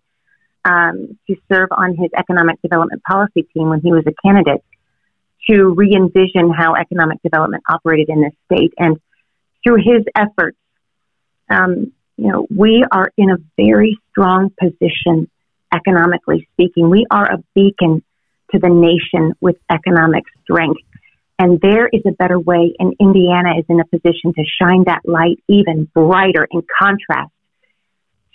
um, 0.64 1.18
to 1.28 1.36
serve 1.52 1.70
on 1.72 1.96
his 1.96 2.10
economic 2.18 2.62
development 2.62 3.04
policy 3.04 3.44
team 3.54 3.70
when 3.70 3.82
he 3.82 3.92
was 3.92 4.04
a 4.08 4.14
candidate 4.26 4.64
to 5.50 5.74
re 5.76 5.94
envision 5.96 6.50
how 6.50 6.76
economic 6.76 7.22
development 7.22 7.64
operated 7.70 8.10
in 8.10 8.22
this 8.22 8.34
state. 8.46 8.74
And 8.78 9.00
through 9.64 9.78
his 9.78 10.06
efforts, 10.16 10.58
um, 11.50 11.92
you 12.18 12.32
know, 12.32 12.48
we 12.50 12.84
are 12.92 13.12
in 13.18 13.32
a 13.32 13.38
very 13.58 14.00
strong 14.10 14.52
position 14.60 15.30
economically 15.74 16.48
speaking. 16.54 16.90
We 16.90 17.06
are 17.12 17.26
a 17.26 17.44
beacon 17.54 18.04
to 18.52 18.60
the 18.60 18.70
nation 18.70 19.34
with 19.42 19.58
economic 19.72 20.24
strength. 20.44 20.82
And 21.38 21.60
there 21.60 21.90
is 21.92 22.02
a 22.08 22.12
better 22.12 22.40
way, 22.40 22.74
and 22.80 22.96
Indiana 23.00 23.60
is 23.60 23.66
in 23.68 23.82
a 23.82 23.86
position 23.86 24.34
to 24.34 24.44
shine 24.62 24.86
that 24.86 25.02
light 25.04 25.44
even 25.50 25.90
brighter 25.94 26.48
in 26.50 26.64
contrast 26.82 27.32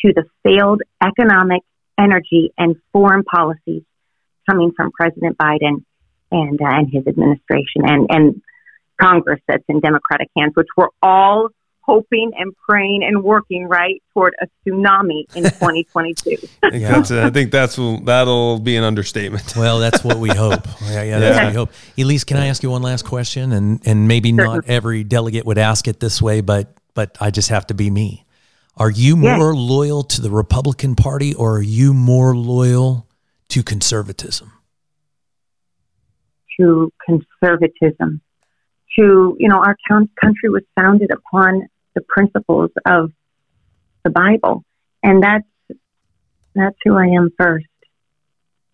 to 0.03 0.13
the 0.15 0.25
failed 0.43 0.83
economic, 1.03 1.63
energy, 1.99 2.53
and 2.59 2.77
foreign 2.93 3.25
policies 3.25 3.83
coming 4.49 4.73
from 4.77 4.91
President 4.93 5.39
Biden 5.39 5.85
and, 6.31 6.61
uh, 6.61 6.67
and 6.67 6.89
his 6.93 7.07
administration 7.07 7.83
and, 7.85 8.07
and 8.11 8.43
Congress 9.01 9.41
that's 9.49 9.65
in 9.69 9.81
Democratic 9.81 10.29
hands, 10.37 10.53
which 10.55 10.69
we're 10.77 10.89
all 11.03 11.49
hoping 11.83 12.31
and 12.39 12.55
praying 12.69 13.03
and 13.03 13.23
working 13.25 13.67
right 13.67 14.03
toward 14.13 14.35
a 14.41 14.47
tsunami 14.69 15.25
in 15.35 15.43
2022. 15.45 16.37
I 16.63 16.71
think 16.71 16.83
that's, 16.85 17.11
I 17.11 17.31
think 17.31 17.51
that's 17.51 17.77
that'll 18.05 18.59
be 18.61 18.77
an 18.77 18.85
understatement. 18.85 19.55
Well, 19.57 19.79
that's 19.79 20.05
what 20.05 20.19
we 20.19 20.29
hope. 20.35 20.67
Yeah, 20.83 21.03
yeah, 21.03 21.19
that's 21.19 21.37
Yeah. 21.37 21.45
what 21.45 21.51
we 21.53 21.57
hope. 21.57 21.71
Elise, 21.99 22.25
can 22.25 22.37
I 22.37 22.47
ask 22.47 22.63
you 22.63 22.71
one 22.71 22.83
last 22.83 23.05
question? 23.05 23.53
And 23.53 23.81
and 23.87 24.07
maybe 24.09 24.33
not 24.33 24.67
every 24.69 25.05
delegate 25.05 25.45
would 25.47 25.59
ask 25.59 25.89
it 25.89 26.01
this 26.01 26.21
way, 26.23 26.41
but 26.41 26.75
but 26.95 27.17
I 27.21 27.31
just 27.31 27.49
have 27.49 27.67
to 27.69 27.75
be 27.75 27.91
me. 27.91 28.25
Are 28.77 28.91
you 28.91 29.17
Yes. 29.21 29.39
more 29.39 29.55
loyal 29.55 30.03
to 30.05 30.21
the 30.23 30.31
Republican 30.31 30.95
Party 30.97 31.35
or 31.35 31.57
are 31.59 31.63
you 31.63 31.93
more 31.93 32.37
loyal 32.37 33.07
to 33.49 33.63
conservatism? 33.63 34.53
to 36.59 36.93
conservatism, 37.07 38.21
to, 39.01 39.37
you 39.39 39.49
know, 39.49 39.59
our 39.59 39.77
country 39.89 40.49
was 40.49 40.63
founded 40.79 41.11
upon 41.11 41.69
the 41.95 42.03
principles 42.03 42.71
of 42.87 43.13
the 44.05 44.11
Bible. 44.11 44.65
And 45.03 45.23
that's, 45.23 45.47
that's 46.55 46.77
who 46.85 46.97
I 46.97 47.07
am 47.07 47.31
first. 47.39 47.67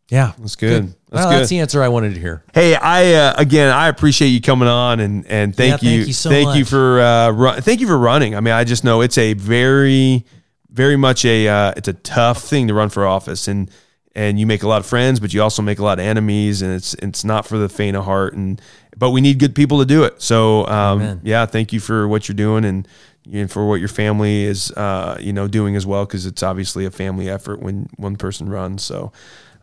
Yeah, 0.08 0.32
That's 0.38 0.54
good. 0.54 0.86
That's 0.86 0.96
well, 1.10 1.30
good. 1.30 1.38
that's 1.40 1.48
the 1.48 1.58
answer 1.58 1.82
I 1.82 1.88
wanted 1.88 2.14
to 2.14 2.20
hear. 2.20 2.44
Hey, 2.54 2.76
I 2.76 3.14
uh, 3.14 3.34
again, 3.38 3.72
I 3.72 3.88
appreciate 3.88 4.28
you 4.28 4.40
coming 4.40 4.68
on 4.68 5.00
and 5.00 5.26
and 5.26 5.54
thank 5.54 5.82
Yeah, 5.82 5.90
you, 5.90 5.96
thank 5.98 6.06
you 6.06 6.12
so 6.12 6.30
thank 6.30 6.56
you 6.56 6.64
for 6.64 7.00
uh, 7.00 7.30
run, 7.30 7.60
thank 7.60 7.80
you 7.80 7.88
for 7.88 7.98
running. 7.98 8.36
I 8.36 8.40
mean, 8.40 8.54
I 8.54 8.62
just 8.62 8.84
know 8.84 9.00
it's 9.00 9.18
a 9.18 9.32
very, 9.32 10.24
very 10.70 10.96
much 10.96 11.24
a 11.24 11.48
uh, 11.48 11.72
it's 11.76 11.88
a 11.88 11.92
tough 11.92 12.42
thing 12.42 12.68
to 12.68 12.74
run 12.74 12.88
for 12.88 13.04
office, 13.04 13.48
and 13.48 13.68
and 14.14 14.38
you 14.38 14.46
make 14.46 14.62
a 14.62 14.68
lot 14.68 14.78
of 14.78 14.86
friends, 14.86 15.18
but 15.18 15.34
you 15.34 15.42
also 15.42 15.60
make 15.60 15.80
a 15.80 15.84
lot 15.84 15.98
of 15.98 16.04
enemies, 16.04 16.62
and 16.62 16.72
it's 16.72 16.94
it's 16.94 17.24
not 17.24 17.44
for 17.44 17.58
the 17.58 17.68
faint 17.68 17.96
of 17.96 18.04
heart, 18.04 18.34
and 18.34 18.60
but 18.96 19.10
we 19.10 19.20
need 19.20 19.38
good 19.38 19.54
people 19.54 19.78
to 19.78 19.86
do 19.86 20.04
it. 20.04 20.22
So 20.22 20.66
um, 20.66 21.20
yeah, 21.22 21.46
thank 21.46 21.72
you 21.72 21.80
for 21.80 22.08
what 22.08 22.28
you're 22.28 22.36
doing 22.36 22.64
and. 22.64 22.88
And 23.32 23.50
for 23.50 23.66
what 23.68 23.80
your 23.80 23.88
family 23.88 24.44
is, 24.44 24.70
uh, 24.70 25.18
you 25.20 25.32
know, 25.32 25.48
doing 25.48 25.74
as 25.74 25.84
well, 25.84 26.06
because 26.06 26.26
it's 26.26 26.44
obviously 26.44 26.84
a 26.84 26.92
family 26.92 27.28
effort 27.28 27.58
when 27.58 27.88
one 27.96 28.14
person 28.14 28.48
runs. 28.48 28.84
So, 28.84 29.10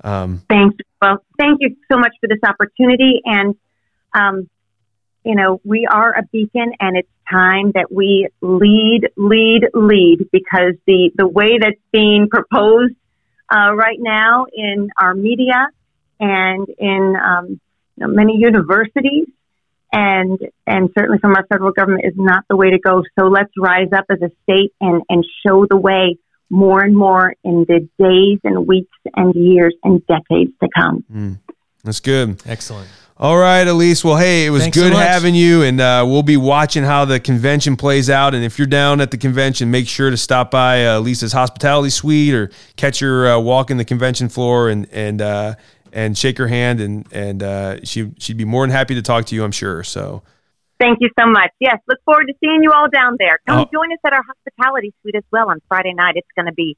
um, 0.03 0.41
Thanks. 0.49 0.76
Well, 1.01 1.23
thank 1.39 1.60
you 1.61 1.77
so 1.89 1.97
much 1.97 2.11
for 2.19 2.27
this 2.27 2.41
opportunity. 2.45 3.22
And, 3.23 3.55
um, 4.14 4.49
you 5.23 5.35
know, 5.35 5.61
we 5.64 5.88
are 5.89 6.11
a 6.11 6.23
beacon 6.23 6.73
and 6.81 6.97
it's 6.97 7.07
time 7.31 7.72
that 7.73 7.89
we 7.89 8.27
lead, 8.41 9.07
lead, 9.15 9.69
lead 9.73 10.27
because 10.34 10.73
the, 10.85 11.11
the 11.15 11.26
way 11.26 11.57
that's 11.57 11.80
being 11.93 12.27
proposed, 12.27 12.95
uh, 13.49 13.73
right 13.73 13.99
now 14.01 14.45
in 14.53 14.89
our 14.99 15.14
media 15.14 15.69
and 16.19 16.68
in, 16.77 17.15
um, 17.15 17.61
you 17.95 18.07
know, 18.07 18.14
many 18.14 18.36
universities 18.38 19.28
and, 19.91 20.40
and 20.65 20.90
certainly 20.98 21.20
from 21.20 21.36
our 21.36 21.45
federal 21.48 21.72
government 21.72 22.06
is 22.06 22.14
not 22.15 22.45
the 22.49 22.56
way 22.56 22.72
to 22.72 22.80
go. 22.80 23.03
So 23.18 23.28
let's 23.28 23.52
rise 23.57 23.90
up 23.95 24.06
as 24.10 24.22
a 24.22 24.32
state 24.44 24.74
and, 24.82 25.03
and 25.10 25.24
show 25.45 25.65
the 25.70 25.78
way 25.78 26.18
more 26.49 26.82
and 26.82 26.95
more 26.95 27.34
in 27.44 27.65
the 27.68 27.88
days 27.99 28.40
and 28.44 28.68
weeks 28.68 28.98
and 29.15 29.34
years 29.36 29.76
and 29.84 30.02
decades 30.07 30.52
to 30.61 30.70
come. 30.76 31.40
that's 31.84 31.99
good. 31.99 32.41
Excellent. 32.45 32.90
All 33.18 33.38
right, 33.38 33.65
Elise. 33.68 34.03
Well, 34.03 34.18
hey, 34.18 34.48
it 34.48 34.49
was 34.49 34.64
Thanks 34.64 34.78
good 34.78 34.94
much. 34.94 35.07
having 35.07 35.36
you, 35.36 35.61
and 35.61 35.80
uh, 35.80 36.03
we'll 36.06 36.24
be 36.24 36.36
watching 36.36 36.84
how 36.84 37.06
the 37.06 37.20
convention 37.20 37.76
plays 37.76 38.10
out. 38.10 38.34
And 38.34 38.44
if 38.44 38.57
you're 38.57 38.68
down 38.68 39.02
at 39.02 39.11
the 39.11 39.18
convention, 39.18 39.70
make 39.70 39.88
sure 39.88 40.10
to 40.10 40.18
stop 40.18 40.49
by 40.49 40.86
uh, 40.86 40.99
Lisa's 40.99 41.32
hospitality 41.32 41.91
suite 41.91 42.34
or 42.34 42.49
catch 42.76 42.99
her 42.99 43.28
uh, 43.28 43.40
walking 43.40 43.78
the 43.78 43.86
convention 43.86 44.30
floor 44.30 44.68
and 44.70 44.88
and 44.91 45.22
uh, 45.22 45.56
and 45.94 46.18
shake 46.18 46.38
her 46.38 46.48
hand, 46.48 46.82
and 46.82 47.06
and 47.14 47.41
uh, 47.44 47.84
she 47.86 48.11
she'd 48.20 48.38
be 48.38 48.45
more 48.45 48.64
than 48.65 48.72
happy 48.72 48.95
to 48.95 49.02
talk 49.02 49.26
to 49.26 49.36
you, 49.36 49.44
I'm 49.44 49.52
sure. 49.52 49.84
So 49.84 50.24
Thank 50.80 50.98
you 50.99 51.10
so 51.18 51.26
much. 51.28 51.52
Yes, 51.60 51.78
look 51.88 51.99
forward 52.03 52.26
to 52.26 52.34
seeing 52.41 52.61
you 52.61 52.72
all 52.74 52.90
down 52.90 53.15
there. 53.18 53.40
Come 53.48 53.60
Oh. 53.60 53.70
join 53.72 53.94
us 53.94 53.99
at 54.06 54.11
our 54.11 54.24
hospitality 54.24 54.91
suite 55.02 55.15
as 55.15 55.24
well 55.32 55.49
on 55.49 55.61
Friday 55.70 55.94
night. 55.94 56.15
It's 56.18 56.28
going 56.36 56.48
to 56.48 56.52
be 56.52 56.76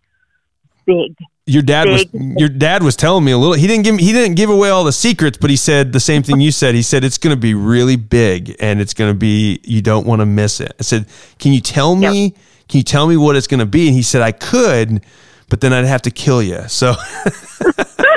big. 0.86 1.16
your 1.48 1.64
dad 1.64 1.88
was 1.88 2.06
your 2.14 2.50
dad 2.50 2.84
was 2.84 2.96
telling 2.96 3.24
me 3.24 3.32
a 3.32 3.38
little. 3.38 3.56
He 3.56 3.66
didn't 3.66 3.84
give 3.84 3.96
me, 3.96 4.04
he 4.04 4.12
didn't 4.12 4.36
give 4.36 4.52
away 4.52 4.70
all 4.70 4.84
the 4.84 4.92
secrets, 4.92 5.38
but 5.40 5.50
he 5.50 5.56
said 5.56 5.92
the 5.92 6.00
same 6.00 6.22
thing 6.22 6.40
you 6.40 6.52
said. 6.52 6.76
He 6.76 6.84
said 6.84 7.04
it's 7.04 7.18
going 7.18 7.36
to 7.36 7.40
be 7.40 7.56
really 7.56 7.96
big, 7.96 8.56
and 8.60 8.80
it's 8.80 8.94
going 8.94 9.12
to 9.12 9.18
be 9.18 9.60
you 9.64 9.82
don't 9.82 10.06
want 10.06 10.20
to 10.22 10.26
miss 10.28 10.60
it. 10.60 10.74
I 10.80 10.84
said, 10.84 11.08
can 11.40 11.54
you 11.54 11.62
tell 11.62 11.96
me? 11.96 12.36
Can 12.68 12.78
you 12.80 12.84
tell 12.84 13.08
me 13.08 13.18
what 13.18 13.36
it's 13.36 13.48
going 13.48 13.60
to 13.60 13.66
be? 13.66 13.88
And 13.88 13.96
he 13.96 14.04
said 14.04 14.22
I 14.22 14.34
could, 14.34 15.02
but 15.50 15.62
then 15.62 15.74
I'd 15.74 15.86
have 15.86 16.02
to 16.04 16.12
kill 16.12 16.44
you. 16.44 16.68
So 16.68 16.94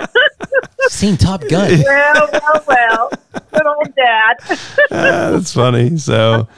Seen 0.89 1.17
Top 1.17 1.43
Gun. 1.49 1.81
Well, 1.85 2.29
well, 2.33 2.65
well. 2.67 3.11
Good 3.53 3.67
old 3.67 3.95
dad. 3.95 4.59
that's 4.91 5.53
funny. 5.53 5.97
So. 5.99 6.49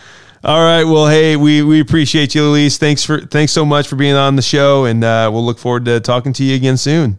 All 0.43 0.61
right. 0.61 0.85
Well, 0.85 1.07
hey, 1.07 1.37
we, 1.37 1.63
we 1.63 1.81
appreciate 1.81 2.35
you, 2.35 2.47
Elise. 2.47 2.79
Thanks 2.79 3.05
for 3.05 3.21
thanks 3.21 3.53
so 3.53 3.65
much 3.67 3.89
for 3.89 3.97
being 3.97 4.15
on 4.15 4.37
the 4.37 4.43
show, 4.43 4.87
and 4.87 5.05
uh, 5.05 5.29
we'll 5.31 5.45
look 5.45 5.59
forward 5.59 5.85
to 5.85 6.01
talking 6.01 6.33
to 6.35 6.45
you 6.45 6.57
again 6.57 6.79
soon. 6.79 7.19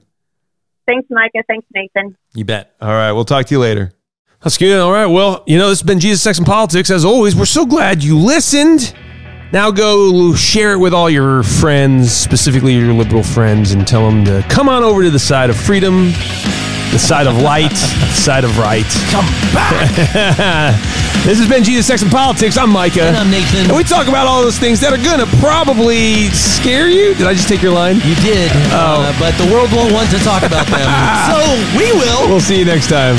Thanks, 0.88 1.08
Micah. 1.12 1.44
Thanks, 1.48 1.68
Nathan. 1.74 2.18
You 2.34 2.46
bet. 2.46 2.76
All 2.82 2.90
right. 2.90 3.12
We'll 3.12 3.26
talk 3.26 3.46
to 3.46 3.54
you 3.54 3.60
later. 3.60 3.94
That's 4.42 4.58
good. 4.58 4.80
All 4.80 4.92
right. 4.92 5.06
Well, 5.06 5.44
you 5.46 5.60
know, 5.60 5.70
this 5.70 5.82
has 5.82 5.86
been 5.86 6.00
Jesus, 6.00 6.24
Sex, 6.24 6.40
and 6.40 6.48
Politics. 6.48 6.90
As 6.90 7.06
always, 7.06 7.36
we're 7.36 7.46
so 7.46 7.66
glad 7.66 8.04
you 8.04 8.18
listened. 8.18 8.96
Now 9.54 9.70
go 9.70 10.34
share 10.34 10.74
it 10.74 10.80
with 10.80 10.94
all 10.94 11.10
your 11.10 11.44
friends, 11.44 12.12
specifically 12.12 12.74
your 12.74 12.94
liberal 12.94 13.22
friends, 13.22 13.74
and 13.74 13.86
tell 13.86 14.10
them 14.10 14.26
to 14.26 14.44
come 14.50 14.68
on 14.68 14.82
over 14.82 15.04
to 15.04 15.12
the 15.12 15.20
side 15.20 15.50
of 15.50 15.58
freedom, 15.58 16.12
the 16.92 17.00
side 17.00 17.26
of 17.26 17.42
light, 17.42 17.72
the 17.72 18.20
side 18.20 18.44
of 18.44 18.58
right. 18.58 18.86
Come 19.12 19.26
back. 19.56 19.96
this 21.24 21.40
has 21.40 21.48
been 21.48 21.64
Jesus, 21.64 21.88
Sex, 21.88 22.02
and 22.02 22.12
Politics. 22.12 22.58
I'm 22.58 22.70
Micah. 22.70 23.04
And 23.04 23.16
I'm 23.16 23.32
Nathan. 23.32 23.68
And 23.70 23.78
we 23.78 23.84
talk 23.84 24.08
about 24.08 24.28
all 24.28 24.42
those 24.42 24.60
things 24.60 24.80
that 24.82 24.92
are 24.92 25.02
going 25.02 25.20
to 25.20 25.30
probably 25.38 26.30
scare 26.30 26.90
you. 26.90 27.16
Did 27.16 27.28
I 27.28 27.34
just 27.34 27.48
take 27.48 27.62
your 27.62 27.74
line? 27.74 27.96
You 28.04 28.16
did, 28.20 28.52
uh, 28.76 29.16
but 29.20 29.32
the 29.40 29.48
world 29.52 29.72
won't 29.72 29.94
want 29.94 30.10
to 30.12 30.20
talk 30.20 30.44
about 30.44 30.68
them. 30.68 30.84
so 31.32 31.40
we 31.80 31.92
will. 31.96 32.28
We'll 32.28 32.44
see 32.44 32.60
you 32.60 32.66
next 32.66 32.90
time. 32.90 33.16